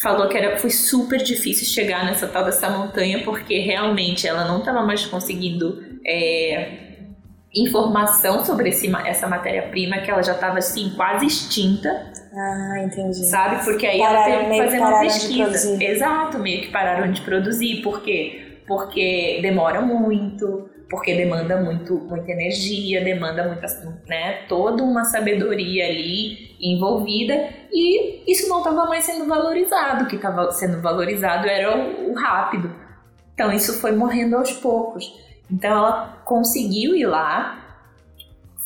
Falou 0.02 0.28
que 0.28 0.38
era, 0.38 0.58
foi 0.58 0.70
super 0.70 1.22
difícil 1.22 1.66
chegar 1.66 2.06
nessa 2.06 2.28
tal 2.28 2.46
dessa 2.46 2.70
montanha 2.70 3.22
porque 3.24 3.60
realmente 3.60 4.28
ela 4.28 4.46
não 4.46 4.60
estava 4.60 4.82
mais 4.82 5.06
conseguindo 5.06 5.84
é, 6.06 6.90
informação 7.54 8.46
sobre 8.46 8.70
esse, 8.70 8.90
essa 9.06 9.28
matéria-prima 9.28 9.98
que 10.00 10.12
ela 10.12 10.22
já 10.22 10.34
estava 10.34 10.58
assim 10.58 10.92
quase 10.96 11.26
extinta. 11.26 11.90
Ah, 12.34 12.84
entendi. 12.84 13.26
Sabe? 13.26 13.64
Porque 13.64 13.86
aí 13.86 14.00
pararam, 14.00 14.34
ela 14.34 14.44
teve 14.44 14.52
que 14.52 14.64
fazer 14.64 14.80
uma 14.80 15.00
pesquisa. 15.02 15.84
Exato, 15.84 16.40
meio 16.40 16.62
que 16.62 16.68
pararam 16.70 17.12
de 17.12 17.22
produzir. 17.22 17.82
Por 17.82 18.02
quê? 18.02 18.49
Porque 18.70 19.40
demora 19.42 19.82
muito, 19.82 20.70
porque 20.88 21.16
demanda 21.16 21.58
muito, 21.58 21.96
muita 21.96 22.32
energia, 22.32 23.04
demanda 23.04 23.48
muita, 23.48 23.66
né, 24.08 24.44
toda 24.48 24.84
uma 24.84 25.06
sabedoria 25.06 25.88
ali 25.88 26.56
envolvida 26.62 27.50
e 27.74 28.32
isso 28.32 28.48
não 28.48 28.60
estava 28.60 28.86
mais 28.86 29.06
sendo 29.06 29.28
valorizado. 29.28 30.04
O 30.04 30.08
que 30.08 30.18
estava 30.18 30.52
sendo 30.52 30.80
valorizado 30.84 31.48
era 31.48 31.76
o, 31.76 32.12
o 32.12 32.14
rápido. 32.14 32.72
Então 33.34 33.52
isso 33.52 33.82
foi 33.82 33.92
morrendo 33.92 34.38
aos 34.38 34.52
poucos. 34.52 35.12
Então 35.52 35.72
ela 35.72 36.22
conseguiu 36.24 36.96
ir 36.96 37.08
lá 37.08 37.66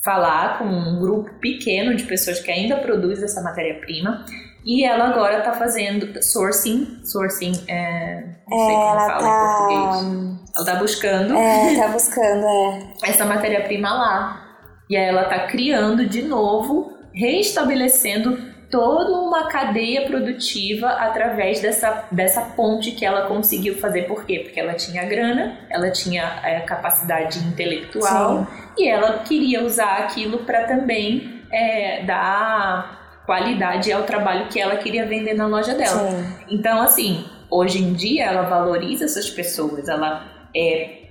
falar 0.04 0.58
com 0.58 0.66
um 0.66 0.99
grupo 0.99 1.34
pequeno 1.36 1.95
de 1.95 2.04
pessoas 2.04 2.41
que 2.41 2.51
ainda 2.51 2.76
produz 2.76 3.24
essa 3.24 3.41
matéria-prima 3.41 4.26
e 4.66 4.86
ela 4.86 5.09
agora 5.09 5.39
está 5.39 5.53
fazendo 5.53 6.24
sourcing, 6.24 7.01
sourcing 7.03 7.64
é, 7.68 8.24
não 8.47 8.57
sei 8.66 8.76
é, 8.76 8.80
como 8.80 8.99
fala 8.99 9.20
tá... 9.20 9.26
em 9.26 9.47
português. 9.47 10.43
Ela 10.55 10.66
está 10.66 10.76
buscando. 10.76 11.38
É, 11.38 11.76
tá 11.76 11.88
buscando, 11.89 12.45
é. 12.45 12.93
Essa 13.09 13.26
matéria-prima 13.26 13.93
lá. 13.93 14.57
E 14.89 14.95
aí 14.95 15.05
ela 15.05 15.24
está 15.24 15.47
criando 15.47 16.05
de 16.05 16.22
novo, 16.22 16.93
reestabelecendo 17.14 18.53
toda 18.70 19.11
uma 19.20 19.47
cadeia 19.49 20.07
produtiva 20.07 20.89
através 20.89 21.61
dessa, 21.61 22.05
dessa 22.11 22.41
ponte 22.41 22.91
que 22.91 23.05
ela 23.05 23.28
conseguiu 23.28 23.78
fazer. 23.78 24.03
Por 24.07 24.26
quê? 24.26 24.39
Porque 24.39 24.59
ela 24.59 24.74
tinha 24.74 25.05
grana, 25.05 25.59
ela 25.70 25.91
tinha 25.91 26.39
é, 26.43 26.59
capacidade 26.61 27.39
intelectual 27.39 28.39
Sim. 28.39 28.47
e 28.78 28.88
ela 28.88 29.20
queria 29.20 29.64
usar 29.64 29.97
aquilo 29.97 30.39
para 30.39 30.64
também 30.64 31.43
é, 31.51 32.03
dar 32.03 33.03
qualidade 33.26 33.91
ao 33.91 34.03
trabalho 34.03 34.47
que 34.47 34.59
ela 34.59 34.76
queria 34.78 35.05
vender 35.05 35.34
na 35.34 35.47
loja 35.47 35.74
dela. 35.74 36.11
Sim. 36.11 36.36
Então, 36.49 36.82
assim, 36.82 37.26
hoje 37.49 37.82
em 37.82 37.93
dia 37.93 38.26
ela 38.26 38.43
valoriza 38.43 39.05
essas 39.05 39.30
pessoas, 39.30 39.88
ela 39.88 40.26
é 40.55 41.03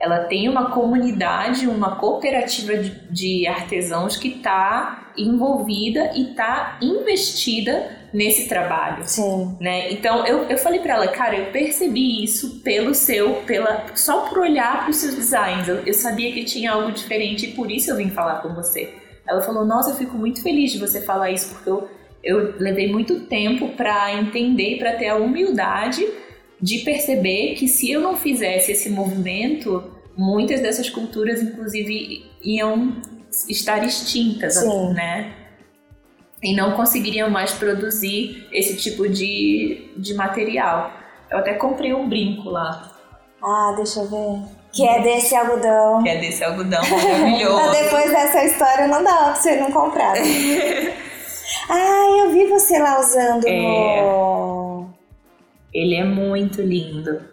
ela 0.00 0.20
tem 0.20 0.48
uma 0.48 0.70
comunidade, 0.70 1.68
uma 1.68 1.96
cooperativa 1.96 2.74
de, 2.78 2.90
de 3.10 3.46
artesãos 3.46 4.16
que 4.16 4.28
está 4.28 5.12
envolvida 5.14 6.12
e 6.14 6.30
está 6.30 6.78
investida 6.80 7.98
nesse 8.10 8.48
trabalho. 8.48 9.06
Sim. 9.06 9.58
Né? 9.60 9.92
Então 9.92 10.26
eu, 10.26 10.44
eu 10.44 10.56
falei 10.56 10.80
para 10.80 10.94
ela, 10.94 11.08
cara, 11.08 11.36
eu 11.36 11.52
percebi 11.52 12.24
isso 12.24 12.60
pelo 12.60 12.94
seu, 12.94 13.34
pela 13.46 13.94
só 13.94 14.22
por 14.22 14.38
olhar 14.38 14.80
para 14.80 14.90
os 14.90 14.96
seus 14.96 15.14
designs. 15.14 15.68
Eu, 15.68 15.76
eu 15.84 15.92
sabia 15.92 16.32
que 16.32 16.44
tinha 16.44 16.72
algo 16.72 16.90
diferente 16.92 17.50
e 17.50 17.52
por 17.52 17.70
isso 17.70 17.90
eu 17.90 17.96
vim 17.96 18.08
falar 18.08 18.36
com 18.36 18.54
você. 18.54 18.94
Ela 19.26 19.42
falou, 19.42 19.64
nossa, 19.64 19.90
eu 19.90 19.96
fico 19.96 20.16
muito 20.16 20.42
feliz 20.42 20.72
de 20.72 20.78
você 20.78 21.00
falar 21.00 21.30
isso 21.30 21.54
porque 21.54 21.70
eu, 21.70 21.88
eu 22.22 22.54
levei 22.58 22.90
muito 22.90 23.20
tempo 23.20 23.68
para 23.70 24.12
entender, 24.14 24.78
para 24.78 24.96
ter 24.96 25.08
a 25.08 25.16
humildade 25.16 26.06
de 26.60 26.78
perceber 26.80 27.54
que 27.54 27.66
se 27.66 27.90
eu 27.90 28.00
não 28.00 28.16
fizesse 28.16 28.72
esse 28.72 28.90
movimento, 28.90 29.90
muitas 30.16 30.60
dessas 30.60 30.90
culturas, 30.90 31.42
inclusive, 31.42 32.26
iam 32.42 33.00
estar 33.48 33.84
extintas, 33.84 34.56
Sim. 34.56 34.92
né? 34.92 35.34
E 36.42 36.54
não 36.54 36.72
conseguiriam 36.72 37.30
mais 37.30 37.52
produzir 37.52 38.46
esse 38.52 38.76
tipo 38.76 39.08
de, 39.08 39.90
de 39.96 40.14
material. 40.14 40.92
Eu 41.30 41.38
até 41.38 41.54
comprei 41.54 41.94
um 41.94 42.08
brinco 42.08 42.48
lá. 42.50 42.92
Ah, 43.42 43.74
deixa 43.76 44.00
eu 44.00 44.08
ver. 44.08 44.59
Que 44.72 44.86
é 44.86 45.00
desse 45.00 45.34
algodão. 45.34 46.02
Que 46.02 46.08
é 46.10 46.16
desse 46.18 46.44
algodão 46.44 46.80
maravilhoso. 46.88 47.70
Depois 47.72 48.10
dessa 48.10 48.44
história 48.44 48.86
não 48.86 49.02
dá 49.02 49.16
pra 49.16 49.34
você 49.34 49.56
não 49.56 49.70
comprar. 49.72 50.14
ah, 51.68 52.16
eu 52.20 52.30
vi 52.30 52.46
você 52.46 52.78
lá 52.78 53.00
usando 53.00 53.46
é... 53.46 53.60
no... 53.60 54.90
Ele 55.72 55.94
é 55.94 56.04
muito 56.04 56.62
lindo. 56.62 57.29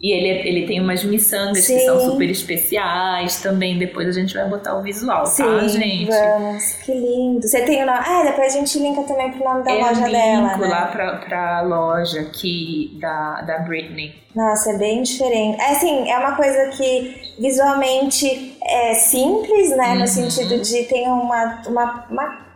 E 0.00 0.12
ele, 0.12 0.28
é, 0.28 0.48
ele 0.48 0.66
tem 0.66 0.80
umas 0.80 1.04
miçangas 1.04 1.64
Sim. 1.64 1.76
que 1.76 1.84
são 1.84 2.00
super 2.00 2.30
especiais 2.30 3.42
também. 3.42 3.78
Depois 3.78 4.08
a 4.08 4.12
gente 4.12 4.32
vai 4.32 4.48
botar 4.48 4.74
o 4.76 4.82
visual, 4.82 5.24
tá, 5.24 5.26
Sim, 5.26 5.42
tá, 5.44 5.68
gente? 5.68 6.10
Vamos, 6.10 6.72
que 6.84 6.92
lindo. 6.92 7.46
Você 7.46 7.60
tem 7.62 7.82
o 7.82 7.86
nome. 7.86 7.98
Ah, 8.02 8.22
depois 8.24 8.54
a 8.54 8.58
gente 8.58 8.78
linka 8.78 9.02
também 9.02 9.30
pro 9.32 9.44
nome 9.44 9.62
da 9.62 9.72
Eu 9.72 9.80
loja 9.80 10.08
dela. 10.08 10.52
Eu 10.52 10.58
né? 10.58 10.68
lá 10.68 10.86
pra, 10.86 11.16
pra 11.16 11.60
loja 11.60 12.20
aqui 12.22 12.96
da, 12.98 13.42
da 13.42 13.58
Britney. 13.58 14.14
Nossa, 14.34 14.70
é 14.70 14.78
bem 14.78 15.02
diferente. 15.02 15.60
É 15.60 15.72
assim, 15.72 16.10
é 16.10 16.18
uma 16.18 16.34
coisa 16.34 16.70
que 16.70 17.34
visualmente 17.38 18.56
é 18.62 18.94
simples, 18.94 19.76
né? 19.76 19.92
Uhum. 19.92 19.98
No 19.98 20.08
sentido 20.08 20.60
de 20.60 20.84
tem 20.84 21.08
uma, 21.08 21.62
uma, 21.66 22.06
uma 22.08 22.49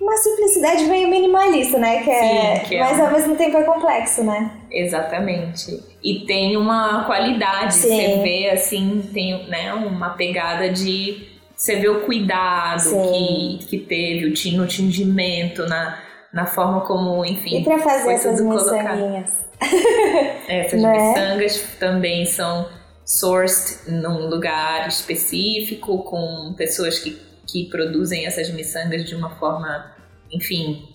uma 0.00 0.16
simplicidade 0.16 0.84
meio 0.84 1.08
minimalista, 1.08 1.78
né? 1.78 2.02
Que 2.02 2.10
é, 2.10 2.56
Sim, 2.56 2.68
que 2.68 2.76
é 2.76 2.80
mas 2.80 2.98
ao 2.98 3.10
mesmo 3.10 3.36
tempo 3.36 3.58
é 3.58 3.62
complexo, 3.62 4.24
né? 4.24 4.50
Exatamente. 4.70 5.82
E 6.02 6.20
tem 6.26 6.56
uma 6.56 7.04
qualidade, 7.04 7.74
Sim. 7.74 7.88
você 7.88 8.22
vê 8.22 8.50
assim, 8.50 9.08
tem 9.12 9.46
né, 9.48 9.74
uma 9.74 10.10
pegada 10.10 10.70
de. 10.70 11.28
Você 11.54 11.76
vê 11.76 11.88
o 11.90 12.00
cuidado 12.06 12.82
que, 12.82 13.66
que 13.66 13.78
teve, 13.78 14.24
o, 14.24 14.56
no 14.56 14.66
tingimento, 14.66 15.66
na, 15.66 15.98
na 16.32 16.46
forma 16.46 16.80
como, 16.80 17.22
enfim. 17.22 17.60
E 17.60 17.64
pra 17.64 17.78
fazer 17.78 18.12
essas 18.12 18.40
miçanguinhas? 18.40 19.30
Essas 20.48 20.80
né? 20.80 20.90
miçangas 20.90 21.76
também 21.78 22.24
são 22.24 22.66
sourced 23.04 23.90
num 23.90 24.26
lugar 24.26 24.88
específico, 24.88 25.98
com 25.98 26.54
pessoas 26.56 26.98
que 26.98 27.10
que 27.50 27.68
produzem 27.70 28.26
essas 28.26 28.50
miçangas 28.50 29.04
de 29.04 29.14
uma 29.14 29.30
forma, 29.30 29.94
enfim, 30.32 30.88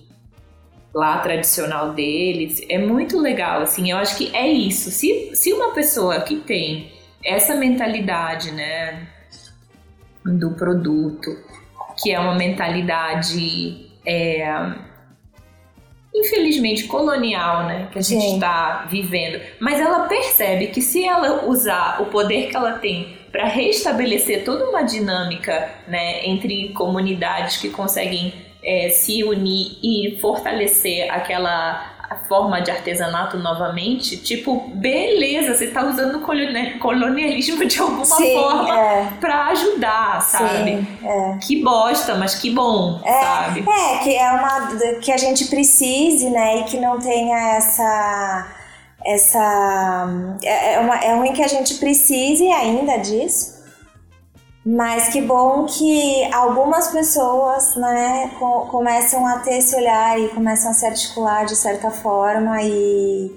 lá 0.93 1.19
tradicional 1.19 1.93
deles. 1.93 2.61
É 2.69 2.77
muito 2.77 3.19
legal, 3.19 3.61
assim, 3.61 3.91
eu 3.91 3.97
acho 3.97 4.17
que 4.17 4.35
é 4.35 4.47
isso. 4.47 4.89
Se, 4.91 5.35
se 5.35 5.51
uma 5.53 5.73
pessoa 5.73 6.21
que 6.21 6.37
tem 6.37 6.91
essa 7.23 7.55
mentalidade, 7.55 8.51
né, 8.51 9.07
do 10.23 10.51
produto, 10.51 11.37
que 12.01 12.11
é 12.11 12.19
uma 12.19 12.35
mentalidade, 12.35 13.91
é, 14.05 14.47
infelizmente, 16.13 16.85
colonial, 16.85 17.67
né, 17.67 17.89
que 17.91 17.99
a 17.99 18.01
gente 18.01 18.35
está 18.35 18.85
vivendo, 18.89 19.41
mas 19.59 19.79
ela 19.79 20.07
percebe 20.07 20.67
que 20.67 20.81
se 20.81 21.05
ela 21.05 21.45
usar 21.45 22.01
o 22.01 22.05
poder 22.05 22.49
que 22.49 22.55
ela 22.55 22.73
tem 22.73 23.17
para 23.35 23.47
restabelecer 23.47 24.45
toda 24.45 24.69
uma 24.69 24.81
dinâmica 24.81 25.69
né, 25.89 26.25
entre 26.25 26.69
comunidades 26.69 27.57
que 27.57 27.69
conseguem 27.69 28.33
é, 28.63 28.87
se 28.87 29.25
unir 29.25 29.77
e 29.83 30.17
fortalecer 30.21 31.11
aquela 31.11 31.91
forma 32.29 32.61
de 32.61 32.71
artesanato 32.71 33.37
novamente, 33.37 34.15
tipo, 34.15 34.69
beleza, 34.73 35.53
você 35.53 35.67
tá 35.67 35.83
usando 35.85 36.19
o 36.19 36.79
colonialismo 36.79 37.65
de 37.65 37.77
alguma 37.77 38.05
Sim, 38.05 38.35
forma 38.35 38.79
é. 38.79 39.07
para 39.19 39.47
ajudar, 39.47 40.21
sabe? 40.21 40.77
Sim, 40.77 40.87
é. 41.03 41.37
Que 41.45 41.61
bosta, 41.61 42.15
mas 42.15 42.35
que 42.35 42.51
bom, 42.51 43.01
é, 43.03 43.21
sabe? 43.21 43.65
É, 43.67 43.97
que 43.97 44.15
é 44.15 44.31
uma 44.31 44.95
que 45.01 45.11
a 45.11 45.17
gente 45.17 45.45
precise, 45.47 46.29
né, 46.29 46.61
e 46.61 46.63
que 46.63 46.77
não 46.77 46.97
tenha 46.99 47.57
essa 47.57 48.54
essa 49.05 50.37
é, 50.43 50.73
é, 50.73 50.79
uma, 50.79 50.95
é 50.95 51.15
ruim 51.15 51.33
que 51.33 51.43
a 51.43 51.47
gente 51.47 51.75
precise 51.75 52.47
ainda 52.47 52.97
disso, 52.97 53.63
mas 54.65 55.09
que 55.09 55.21
bom 55.21 55.65
que 55.65 56.23
algumas 56.33 56.87
pessoas 56.87 57.75
né, 57.75 58.31
começam 58.71 59.25
a 59.27 59.39
ter 59.39 59.59
esse 59.59 59.75
olhar 59.75 60.19
e 60.19 60.29
começam 60.29 60.71
a 60.71 60.73
se 60.73 60.85
articular 60.87 61.45
de 61.45 61.55
certa 61.55 61.91
forma 61.91 62.59
e, 62.63 63.31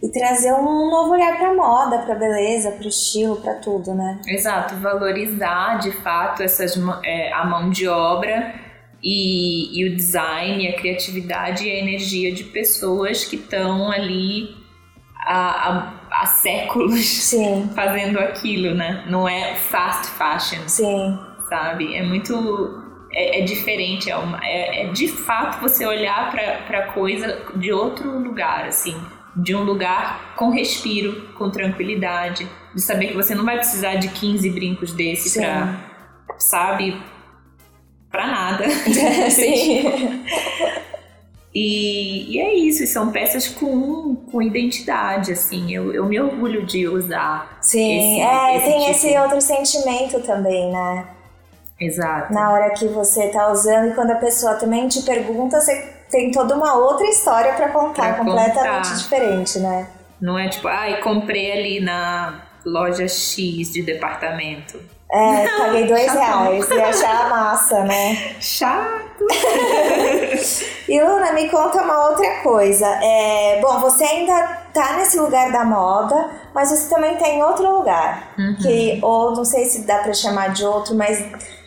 e 0.00 0.08
trazer 0.10 0.52
um 0.52 0.88
novo 0.88 1.14
olhar 1.14 1.36
para 1.36 1.52
moda, 1.52 1.98
para 1.98 2.14
beleza, 2.14 2.70
para 2.70 2.86
estilo, 2.86 3.36
para 3.36 3.54
tudo, 3.54 3.92
né? 3.92 4.20
Exato, 4.28 4.76
valorizar 4.76 5.80
de 5.80 5.90
fato 6.00 6.44
essas, 6.44 6.80
é, 7.04 7.32
a 7.32 7.44
mão 7.44 7.68
de 7.68 7.88
obra 7.88 8.54
e, 9.02 9.80
e 9.80 9.88
o 9.88 9.96
design, 9.96 10.68
a 10.68 10.76
criatividade 10.76 11.66
e 11.66 11.70
a 11.72 11.74
energia 11.80 12.32
de 12.32 12.44
pessoas 12.44 13.24
que 13.24 13.34
estão 13.34 13.90
ali 13.90 14.61
há, 15.24 15.92
há, 16.10 16.26
séculos 16.26 17.04
Sim. 17.04 17.70
fazendo 17.74 18.18
aquilo, 18.18 18.74
né? 18.74 19.04
Não 19.08 19.28
é 19.28 19.54
fast 19.54 20.10
fashion. 20.10 20.68
Sim. 20.68 21.18
Sabe? 21.48 21.94
É 21.94 22.02
muito. 22.02 22.80
É, 23.14 23.40
é 23.40 23.44
diferente, 23.44 24.10
é, 24.10 24.16
uma, 24.16 24.40
é, 24.42 24.84
é, 24.84 24.86
de 24.90 25.06
fato 25.06 25.60
você 25.60 25.84
olhar 25.84 26.30
para 26.30 26.86
coisa 26.94 27.42
de 27.56 27.70
outro 27.70 28.18
lugar, 28.18 28.64
assim, 28.64 28.96
de 29.36 29.54
um 29.54 29.62
lugar 29.62 30.34
com 30.34 30.48
respiro, 30.48 31.28
com 31.34 31.50
tranquilidade, 31.50 32.48
de 32.74 32.80
saber 32.80 33.08
que 33.08 33.14
você 33.14 33.34
não 33.34 33.44
vai 33.44 33.58
precisar 33.58 33.96
de 33.96 34.08
15 34.08 34.48
brincos 34.48 34.94
desse 34.94 35.38
para, 35.38 35.78
sabe, 36.38 36.96
para 38.10 38.26
nada. 38.26 38.64
Sim. 39.28 40.24
E, 41.54 42.34
e, 42.34 42.40
é 42.40 42.54
isso, 42.54 42.86
são 42.86 43.12
peças 43.12 43.46
com, 43.46 44.16
com 44.30 44.40
identidade, 44.40 45.32
assim, 45.32 45.74
eu, 45.74 45.92
eu 45.92 46.06
me 46.06 46.18
orgulho 46.18 46.64
de 46.64 46.88
usar. 46.88 47.58
Sim, 47.60 47.98
esse, 47.98 48.20
é, 48.22 48.56
esse 48.56 48.64
tem 48.64 48.78
tipo. 48.78 48.90
esse 48.90 49.18
outro 49.18 49.40
sentimento 49.40 50.20
também, 50.20 50.72
né? 50.72 51.06
Exato. 51.78 52.32
Na 52.32 52.52
hora 52.52 52.70
que 52.70 52.86
você 52.86 53.28
tá 53.28 53.50
usando 53.50 53.90
e 53.90 53.94
quando 53.94 54.12
a 54.12 54.16
pessoa 54.16 54.54
também 54.54 54.88
te 54.88 55.02
pergunta, 55.02 55.60
você 55.60 55.92
tem 56.10 56.30
toda 56.30 56.54
uma 56.54 56.74
outra 56.74 57.06
história 57.06 57.52
para 57.54 57.68
contar, 57.70 58.14
pra 58.14 58.24
completamente 58.24 58.88
contar. 58.88 58.96
diferente, 58.96 59.58
né? 59.58 59.88
Não 60.20 60.38
é 60.38 60.48
tipo, 60.48 60.68
ai, 60.68 60.94
ah, 60.94 61.02
comprei 61.02 61.50
ali 61.52 61.80
na 61.80 62.42
loja 62.64 63.08
X 63.08 63.72
de 63.72 63.82
departamento. 63.82 64.78
É, 65.12 65.46
paguei 65.58 65.86
dois 65.86 66.10
reais 66.10 66.70
e 66.70 66.80
achar 66.80 67.28
massa, 67.28 67.84
né? 67.84 68.34
Chato! 68.40 69.26
e 70.88 71.02
Luna, 71.02 71.32
me 71.32 71.50
conta 71.50 71.82
uma 71.82 72.08
outra 72.08 72.40
coisa. 72.42 72.86
É, 72.86 73.60
bom, 73.60 73.78
você 73.80 74.04
ainda 74.04 74.62
tá 74.72 74.94
nesse 74.94 75.18
lugar 75.20 75.52
da 75.52 75.66
moda, 75.66 76.30
mas 76.54 76.70
você 76.70 76.88
também 76.88 77.16
tá 77.18 77.28
em 77.28 77.42
outro 77.42 77.78
lugar. 77.78 78.32
Uhum. 78.38 78.56
Que, 78.62 79.00
ou 79.02 79.32
não 79.36 79.44
sei 79.44 79.66
se 79.66 79.82
dá 79.82 79.98
para 79.98 80.14
chamar 80.14 80.48
de 80.54 80.64
outro, 80.64 80.94
mas 80.94 81.22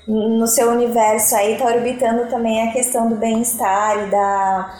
no 0.07 0.47
seu 0.47 0.71
universo 0.71 1.35
aí 1.35 1.55
tá 1.55 1.65
orbitando 1.65 2.27
também 2.27 2.67
a 2.67 2.71
questão 2.71 3.09
do 3.09 3.15
bem-estar 3.15 4.07
e 4.07 4.09
da 4.09 4.73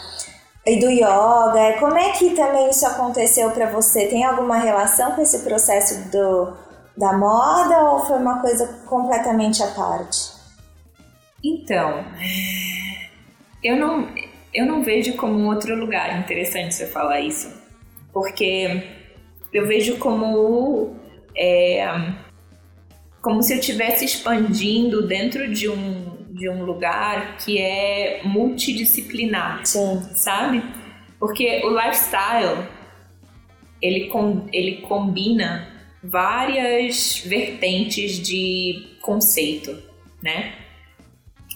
e 0.66 0.80
do 0.80 0.89
yoga. 0.89 1.80
Como 1.80 1.95
é 1.95 2.09
que 2.13 2.32
também 2.32 2.70
isso 2.70 2.88
aconteceu 2.88 3.51
para 3.51 3.68
você? 3.68 4.07
Tem 4.07 4.24
alguma 4.24 4.57
relação 4.57 5.11
com 5.11 5.22
esse 5.22 5.39
processo 5.39 6.09
do 6.09 6.64
da 6.98 7.14
moda 7.18 7.91
ou 7.91 8.06
foi 8.06 8.18
uma 8.18 8.39
coisa 8.41 8.82
completamente 8.86 9.62
à 9.62 9.68
parte? 9.68 10.34
Então, 11.43 12.04
eu 13.64 13.76
não, 13.76 14.08
eu 14.54 14.66
não 14.66 14.84
vejo 14.84 15.16
como 15.16 15.34
um 15.34 15.48
outro 15.48 15.76
lugar. 15.76 16.20
Interessante 16.20 16.74
você 16.74 16.88
falar 16.88 17.22
isso, 17.22 17.52
porque 18.12 18.84
eu 19.54 19.68
vejo 19.68 19.98
como 19.98 20.96
é, 21.38 21.86
como 23.22 23.41
se 23.43 23.54
eu 23.54 23.60
estivesse 23.60 24.06
expandindo 24.06 25.08
dentro 25.08 25.52
de 25.54 25.70
um 25.70 26.16
de 26.36 26.50
um 26.50 26.66
lugar 26.66 27.38
que 27.38 27.58
é 27.58 28.20
multidisciplinar, 28.26 29.66
Sim. 29.66 30.02
sabe? 30.14 30.62
Porque 31.18 31.62
o 31.64 31.70
lifestyle 31.70 32.68
ele, 33.82 34.08
com, 34.08 34.46
ele 34.52 34.82
combina 34.82 35.75
várias 36.08 37.20
vertentes 37.26 38.20
de 38.20 38.97
conceito, 39.01 39.78
né? 40.22 40.53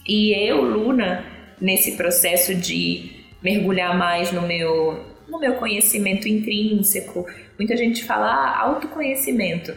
E 0.07 0.33
eu, 0.33 0.61
Luna, 0.61 1.25
nesse 1.61 1.95
processo 1.95 2.55
de 2.55 3.25
mergulhar 3.41 3.97
mais 3.97 4.31
no 4.31 4.41
meu, 4.41 5.05
no 5.27 5.39
meu 5.39 5.55
conhecimento 5.55 6.27
intrínseco, 6.27 7.27
muita 7.57 7.77
gente 7.77 8.03
fala 8.03 8.27
ah, 8.27 8.59
autoconhecimento, 8.61 9.73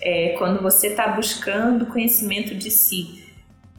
é 0.00 0.34
quando 0.38 0.62
você 0.62 0.88
está 0.88 1.08
buscando 1.08 1.86
conhecimento 1.86 2.54
de 2.54 2.70
si. 2.70 3.24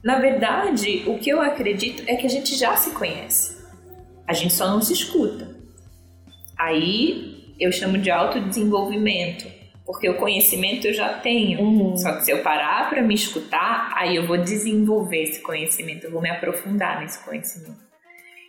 Na 0.04 0.20
verdade, 0.20 1.04
o 1.08 1.18
que 1.18 1.30
eu 1.30 1.40
acredito 1.40 2.04
é 2.06 2.16
que 2.16 2.26
a 2.26 2.30
gente 2.30 2.56
já 2.58 2.76
se 2.76 2.92
conhece, 2.92 3.64
a 4.28 4.34
gente 4.34 4.54
só 4.54 4.68
não 4.68 4.82
se 4.82 4.92
escuta. 4.92 5.56
Aí 6.58 7.56
eu 7.60 7.72
chamo 7.72 7.98
de 7.98 8.12
autodesenvolvimento 8.12 9.53
porque 9.86 10.10
o 10.10 10.18
conhecimento 10.18 10.88
eu 10.88 10.94
já 10.94 11.14
tenho. 11.14 11.62
Uhum. 11.62 11.98
Só 11.98 12.14
que 12.14 12.26
se 12.26 12.32
eu 12.32 12.42
parar 12.42 12.90
para 12.90 13.02
me 13.02 13.14
escutar, 13.14 13.92
aí 13.96 14.16
eu 14.16 14.26
vou 14.26 14.38
desenvolver 14.38 15.24
esse 15.24 15.42
conhecimento, 15.42 16.06
eu 16.06 16.12
vou 16.12 16.22
me 16.22 16.30
aprofundar 16.30 17.02
nesse 17.02 17.24
conhecimento. 17.24 17.84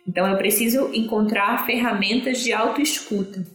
Então 0.07 0.27
eu 0.27 0.37
preciso 0.37 0.93
encontrar 0.93 1.65
ferramentas 1.65 2.41
de 2.41 2.53
autoescuta. 2.53 3.45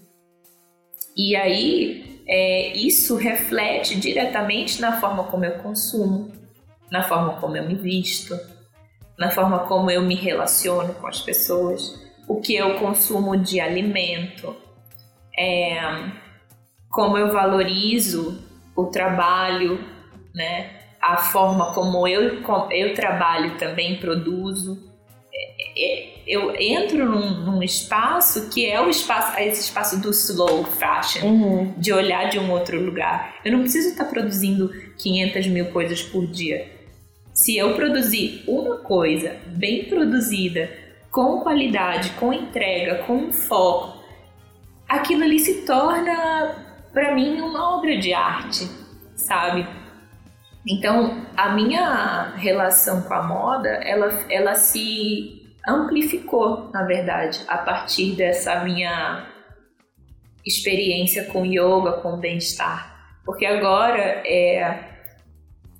E 1.16 1.36
aí 1.36 2.22
é, 2.26 2.76
isso 2.76 3.16
reflete 3.16 3.98
diretamente 3.98 4.80
na 4.80 5.00
forma 5.00 5.24
como 5.24 5.44
eu 5.44 5.58
consumo, 5.58 6.32
na 6.90 7.02
forma 7.02 7.40
como 7.40 7.56
eu 7.56 7.66
me 7.66 7.74
visto, 7.74 8.38
na 9.18 9.30
forma 9.30 9.60
como 9.60 9.90
eu 9.90 10.02
me 10.02 10.14
relaciono 10.14 10.94
com 10.94 11.06
as 11.06 11.20
pessoas, 11.20 12.00
o 12.28 12.40
que 12.40 12.54
eu 12.54 12.78
consumo 12.78 13.36
de 13.36 13.60
alimento. 13.60 14.56
É, 15.38 15.80
como 16.90 17.16
eu 17.16 17.32
valorizo 17.32 18.42
o 18.74 18.86
trabalho, 18.86 19.78
né? 20.34 20.70
A 21.00 21.16
forma 21.16 21.72
como 21.72 22.06
eu, 22.06 22.42
eu 22.70 22.94
trabalho 22.94 23.56
também, 23.56 23.98
produzo. 23.98 24.90
É, 25.32 25.82
é, 25.82 26.22
eu 26.26 26.54
entro 26.60 27.08
num, 27.08 27.44
num 27.44 27.62
espaço 27.62 28.50
que 28.50 28.66
é 28.66 28.80
o 28.80 28.90
espaço, 28.90 29.38
esse 29.40 29.62
espaço 29.62 30.00
do 30.00 30.10
slow 30.10 30.64
fashion, 30.64 31.26
uhum. 31.26 31.74
de 31.78 31.92
olhar 31.92 32.28
de 32.28 32.38
um 32.38 32.50
outro 32.50 32.78
lugar. 32.78 33.36
Eu 33.44 33.52
não 33.52 33.60
preciso 33.60 33.90
estar 33.90 34.04
produzindo 34.04 34.68
500 34.98 35.46
mil 35.46 35.66
coisas 35.66 36.02
por 36.02 36.26
dia. 36.26 36.68
Se 37.32 37.56
eu 37.56 37.74
produzir 37.74 38.44
uma 38.46 38.78
coisa 38.78 39.36
bem 39.46 39.84
produzida, 39.84 40.68
com 41.10 41.40
qualidade, 41.40 42.10
com 42.10 42.32
entrega, 42.32 43.04
com 43.04 43.32
foco, 43.32 44.04
aquilo 44.88 45.24
ali 45.24 45.38
se 45.38 45.62
torna 45.62 46.69
para 46.92 47.14
mim 47.14 47.40
uma 47.40 47.76
obra 47.76 47.96
de 47.98 48.12
arte, 48.12 48.68
sabe? 49.14 49.66
Então, 50.66 51.26
a 51.36 51.50
minha 51.50 52.34
relação 52.36 53.02
com 53.02 53.14
a 53.14 53.22
moda, 53.22 53.68
ela, 53.68 54.08
ela 54.28 54.54
se 54.54 55.40
amplificou, 55.66 56.70
na 56.72 56.84
verdade, 56.84 57.40
a 57.48 57.58
partir 57.58 58.12
dessa 58.12 58.62
minha 58.64 59.26
experiência 60.44 61.24
com 61.26 61.44
yoga, 61.44 61.92
com 62.02 62.16
bem-estar. 62.18 63.18
Porque 63.24 63.46
agora, 63.46 64.22
é... 64.26 64.80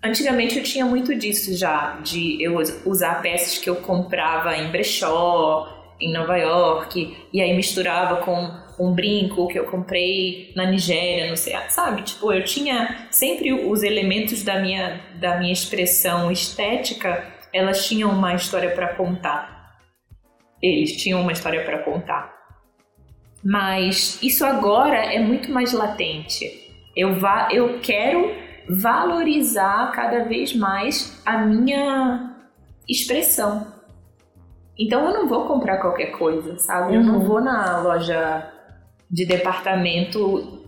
antigamente 0.02 0.58
eu 0.58 0.62
tinha 0.62 0.84
muito 0.84 1.14
disso 1.14 1.56
já, 1.56 1.98
de 2.02 2.42
eu 2.42 2.56
usar 2.86 3.20
peças 3.22 3.58
que 3.58 3.68
eu 3.68 3.76
comprava 3.76 4.56
em 4.56 4.70
brechó, 4.70 5.94
em 6.00 6.12
Nova 6.12 6.36
York, 6.36 7.28
e 7.32 7.40
aí 7.40 7.54
misturava 7.54 8.16
com 8.18 8.50
um 8.80 8.94
brinco 8.94 9.46
que 9.48 9.58
eu 9.58 9.66
comprei 9.66 10.52
na 10.56 10.64
Nigéria, 10.64 11.28
não 11.28 11.36
sei, 11.36 11.54
sabe? 11.68 12.02
Tipo, 12.02 12.32
eu 12.32 12.42
tinha 12.42 13.06
sempre 13.10 13.52
os 13.52 13.82
elementos 13.82 14.42
da 14.42 14.58
minha, 14.58 14.98
da 15.16 15.38
minha 15.38 15.52
expressão 15.52 16.30
estética, 16.30 17.22
elas 17.52 17.86
tinham 17.86 18.10
uma 18.10 18.34
história 18.34 18.70
para 18.70 18.94
contar. 18.94 19.76
Eles 20.62 20.96
tinham 20.96 21.20
uma 21.20 21.32
história 21.32 21.62
para 21.62 21.78
contar. 21.78 22.34
Mas 23.44 24.18
isso 24.22 24.46
agora 24.46 24.96
é 24.96 25.18
muito 25.18 25.52
mais 25.52 25.72
latente. 25.72 26.46
Eu, 26.96 27.14
va 27.14 27.48
eu 27.52 27.80
quero 27.80 28.34
valorizar 28.68 29.92
cada 29.92 30.24
vez 30.24 30.54
mais 30.54 31.20
a 31.26 31.38
minha 31.38 32.34
expressão. 32.88 33.66
Então 34.78 35.06
eu 35.06 35.12
não 35.12 35.28
vou 35.28 35.46
comprar 35.46 35.78
qualquer 35.78 36.12
coisa, 36.12 36.58
sabe? 36.58 36.92
Uhum. 36.92 36.94
Eu 36.94 37.02
não 37.04 37.18
uhum. 37.18 37.24
vou 37.26 37.40
na 37.40 37.80
loja 37.80 38.50
de 39.10 39.26
departamento. 39.26 40.60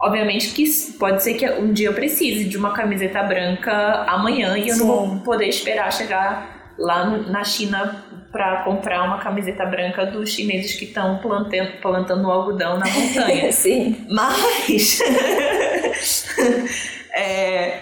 Obviamente 0.00 0.54
que 0.54 0.64
pode 0.98 1.22
ser 1.22 1.34
que 1.34 1.48
um 1.50 1.72
dia 1.72 1.88
eu 1.88 1.94
precise 1.94 2.44
de 2.44 2.56
uma 2.56 2.72
camiseta 2.72 3.22
branca 3.22 4.04
amanhã 4.06 4.56
e 4.56 4.68
eu 4.68 4.74
Sim. 4.74 4.80
não 4.80 4.86
vou 4.86 5.20
poder 5.20 5.48
esperar 5.48 5.92
chegar 5.92 6.74
lá 6.78 7.04
na 7.04 7.44
China 7.44 8.04
para 8.32 8.62
comprar 8.62 9.02
uma 9.02 9.18
camiseta 9.18 9.66
branca 9.66 10.06
dos 10.06 10.30
chineses 10.30 10.74
que 10.74 10.84
estão 10.84 11.18
plantando, 11.18 11.72
plantando 11.82 12.30
algodão 12.30 12.78
na 12.78 12.86
montanha. 12.88 13.52
Sim. 13.52 14.06
Mas 14.08 15.00
é, 17.12 17.80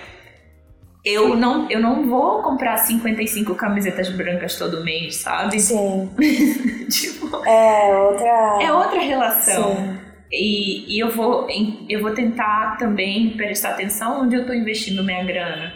eu 1.09 1.35
não, 1.35 1.71
eu 1.71 1.81
não 1.81 2.07
vou 2.07 2.43
comprar 2.43 2.77
55 2.77 3.55
camisetas 3.55 4.11
brancas 4.11 4.57
todo 4.57 4.85
mês, 4.85 5.17
sabe? 5.17 5.59
Sim. 5.59 6.11
tipo, 6.91 7.35
é 7.47 7.97
outra. 7.97 8.59
É 8.63 8.73
outra 8.73 9.01
relação. 9.01 9.77
Sim. 9.77 9.99
E, 10.31 10.97
e 10.97 11.03
eu, 11.03 11.11
vou, 11.11 11.49
eu 11.89 12.03
vou 12.03 12.13
tentar 12.13 12.77
também 12.77 13.31
prestar 13.31 13.71
atenção 13.71 14.23
onde 14.23 14.37
eu 14.37 14.43
estou 14.43 14.55
investindo 14.55 15.03
minha 15.03 15.25
grana. 15.25 15.73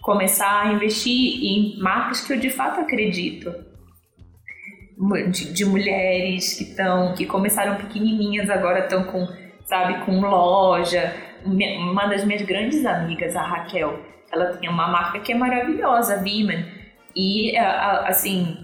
Começar 0.00 0.62
a 0.62 0.72
investir 0.72 1.44
em 1.44 1.78
marcas 1.78 2.22
que 2.22 2.32
eu 2.32 2.38
de 2.38 2.48
fato 2.48 2.80
acredito. 2.80 3.52
De, 5.30 5.52
de 5.52 5.64
mulheres 5.64 6.54
que 6.54 6.64
estão, 6.64 7.14
que 7.14 7.26
começaram 7.26 7.76
pequenininhas, 7.76 8.48
agora 8.48 8.80
estão 8.80 9.04
com, 9.04 9.26
sabe, 9.66 10.04
com 10.06 10.20
loja. 10.20 11.14
Uma 11.44 12.06
das 12.06 12.24
minhas 12.24 12.42
grandes 12.42 12.84
amigas, 12.84 13.36
a 13.36 13.42
Raquel, 13.42 13.98
ela 14.32 14.46
tem 14.56 14.68
uma 14.68 14.88
marca 14.88 15.18
que 15.20 15.32
é 15.32 15.34
maravilhosa, 15.34 16.16
a. 16.18 16.64
E, 17.14 17.56
assim, 17.56 18.56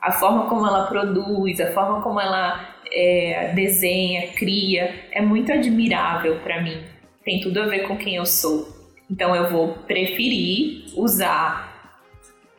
a 0.00 0.12
forma 0.12 0.46
como 0.48 0.66
ela 0.66 0.86
produz, 0.86 1.60
a 1.60 1.72
forma 1.72 2.02
como 2.02 2.20
ela 2.20 2.60
é, 2.92 3.52
desenha, 3.54 4.28
cria, 4.32 4.94
é 5.10 5.20
muito 5.22 5.50
admirável 5.52 6.38
para 6.40 6.60
mim. 6.62 6.82
Tem 7.24 7.40
tudo 7.40 7.60
a 7.62 7.66
ver 7.66 7.86
com 7.88 7.96
quem 7.96 8.16
eu 8.16 8.26
sou. 8.26 8.68
Então 9.10 9.34
eu 9.34 9.48
vou 9.50 9.74
preferir 9.86 10.86
usar 10.96 11.72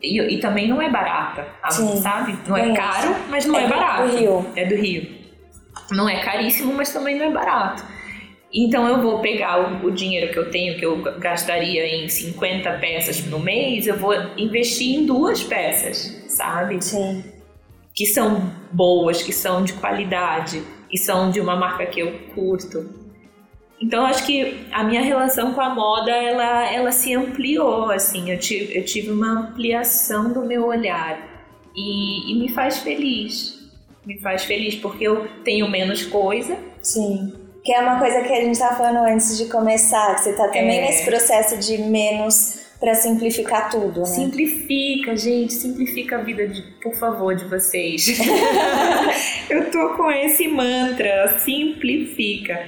E, 0.02 0.20
e 0.20 0.38
também 0.40 0.68
não 0.68 0.82
é 0.82 0.90
barata, 0.90 1.48
Sim, 1.70 1.96
sabe? 1.98 2.38
Não 2.48 2.56
é 2.58 2.62
conheço. 2.62 2.82
caro, 2.82 3.16
mas 3.30 3.46
não 3.46 3.56
É 3.56 3.64
é, 3.64 3.68
do 3.68 3.70
barato. 3.70 4.16
Rio. 4.16 4.46
É 4.56 4.66
do 4.66 4.76
Rio. 4.76 5.16
Não 5.92 6.08
é 6.10 6.20
caríssimo, 6.24 6.74
mas 6.74 6.92
também 6.94 7.18
não 7.18 7.26
é 7.26 7.30
barato. 7.32 7.84
Então 8.56 8.88
eu 8.88 9.02
vou 9.02 9.20
pegar 9.20 9.84
o, 9.84 9.88
o 9.88 9.92
dinheiro 9.92 10.32
que 10.32 10.40
eu 10.40 10.50
tenho, 10.50 10.80
que 10.80 10.86
eu 10.86 11.02
gastaria 11.20 11.86
em 11.86 12.08
50 12.08 12.72
peças 12.80 13.26
no 13.26 13.38
mês, 13.38 13.86
eu 13.86 13.98
vou 13.98 14.14
investir 14.38 14.98
em 14.98 15.06
duas 15.06 15.44
peças, 15.44 16.24
sabe? 16.30 16.82
Sim. 16.82 17.22
Que 17.94 18.06
são 18.06 18.50
boas, 18.72 19.22
que 19.22 19.34
são 19.34 19.62
de 19.62 19.74
qualidade 19.74 20.64
e 20.90 20.98
são 20.98 21.30
de 21.30 21.42
uma 21.42 21.58
marca 21.58 21.86
que 21.86 22.00
eu 22.00 22.14
curto. 22.34 23.04
Então 23.82 24.06
acho 24.06 24.26
que 24.26 24.66
a 24.72 24.86
minha 24.86 25.02
relação 25.02 25.54
com 25.54 25.60
a 25.60 25.76
moda 25.76 26.12
ela, 26.12 26.72
ela 26.72 26.92
se 26.94 27.14
ampliou 27.14 27.92
assim, 27.92 28.32
eu 28.32 28.40
tive, 28.40 28.78
eu 28.78 28.86
tive 28.86 29.12
uma 29.12 29.32
ampliação 29.32 30.32
do 30.32 30.46
meu 30.46 30.66
olhar 30.66 31.20
e, 31.76 32.32
e 32.32 32.36
me 32.36 32.48
faz 32.48 32.78
feliz, 32.78 33.70
me 34.06 34.18
faz 34.22 34.46
feliz 34.46 34.76
porque 34.76 35.04
eu 35.04 35.28
tenho 35.44 35.70
menos 35.70 36.06
coisa, 36.06 36.58
Sim. 36.82 37.45
Que 37.66 37.74
é 37.74 37.82
uma 37.82 37.98
coisa 38.00 38.22
que 38.22 38.32
a 38.32 38.42
gente 38.42 38.60
tava 38.60 38.76
falando 38.76 39.00
antes 39.08 39.38
de 39.38 39.46
começar, 39.46 40.16
que 40.16 40.22
você 40.22 40.34
tá 40.34 40.48
também 40.50 40.80
É. 40.80 40.82
nesse 40.82 41.04
processo 41.06 41.58
de 41.58 41.80
menos 41.80 42.60
pra 42.80 42.94
simplificar 42.94 43.72
tudo, 43.72 44.02
né? 44.02 44.06
Simplifica, 44.06 45.16
gente, 45.16 45.54
simplifica 45.54 46.18
a 46.18 46.22
vida, 46.22 46.48
de, 46.48 46.62
por 46.84 46.94
favor, 46.94 47.34
de 47.36 47.46
vocês. 47.46 48.20
Eu 49.50 49.72
tô 49.72 49.96
com 49.96 50.12
esse 50.12 50.48
mantra, 50.48 51.40
simplifica. 51.40 52.68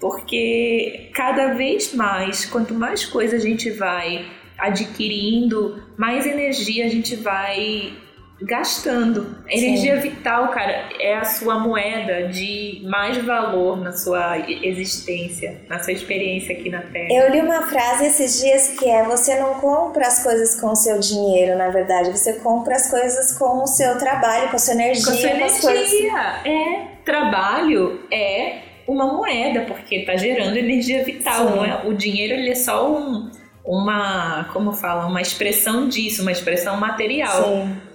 Porque 0.00 1.10
cada 1.12 1.54
vez 1.54 1.92
mais, 1.92 2.46
quanto 2.46 2.72
mais 2.72 3.04
coisa 3.04 3.36
a 3.36 3.40
gente 3.40 3.68
vai 3.70 4.24
adquirindo, 4.56 5.82
mais 5.96 6.24
energia 6.26 6.86
a 6.86 6.88
gente 6.88 7.16
vai 7.16 7.92
gastando. 8.40 9.36
A 9.46 9.50
Sim. 9.50 9.66
energia 9.66 9.96
vital, 9.96 10.48
cara, 10.48 10.88
é 11.00 11.16
a 11.16 11.24
sua 11.24 11.58
moeda 11.58 12.28
de 12.28 12.82
mais 12.88 13.18
valor 13.18 13.76
na 13.76 13.92
sua 13.92 14.38
existência, 14.48 15.60
na 15.68 15.78
sua 15.82 15.92
experiência 15.92 16.54
aqui 16.56 16.70
na 16.70 16.82
Terra. 16.82 17.08
Eu 17.10 17.30
li 17.30 17.40
uma 17.40 17.62
frase 17.68 18.06
esses 18.06 18.40
dias 18.40 18.68
que 18.78 18.88
é: 18.88 19.02
você 19.04 19.38
não 19.38 19.54
compra 19.54 20.06
as 20.06 20.22
coisas 20.22 20.60
com 20.60 20.68
o 20.68 20.76
seu 20.76 20.98
dinheiro, 20.98 21.56
na 21.56 21.68
verdade, 21.68 22.10
você 22.10 22.34
compra 22.34 22.76
as 22.76 22.90
coisas 22.90 23.36
com 23.36 23.62
o 23.62 23.66
seu 23.66 23.98
trabalho, 23.98 24.50
com 24.50 24.56
a 24.56 24.58
sua 24.58 24.74
energia, 24.74 25.04
Com 25.04 25.10
a 25.10 25.14
sua 25.16 25.30
as 25.30 25.60
coisas. 25.60 25.92
energia. 25.92 26.42
É, 26.44 26.86
trabalho 27.04 28.00
é 28.12 28.58
uma 28.86 29.12
moeda, 29.12 29.62
porque 29.62 30.04
tá 30.04 30.16
gerando 30.16 30.56
energia 30.56 31.04
vital. 31.04 31.64
É, 31.64 31.86
o 31.86 31.92
dinheiro 31.92 32.34
ele 32.34 32.50
é 32.50 32.54
só 32.54 32.90
um, 32.90 33.30
uma, 33.64 34.48
como 34.52 34.72
fala, 34.72 35.06
uma 35.06 35.20
expressão 35.20 35.88
disso, 35.88 36.22
uma 36.22 36.32
expressão 36.32 36.76
material. 36.78 37.42
Sim, 37.44 37.87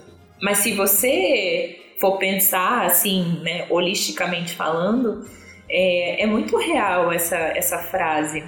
Mas 0.44 0.58
se 0.58 0.74
você 0.74 1.80
for 2.02 2.18
pensar 2.18 2.86
assim, 2.86 3.39
né, 3.41 3.66
holisticamente 3.70 4.54
falando, 4.54 5.26
é, 5.70 6.22
é 6.22 6.26
muito 6.26 6.58
real 6.58 7.10
essa, 7.14 7.38
essa 7.38 7.78
frase. 7.80 8.44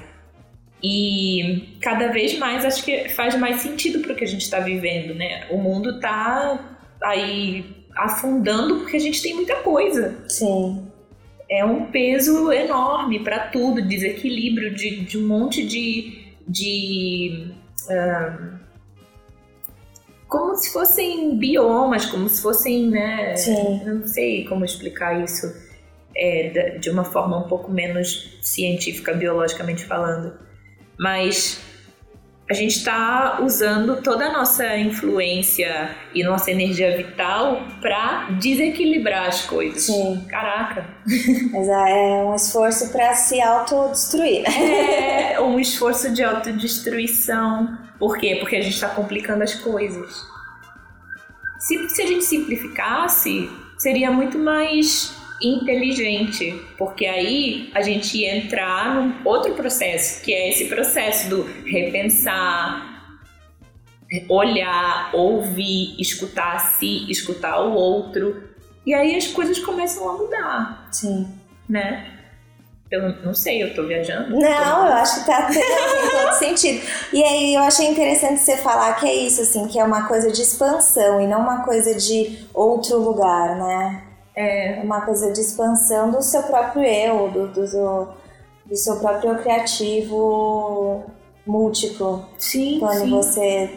E 0.83 1.77
cada 1.81 2.09
vez 2.09 2.37
mais 2.37 2.65
acho 2.65 2.83
que 2.83 3.07
faz 3.09 3.35
mais 3.39 3.61
sentido 3.61 3.99
para 3.99 4.11
o 4.11 4.15
que 4.15 4.25
a 4.25 4.27
gente 4.27 4.41
está 4.41 4.59
vivendo, 4.59 5.15
né? 5.15 5.47
O 5.49 5.57
mundo 5.57 5.97
tá 6.01 6.59
aí 7.01 7.65
afundando 7.95 8.79
porque 8.79 8.97
a 8.97 8.99
gente 8.99 9.21
tem 9.21 9.33
muita 9.33 9.55
coisa. 9.55 10.21
sim, 10.27 10.85
É 11.49 11.63
um 11.63 11.85
peso 11.85 12.51
enorme 12.51 13.23
para 13.23 13.47
tudo, 13.47 13.81
desequilíbrio 13.81 14.75
de, 14.75 15.05
de 15.05 15.17
um 15.17 15.25
monte 15.25 15.65
de. 15.65 16.25
de 16.45 17.47
ah, 17.89 18.54
como 20.27 20.55
se 20.55 20.71
fossem 20.71 21.37
biomas, 21.37 22.05
como 22.05 22.27
se 22.27 22.41
fossem, 22.41 22.89
né? 22.89 23.35
sim. 23.35 23.83
Não 23.85 24.05
sei 24.07 24.45
como 24.45 24.65
explicar 24.65 25.23
isso 25.23 25.53
é, 26.15 26.77
de 26.79 26.89
uma 26.89 27.03
forma 27.03 27.37
um 27.37 27.47
pouco 27.47 27.71
menos 27.71 28.37
científica, 28.41 29.13
biologicamente 29.13 29.85
falando. 29.85 30.33
Mas 30.97 31.59
a 32.49 32.53
gente 32.53 32.77
está 32.77 33.39
usando 33.41 34.01
toda 34.03 34.27
a 34.27 34.33
nossa 34.33 34.77
influência 34.77 35.95
e 36.13 36.23
nossa 36.23 36.51
energia 36.51 36.95
vital 36.95 37.63
para 37.81 38.29
desequilibrar 38.39 39.27
as 39.27 39.41
coisas. 39.41 39.83
Sim. 39.83 40.23
Caraca! 40.29 40.85
Mas 41.51 41.67
é 41.67 42.23
um 42.23 42.35
esforço 42.35 42.91
pra 42.91 43.13
se 43.15 43.41
autodestruir. 43.41 44.43
né? 44.43 45.33
É 45.33 45.41
um 45.41 45.59
esforço 45.59 46.13
de 46.13 46.23
autodestruição. 46.23 47.79
Por 47.97 48.17
quê? 48.17 48.37
Porque 48.39 48.55
a 48.55 48.61
gente 48.61 48.75
está 48.75 48.89
complicando 48.89 49.43
as 49.43 49.55
coisas. 49.55 50.23
Se, 51.59 51.89
se 51.89 52.01
a 52.03 52.05
gente 52.05 52.25
simplificasse, 52.25 53.49
seria 53.79 54.11
muito 54.11 54.37
mais 54.37 55.14
inteligente, 55.41 56.59
porque 56.77 57.05
aí 57.05 57.69
a 57.73 57.81
gente 57.81 58.17
ia 58.17 58.37
entrar 58.37 58.95
num 58.95 59.15
outro 59.25 59.53
processo, 59.53 60.23
que 60.23 60.33
é 60.33 60.49
esse 60.49 60.65
processo 60.65 61.29
do 61.29 61.43
repensar, 61.65 63.19
olhar, 64.29 65.09
ouvir, 65.13 65.95
escutar 65.99 66.55
a 66.55 66.59
si, 66.59 67.09
escutar 67.09 67.61
o 67.61 67.73
outro, 67.73 68.43
e 68.85 68.93
aí 68.93 69.15
as 69.15 69.27
coisas 69.27 69.59
começam 69.59 70.07
a 70.09 70.13
mudar, 70.13 70.87
Sim. 70.91 71.27
né? 71.67 72.11
Eu 72.91 73.01
não 73.23 73.33
sei, 73.33 73.63
eu 73.63 73.73
tô 73.73 73.87
viajando? 73.87 74.29
Não, 74.29 74.85
eu 74.85 74.93
acho 74.93 75.21
que 75.21 75.25
tá 75.25 75.47
tendo 75.47 75.59
tem 75.59 76.09
todo 76.11 76.33
sentido. 76.37 76.85
E 77.11 77.23
aí 77.23 77.55
eu 77.55 77.63
achei 77.63 77.87
interessante 77.87 78.39
você 78.39 78.57
falar 78.57 78.93
que 78.93 79.07
é 79.07 79.13
isso, 79.13 79.41
assim, 79.41 79.67
que 79.67 79.79
é 79.79 79.83
uma 79.83 80.07
coisa 80.07 80.31
de 80.31 80.41
expansão 80.41 81.19
e 81.19 81.25
não 81.25 81.41
uma 81.41 81.63
coisa 81.63 81.95
de 81.95 82.45
outro 82.53 82.99
lugar, 82.99 83.55
né? 83.55 84.03
É, 84.35 84.81
uma 84.83 85.01
coisa 85.01 85.31
de 85.31 85.39
expansão 85.39 86.11
do 86.11 86.21
seu 86.21 86.43
próprio 86.43 86.83
eu, 86.83 87.31
do, 87.31 87.47
do, 87.47 88.07
do, 88.65 88.75
seu 88.75 88.99
próprio 88.99 89.37
criativo 89.37 91.03
múltiplo. 91.45 92.25
sim, 92.37 92.79
Quando 92.79 93.05
sim. 93.05 93.09
você 93.11 93.69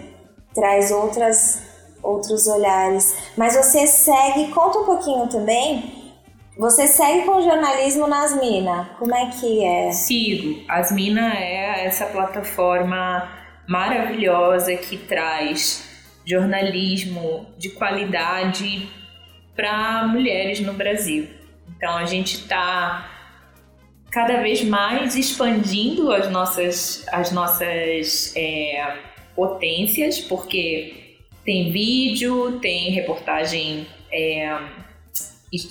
traz 0.54 0.90
outras, 0.90 1.62
outros 2.02 2.46
olhares. 2.48 3.16
Mas 3.36 3.54
você 3.54 3.86
segue, 3.86 4.48
conta 4.48 4.80
um 4.80 4.84
pouquinho 4.84 5.28
também. 5.28 6.12
Você 6.58 6.88
segue 6.88 7.24
com 7.24 7.40
jornalismo 7.40 8.08
nas 8.08 8.34
minas. 8.40 8.88
Como 8.98 9.14
é 9.14 9.30
que 9.30 9.64
é? 9.64 9.92
Sigo. 9.92 10.64
Asmina 10.68 11.34
é 11.34 11.86
essa 11.86 12.06
plataforma 12.06 13.30
maravilhosa 13.68 14.74
que 14.74 14.96
traz 14.96 15.88
jornalismo 16.26 17.46
de 17.56 17.70
qualidade 17.70 18.90
para 19.58 20.06
mulheres 20.06 20.60
no 20.60 20.72
Brasil. 20.72 21.26
Então 21.76 21.96
a 21.96 22.06
gente 22.06 22.36
está 22.36 23.10
cada 24.08 24.40
vez 24.40 24.62
mais 24.62 25.16
expandindo 25.16 26.12
as 26.12 26.30
nossas, 26.30 27.04
as 27.10 27.32
nossas 27.32 28.32
é, 28.36 28.98
potências, 29.34 30.20
porque 30.20 31.16
tem 31.44 31.72
vídeo, 31.72 32.60
tem 32.60 32.92
reportagem 32.92 33.84
é, 34.12 34.56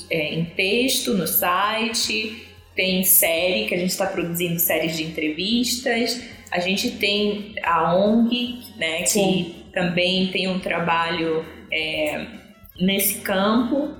é, 0.10 0.34
em 0.34 0.44
texto 0.44 1.14
no 1.14 1.26
site, 1.26 2.46
tem 2.76 3.06
série, 3.06 3.68
que 3.68 3.74
a 3.74 3.78
gente 3.78 3.92
está 3.92 4.08
produzindo 4.08 4.60
séries 4.60 4.98
de 4.98 5.04
entrevistas, 5.04 6.22
a 6.52 6.60
gente 6.60 6.92
tem 6.92 7.56
a 7.64 7.96
ONG, 7.96 8.60
né, 8.76 9.04
que 9.04 9.10
Sim. 9.10 9.56
também 9.74 10.28
tem 10.28 10.50
um 10.50 10.60
trabalho 10.60 11.46
é, 11.72 12.37
nesse 12.80 13.22
campo. 13.22 13.94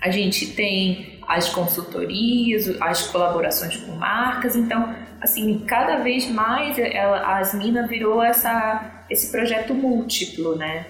A 0.00 0.10
gente 0.10 0.48
tem 0.48 1.18
as 1.26 1.48
consultorias, 1.48 2.68
as 2.80 3.06
colaborações 3.06 3.76
com 3.76 3.92
marcas, 3.92 4.54
então, 4.56 4.94
assim, 5.20 5.60
cada 5.66 5.96
vez 5.96 6.28
mais 6.30 6.78
ela, 6.78 7.18
a 7.18 7.38
Asmina 7.38 7.86
virou 7.86 8.22
essa, 8.22 9.04
esse 9.08 9.30
projeto 9.30 9.72
múltiplo, 9.74 10.56
né? 10.56 10.86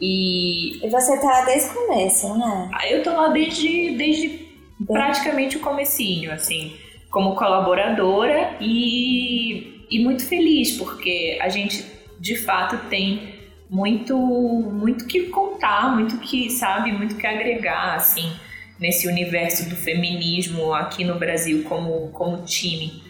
E 0.00 0.84
E 0.84 0.88
você 0.88 1.18
tá 1.20 1.44
desde 1.44 1.70
o 1.70 1.74
começo, 1.74 2.38
né? 2.38 2.70
eu 2.90 3.02
tô 3.02 3.10
lá 3.12 3.28
desde, 3.28 3.96
desde 3.96 4.46
praticamente 4.86 5.56
o 5.56 5.60
comecinho, 5.60 6.32
assim, 6.32 6.76
como 7.10 7.34
colaboradora 7.34 8.56
e, 8.60 9.86
e 9.90 9.98
muito 10.02 10.26
feliz, 10.26 10.72
porque 10.72 11.38
a 11.40 11.48
gente, 11.48 11.84
de 12.18 12.36
fato, 12.36 12.88
tem 12.88 13.35
muito, 13.68 14.16
muito 14.16 15.06
que 15.06 15.26
contar, 15.26 15.94
muito 15.94 16.18
que, 16.18 16.50
sabe, 16.50 16.92
muito 16.92 17.16
que 17.16 17.26
agregar, 17.26 17.94
assim, 17.94 18.32
nesse 18.78 19.08
universo 19.08 19.68
do 19.68 19.76
feminismo 19.76 20.72
aqui 20.74 21.04
no 21.04 21.18
Brasil 21.18 21.64
como, 21.64 22.08
como 22.10 22.44
time. 22.44 23.02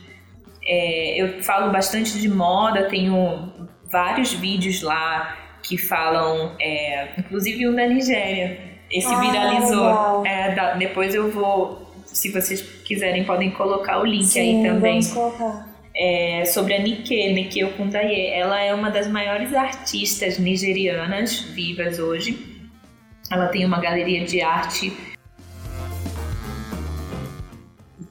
É, 0.64 1.20
eu 1.20 1.42
falo 1.42 1.70
bastante 1.70 2.18
de 2.20 2.28
moda, 2.28 2.88
tenho 2.88 3.52
vários 3.90 4.32
vídeos 4.32 4.82
lá 4.82 5.36
que 5.62 5.76
falam, 5.76 6.54
é, 6.60 7.08
inclusive 7.18 7.68
um 7.68 7.74
da 7.74 7.86
Nigéria. 7.86 8.76
Esse 8.90 9.12
Ah, 9.14 9.20
viralizou. 9.20 10.24
É, 10.26 10.54
da- 10.54 10.74
depois 10.74 11.14
eu 11.14 11.30
vou, 11.30 11.92
se 12.06 12.30
vocês 12.32 12.60
quiserem, 12.84 13.24
podem 13.24 13.50
colocar 13.50 14.00
o 14.00 14.04
link 14.04 14.24
Sim, 14.24 14.40
aí 14.40 14.68
também. 14.70 15.00
vamos 15.00 15.12
colocar. 15.12 15.75
É 15.96 16.44
sobre 16.44 16.74
a 16.74 16.78
Nike, 16.78 17.32
Nike 17.32 17.64
Okundaye. 17.64 18.26
Ela 18.26 18.60
é 18.60 18.74
uma 18.74 18.90
das 18.90 19.08
maiores 19.08 19.54
artistas 19.54 20.38
nigerianas 20.38 21.40
vivas 21.40 21.98
hoje. 21.98 22.38
Ela 23.30 23.48
tem 23.48 23.64
uma 23.64 23.80
galeria 23.80 24.24
de 24.24 24.42
arte 24.42 24.92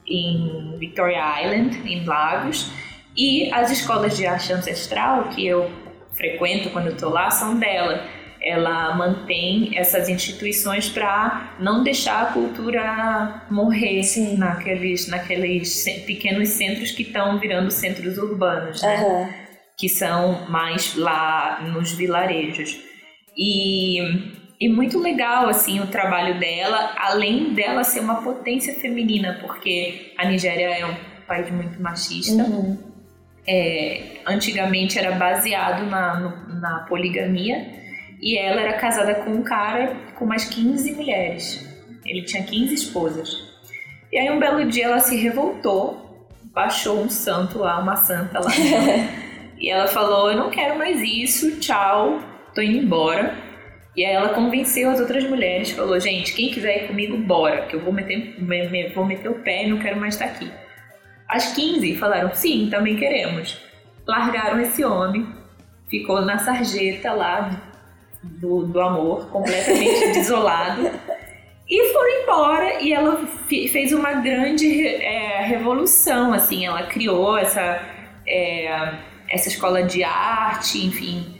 em 0.06 0.76
Victoria 0.78 1.42
Island, 1.42 1.80
em 1.84 2.04
Lagos, 2.04 2.70
e 3.16 3.50
as 3.52 3.70
escolas 3.70 4.16
de 4.16 4.26
arte 4.26 4.52
ancestral 4.52 5.28
que 5.30 5.46
eu 5.46 5.70
frequento 6.12 6.70
quando 6.70 6.88
estou 6.88 7.10
lá 7.10 7.30
são 7.30 7.58
dela. 7.58 8.04
Ela 8.46 8.94
mantém 8.94 9.76
essas 9.76 10.08
instituições 10.08 10.88
para 10.88 11.56
não 11.58 11.82
deixar 11.82 12.22
a 12.22 12.26
cultura 12.26 13.42
morrer 13.50 14.04
Sim. 14.04 14.36
naqueles, 14.36 15.08
naqueles 15.08 15.84
pequenos 16.06 16.50
centros 16.50 16.92
que 16.92 17.02
estão 17.02 17.38
virando 17.40 17.70
centros 17.72 18.18
urbanos, 18.18 18.80
né? 18.82 19.02
Uhum. 19.02 19.28
que 19.76 19.88
são 19.88 20.48
mais 20.48 20.94
lá 20.94 21.60
nos 21.72 21.92
vilarejos. 21.92 22.78
E 23.36 24.00
e 24.58 24.68
muito 24.68 24.98
legal 24.98 25.48
assim 25.48 25.80
o 25.80 25.86
trabalho 25.86 26.38
dela, 26.38 26.94
além 26.96 27.52
dela 27.52 27.84
ser 27.84 28.00
uma 28.00 28.22
potência 28.22 28.74
feminina, 28.74 29.38
porque 29.40 30.14
a 30.16 30.24
Nigéria 30.26 30.78
é 30.78 30.86
um 30.86 30.94
país 31.26 31.50
muito 31.50 31.80
machista. 31.80 32.42
Uhum. 32.42 32.78
É, 33.46 34.20
antigamente 34.26 34.98
era 34.98 35.12
baseado 35.12 35.88
na, 35.88 36.20
na 36.60 36.78
poligamia 36.88 37.85
e 38.20 38.38
ela 38.38 38.60
era 38.60 38.74
casada 38.74 39.14
com 39.16 39.30
um 39.30 39.42
cara 39.42 39.94
com 40.14 40.24
mais 40.24 40.44
15 40.44 40.92
mulheres. 40.92 41.66
Ele 42.04 42.22
tinha 42.22 42.42
15 42.42 42.74
esposas. 42.74 43.46
E 44.12 44.18
aí 44.18 44.30
um 44.30 44.38
belo 44.38 44.64
dia 44.64 44.86
ela 44.86 45.00
se 45.00 45.16
revoltou, 45.16 46.28
baixou 46.54 47.00
um 47.00 47.10
santo 47.10 47.58
lá, 47.58 47.78
uma 47.80 47.96
santa 47.96 48.40
lá. 48.40 48.50
e 49.58 49.68
ela 49.68 49.86
falou: 49.86 50.30
Eu 50.30 50.36
não 50.36 50.50
quero 50.50 50.78
mais 50.78 51.02
isso, 51.02 51.58
tchau, 51.58 52.20
tô 52.54 52.62
indo 52.62 52.78
embora. 52.78 53.46
E 53.96 54.04
aí 54.04 54.12
ela 54.12 54.34
convenceu 54.34 54.90
as 54.90 55.00
outras 55.00 55.24
mulheres, 55.24 55.70
falou, 55.70 55.98
gente, 55.98 56.34
quem 56.34 56.50
quiser 56.50 56.84
ir 56.84 56.88
comigo, 56.88 57.16
bora, 57.16 57.62
que 57.62 57.74
eu 57.74 57.80
vou 57.80 57.90
meter, 57.90 58.38
me, 58.38 58.88
vou 58.88 59.06
meter 59.06 59.30
o 59.30 59.36
pé 59.36 59.64
e 59.64 59.70
não 59.70 59.78
quero 59.78 59.98
mais 59.98 60.14
estar 60.14 60.26
aqui. 60.26 60.52
As 61.26 61.54
15 61.54 61.96
falaram, 61.96 62.34
sim, 62.34 62.68
também 62.70 62.96
queremos. 62.96 63.58
Largaram 64.06 64.60
esse 64.60 64.84
homem, 64.84 65.26
ficou 65.88 66.20
na 66.20 66.36
sarjeta 66.36 67.10
lá 67.12 67.65
do, 68.22 68.64
do 68.64 68.80
amor, 68.80 69.28
completamente 69.28 70.12
desolado. 70.14 70.90
E 71.68 71.92
foram 71.92 72.22
embora 72.22 72.80
e 72.80 72.92
ela 72.92 73.26
fez 73.48 73.92
uma 73.92 74.12
grande 74.14 74.86
é, 74.86 75.42
revolução, 75.42 76.32
assim, 76.32 76.64
ela 76.64 76.84
criou 76.84 77.36
essa, 77.36 77.82
é, 78.26 78.94
essa 79.28 79.48
escola 79.48 79.82
de 79.82 80.04
arte, 80.04 80.86
enfim. 80.86 81.34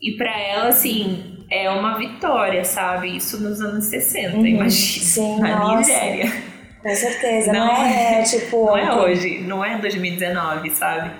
E 0.00 0.12
para 0.12 0.38
ela, 0.38 0.68
assim, 0.68 1.46
é 1.50 1.68
uma 1.70 1.98
vitória, 1.98 2.64
sabe? 2.64 3.16
Isso 3.16 3.42
nos 3.42 3.60
anos 3.60 3.86
60, 3.86 4.36
uhum, 4.36 4.46
imagina. 4.46 5.04
Sim, 5.04 5.40
na 5.40 5.58
nossa. 5.58 5.76
Nigéria. 5.76 6.50
Com 6.82 6.94
certeza, 6.94 7.52
não, 7.52 7.66
não 7.66 7.76
é, 7.76 8.20
é, 8.20 8.22
tipo. 8.22 8.66
Não 8.66 8.78
é 8.78 8.94
hoje, 8.94 9.40
não 9.40 9.64
é 9.64 9.78
2019, 9.78 10.70
sabe? 10.70 11.10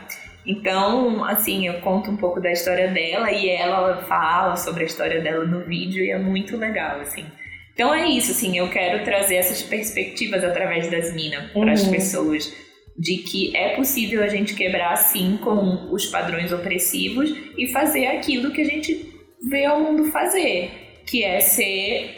Então, 0.47 1.25
assim, 1.25 1.67
eu 1.67 1.81
conto 1.81 2.11
um 2.11 2.17
pouco 2.17 2.41
da 2.41 2.51
história 2.51 2.89
dela 2.89 3.31
e 3.31 3.49
ela 3.49 4.03
fala 4.03 4.57
sobre 4.57 4.85
a 4.85 4.87
história 4.87 5.21
dela 5.21 5.45
no 5.45 5.65
vídeo 5.65 6.03
e 6.03 6.11
é 6.11 6.19
muito 6.19 6.57
legal, 6.57 7.01
assim. 7.01 7.27
Então 7.75 7.95
é 7.95 8.07
isso, 8.09 8.33
assim, 8.33 8.59
eu 8.59 8.69
quero 8.69 9.05
trazer 9.05 9.37
essas 9.37 9.63
perspectivas 9.63 10.45
através 10.45 10.91
das 10.91 11.15
minas 11.15 11.51
para 11.53 11.73
as 11.73 11.85
uhum. 11.85 11.91
pessoas 11.91 12.53
de 12.99 13.19
que 13.19 13.57
é 13.57 13.77
possível 13.77 14.23
a 14.23 14.29
gente 14.29 14.55
quebrar 14.55 14.95
sim 14.97 15.39
com 15.43 15.89
os 15.91 16.05
padrões 16.07 16.53
opressivos 16.53 17.35
e 17.57 17.69
fazer 17.69 18.07
aquilo 18.07 18.51
que 18.51 18.61
a 18.61 18.65
gente 18.65 19.11
ver 19.49 19.69
o 19.71 19.81
mundo 19.81 20.11
fazer, 20.11 21.03
que 21.07 21.25
é 21.25 21.41
ser 21.41 22.11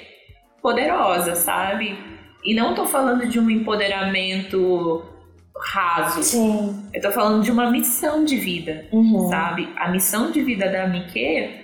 poderosa, 0.60 1.36
sabe? 1.36 1.96
E 2.44 2.54
não 2.54 2.74
tô 2.74 2.86
falando 2.86 3.28
de 3.28 3.38
um 3.38 3.48
empoderamento 3.48 5.04
raso. 5.56 6.22
Sim. 6.22 6.88
Eu 6.92 7.00
tô 7.00 7.10
falando 7.10 7.42
de 7.42 7.50
uma 7.50 7.70
missão 7.70 8.24
de 8.24 8.36
vida, 8.36 8.86
uhum. 8.92 9.28
sabe? 9.28 9.68
A 9.76 9.90
missão 9.90 10.30
de 10.30 10.42
vida 10.42 10.68
da 10.68 10.86
Mike 10.86 11.62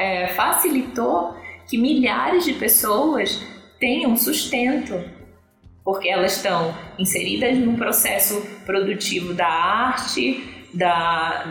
é, 0.00 0.28
facilitou 0.28 1.36
que 1.68 1.78
milhares 1.78 2.44
de 2.44 2.54
pessoas 2.54 3.42
tenham 3.78 4.16
sustento, 4.16 5.02
porque 5.84 6.08
elas 6.08 6.36
estão 6.36 6.74
inseridas 6.98 7.56
no 7.58 7.74
processo 7.76 8.40
produtivo 8.66 9.34
da 9.34 9.46
arte, 9.46 10.66
da, 10.74 11.46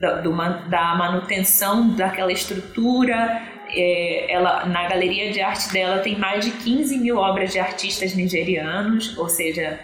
da, 0.00 0.20
do, 0.20 0.30
da 0.68 0.94
manutenção 0.94 1.94
daquela 1.94 2.32
estrutura. 2.32 3.42
É, 3.68 4.32
ela, 4.32 4.64
na 4.66 4.88
galeria 4.88 5.32
de 5.32 5.40
arte 5.40 5.72
dela 5.72 5.98
tem 5.98 6.16
mais 6.16 6.44
de 6.44 6.52
15 6.52 6.98
mil 6.98 7.16
obras 7.16 7.52
de 7.52 7.58
artistas 7.58 8.14
nigerianos, 8.14 9.18
ou 9.18 9.28
seja, 9.28 9.80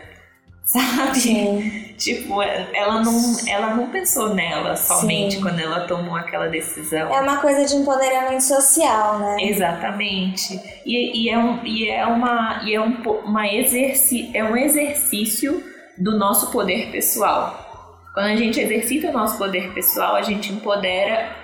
sabe? 0.64 1.20
Sim. 1.20 1.82
Tipo, 2.02 2.42
ela 2.42 3.00
não, 3.00 3.36
ela 3.46 3.74
não 3.76 3.88
pensou 3.88 4.34
nela 4.34 4.74
somente 4.74 5.36
Sim. 5.36 5.40
quando 5.40 5.60
ela 5.60 5.86
tomou 5.86 6.16
aquela 6.16 6.48
decisão. 6.48 7.14
É 7.14 7.20
uma 7.20 7.36
coisa 7.36 7.64
de 7.64 7.76
empoderamento 7.76 8.42
social, 8.42 9.20
né? 9.20 9.36
Exatamente. 9.38 10.60
E, 10.84 11.22
e 11.22 11.30
é, 11.30 11.38
um, 11.38 11.64
e 11.64 11.88
é, 11.88 12.04
uma, 12.04 12.60
e 12.64 12.74
é 12.74 12.80
um, 12.80 13.00
uma 13.24 13.46
exerci, 13.46 14.32
é 14.34 14.42
um 14.42 14.56
exercício 14.56 15.62
do 15.96 16.18
nosso 16.18 16.50
poder 16.50 16.90
pessoal. 16.90 18.02
Quando 18.14 18.26
a 18.26 18.36
gente 18.36 18.58
exercita 18.58 19.10
o 19.10 19.12
nosso 19.12 19.38
poder 19.38 19.72
pessoal, 19.72 20.16
a 20.16 20.22
gente 20.22 20.52
empodera 20.52 21.36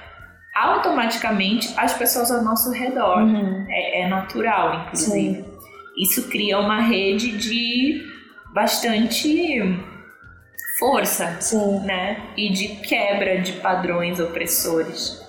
automaticamente 0.57 1.73
as 1.77 1.95
pessoas 1.95 2.33
ao 2.33 2.43
nosso 2.43 2.73
redor. 2.73 3.19
Uhum. 3.19 3.65
É, 3.69 4.03
é, 4.03 4.09
natural, 4.09 4.75
inclusive. 4.75 5.37
Sim. 5.37 5.45
Isso 5.97 6.29
cria 6.29 6.59
uma 6.59 6.81
rede 6.81 7.37
de 7.39 8.18
bastante 8.53 9.79
força, 10.79 11.41
Sim. 11.41 11.81
né? 11.81 12.33
E 12.37 12.51
de 12.51 12.69
quebra 12.77 13.41
de 13.41 13.53
padrões 13.55 14.21
opressores. 14.21 15.21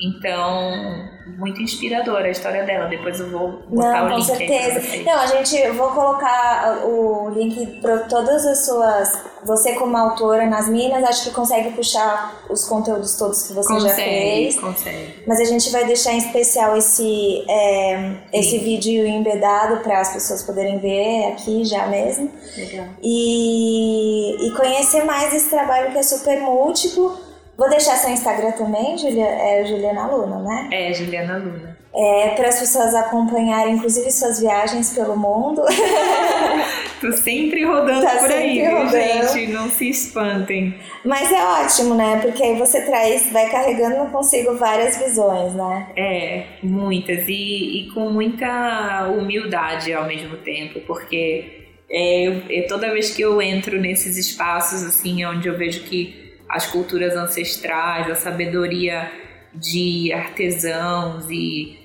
Então, 0.00 1.08
muito 1.36 1.62
inspiradora 1.62 2.26
a 2.26 2.30
história 2.30 2.64
dela. 2.64 2.86
Depois 2.86 3.20
eu 3.20 3.30
vou 3.30 3.62
botar 3.68 4.04
Não, 4.04 4.06
o 4.06 4.16
link. 4.16 4.26
Com 4.26 4.36
certeza. 4.36 5.02
Não, 5.04 5.20
a 5.20 5.26
gente 5.26 5.56
eu 5.56 5.74
vou 5.74 5.88
colocar 5.90 6.84
o 6.84 7.30
link 7.30 7.80
para 7.80 7.98
todas 8.00 8.46
as 8.46 8.64
suas. 8.64 9.38
Você 9.44 9.74
como 9.74 9.96
autora 9.96 10.46
nas 10.46 10.68
minas, 10.68 11.02
acho 11.04 11.24
que 11.24 11.30
consegue 11.30 11.70
puxar 11.70 12.42
os 12.50 12.64
conteúdos 12.64 13.16
todos 13.16 13.44
que 13.44 13.52
você 13.52 13.72
consegue, 13.72 13.88
já 13.88 13.94
fez. 13.94 14.60
Consegue. 14.60 15.24
Mas 15.26 15.40
a 15.40 15.44
gente 15.44 15.70
vai 15.70 15.84
deixar 15.84 16.12
em 16.12 16.18
especial 16.18 16.76
esse 16.76 17.44
é, 17.48 18.14
esse 18.32 18.58
vídeo 18.58 19.06
embedado 19.06 19.82
para 19.82 20.00
as 20.00 20.12
pessoas 20.12 20.42
poderem 20.42 20.78
ver 20.78 21.32
aqui 21.32 21.64
já 21.64 21.86
mesmo. 21.86 22.30
Legal. 22.56 22.86
E, 23.02 24.46
e 24.46 24.50
conhecer 24.56 25.04
mais 25.04 25.32
esse 25.34 25.50
trabalho 25.50 25.92
que 25.92 25.98
é 25.98 26.02
super 26.02 26.40
múltiplo 26.40 27.27
Vou 27.58 27.68
deixar 27.68 27.96
seu 27.96 28.10
Instagram 28.10 28.52
também, 28.52 28.96
Julia, 28.96 29.26
é 29.26 29.64
Juliana 29.66 30.06
Luna, 30.06 30.38
né? 30.38 30.68
É, 30.70 30.94
Juliana 30.94 31.38
Luna. 31.38 31.76
É, 31.92 32.28
para 32.36 32.50
as 32.50 32.60
pessoas 32.60 32.94
acompanharem, 32.94 33.74
inclusive, 33.74 34.12
suas 34.12 34.38
viagens 34.38 34.94
pelo 34.94 35.16
mundo. 35.16 35.62
Tô 37.00 37.12
sempre 37.14 37.64
rodando 37.64 38.02
tá 38.02 38.16
por 38.18 38.30
aí, 38.30 38.64
rodando. 38.64 38.92
gente? 38.92 39.48
Não 39.48 39.68
se 39.68 39.90
espantem. 39.90 40.78
Mas 41.04 41.32
é 41.32 41.44
ótimo, 41.44 41.96
né? 41.96 42.20
Porque 42.22 42.44
aí 42.44 42.56
você 42.56 42.82
traz, 42.82 43.32
vai 43.32 43.50
carregando 43.50 44.08
consigo 44.12 44.54
várias 44.54 44.96
visões, 44.96 45.52
né? 45.54 45.88
É, 45.96 46.44
muitas. 46.62 47.26
E, 47.26 47.80
e 47.80 47.90
com 47.92 48.08
muita 48.10 49.08
humildade 49.08 49.92
ao 49.92 50.06
mesmo 50.06 50.36
tempo, 50.36 50.78
porque 50.86 51.66
é, 51.90 52.26
eu, 52.48 52.68
toda 52.68 52.92
vez 52.92 53.10
que 53.10 53.22
eu 53.22 53.42
entro 53.42 53.80
nesses 53.80 54.16
espaços, 54.16 54.84
assim, 54.84 55.24
onde 55.24 55.48
eu 55.48 55.58
vejo 55.58 55.82
que 55.82 56.27
as 56.48 56.66
culturas 56.66 57.16
ancestrais, 57.16 58.10
a 58.10 58.14
sabedoria 58.14 59.10
de 59.52 60.12
artesãos 60.12 61.28
e, 61.30 61.78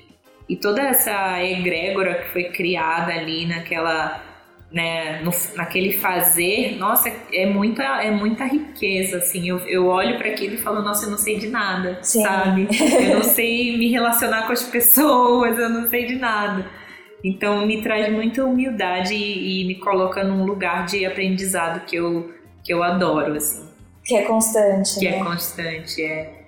e 0.47 0.55
toda 0.55 0.82
essa 0.82 1.43
egrégora 1.43 2.16
que 2.16 2.30
foi 2.30 2.43
criada 2.45 3.11
ali 3.11 3.45
naquela 3.45 4.22
né, 4.74 5.22
no, 5.22 5.32
naquele 5.55 5.93
fazer, 5.93 6.78
nossa, 6.80 7.07
é 7.32 7.45
muita, 7.45 7.84
é 7.84 8.09
muita 8.09 8.43
riqueza, 8.45 9.18
assim, 9.18 9.47
eu, 9.47 9.59
eu 9.68 9.86
olho 9.86 10.18
para 10.18 10.30
aquilo 10.30 10.55
e 10.55 10.57
falo, 10.57 10.82
nossa, 10.82 11.05
eu 11.05 11.11
não 11.11 11.18
sei 11.18 11.38
de 11.38 11.47
nada, 11.47 11.99
Sim. 12.01 12.24
sabe? 12.24 12.68
Eu 13.07 13.18
não 13.18 13.24
sei 13.24 13.78
me 13.78 13.91
relacionar 13.91 14.47
com 14.47 14.51
as 14.51 14.64
pessoas, 14.64 15.59
eu 15.59 15.70
não 15.70 15.88
sei 15.89 16.07
de 16.07 16.16
nada. 16.16 16.66
Então 17.24 17.68
me 17.68 17.84
traz 17.84 18.11
muita 18.11 18.43
humildade 18.43 19.14
e, 19.14 19.61
e 19.61 19.68
me 19.68 19.76
coloca 19.76 20.24
num 20.24 20.43
lugar 20.43 20.88
de 20.88 21.05
aprendizado 21.05 21.86
que 21.86 21.95
eu, 21.95 22.34
que 22.64 22.74
eu 22.74 22.82
adoro, 22.82 23.36
assim. 23.36 23.72
Que 24.03 24.15
é 24.17 24.21
constante. 24.23 24.99
Que 24.99 25.07
é 25.07 25.11
né? 25.11 25.19
é 25.19 25.23
constante, 25.23 26.03
é. 26.03 26.43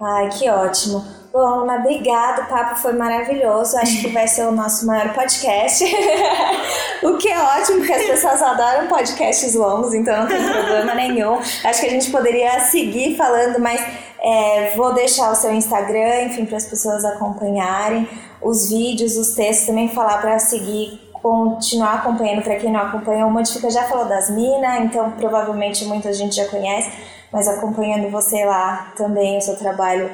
Ai, 0.00 0.30
que 0.30 0.48
ótimo. 0.48 1.04
Bom, 1.30 1.60
Luna, 1.60 1.76
obrigada. 1.76 2.42
O 2.42 2.46
papo 2.46 2.76
foi 2.76 2.94
maravilhoso. 2.94 3.76
Acho 3.76 4.00
que 4.00 4.08
vai 4.08 4.26
ser 4.26 4.46
o 4.46 4.52
nosso 4.52 4.86
maior 4.86 5.12
podcast. 5.12 5.84
o 7.04 7.18
que 7.18 7.28
é 7.28 7.38
ótimo, 7.38 7.78
porque 7.78 7.92
as 7.92 8.06
pessoas 8.06 8.42
adoram 8.42 8.88
podcasts 8.88 9.54
longos, 9.54 9.92
então 9.92 10.22
não 10.22 10.26
tem 10.26 10.42
problema 10.42 10.94
nenhum. 10.94 11.34
Acho 11.34 11.80
que 11.80 11.86
a 11.86 11.90
gente 11.90 12.10
poderia 12.10 12.60
seguir 12.60 13.14
falando, 13.14 13.60
mas 13.60 13.80
é, 14.22 14.72
vou 14.74 14.94
deixar 14.94 15.30
o 15.30 15.34
seu 15.34 15.52
Instagram, 15.52 16.24
enfim, 16.24 16.46
para 16.46 16.56
as 16.56 16.66
pessoas 16.66 17.04
acompanharem 17.04 18.08
os 18.40 18.70
vídeos, 18.70 19.16
os 19.16 19.34
textos, 19.34 19.66
também 19.66 19.88
falar 19.88 20.18
para 20.18 20.38
seguir 20.38 21.09
continuar 21.22 21.94
acompanhando 21.94 22.42
para 22.42 22.56
quem 22.56 22.72
não 22.72 22.80
acompanha. 22.80 23.26
O 23.26 23.30
Modifica 23.30 23.70
já 23.70 23.84
falou 23.84 24.06
das 24.06 24.30
minas, 24.30 24.80
então 24.80 25.10
provavelmente 25.12 25.84
muita 25.84 26.12
gente 26.12 26.36
já 26.36 26.46
conhece, 26.48 26.90
mas 27.32 27.46
acompanhando 27.48 28.10
você 28.10 28.44
lá 28.44 28.92
também, 28.96 29.38
o 29.38 29.40
seu 29.40 29.56
trabalho 29.56 30.10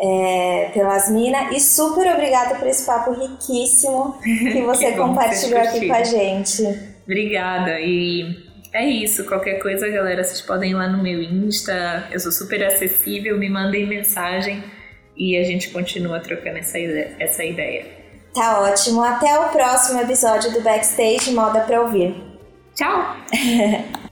é, 0.00 0.70
pelas 0.72 1.10
minas. 1.10 1.56
E 1.56 1.60
super 1.60 2.12
obrigada 2.12 2.56
por 2.56 2.66
esse 2.66 2.84
papo 2.84 3.12
riquíssimo 3.12 4.18
que 4.22 4.62
você 4.62 4.92
que 4.92 4.98
compartilhou 4.98 5.60
aqui 5.60 5.86
com 5.86 5.94
a 5.94 6.04
gente. 6.04 6.62
Obrigada. 7.04 7.80
E 7.80 8.48
é 8.72 8.86
isso. 8.86 9.24
Qualquer 9.24 9.60
coisa, 9.60 9.88
galera, 9.88 10.22
vocês 10.22 10.40
podem 10.40 10.72
ir 10.72 10.74
lá 10.74 10.88
no 10.88 11.02
meu 11.02 11.22
Insta. 11.22 12.06
Eu 12.10 12.20
sou 12.20 12.32
super 12.32 12.62
acessível. 12.64 13.38
Me 13.38 13.48
mandem 13.48 13.86
mensagem 13.86 14.62
e 15.16 15.36
a 15.36 15.42
gente 15.42 15.70
continua 15.70 16.20
trocando 16.20 16.58
essa 16.58 16.78
ideia. 16.78 17.16
Essa 17.18 17.44
ideia. 17.44 17.97
Tá 18.34 18.60
ótimo. 18.60 19.02
Até 19.02 19.38
o 19.38 19.48
próximo 19.48 20.00
episódio 20.00 20.52
do 20.52 20.60
Backstage 20.60 21.32
Moda 21.32 21.60
pra 21.60 21.80
Ouvir. 21.80 22.14
Tchau! 22.74 23.16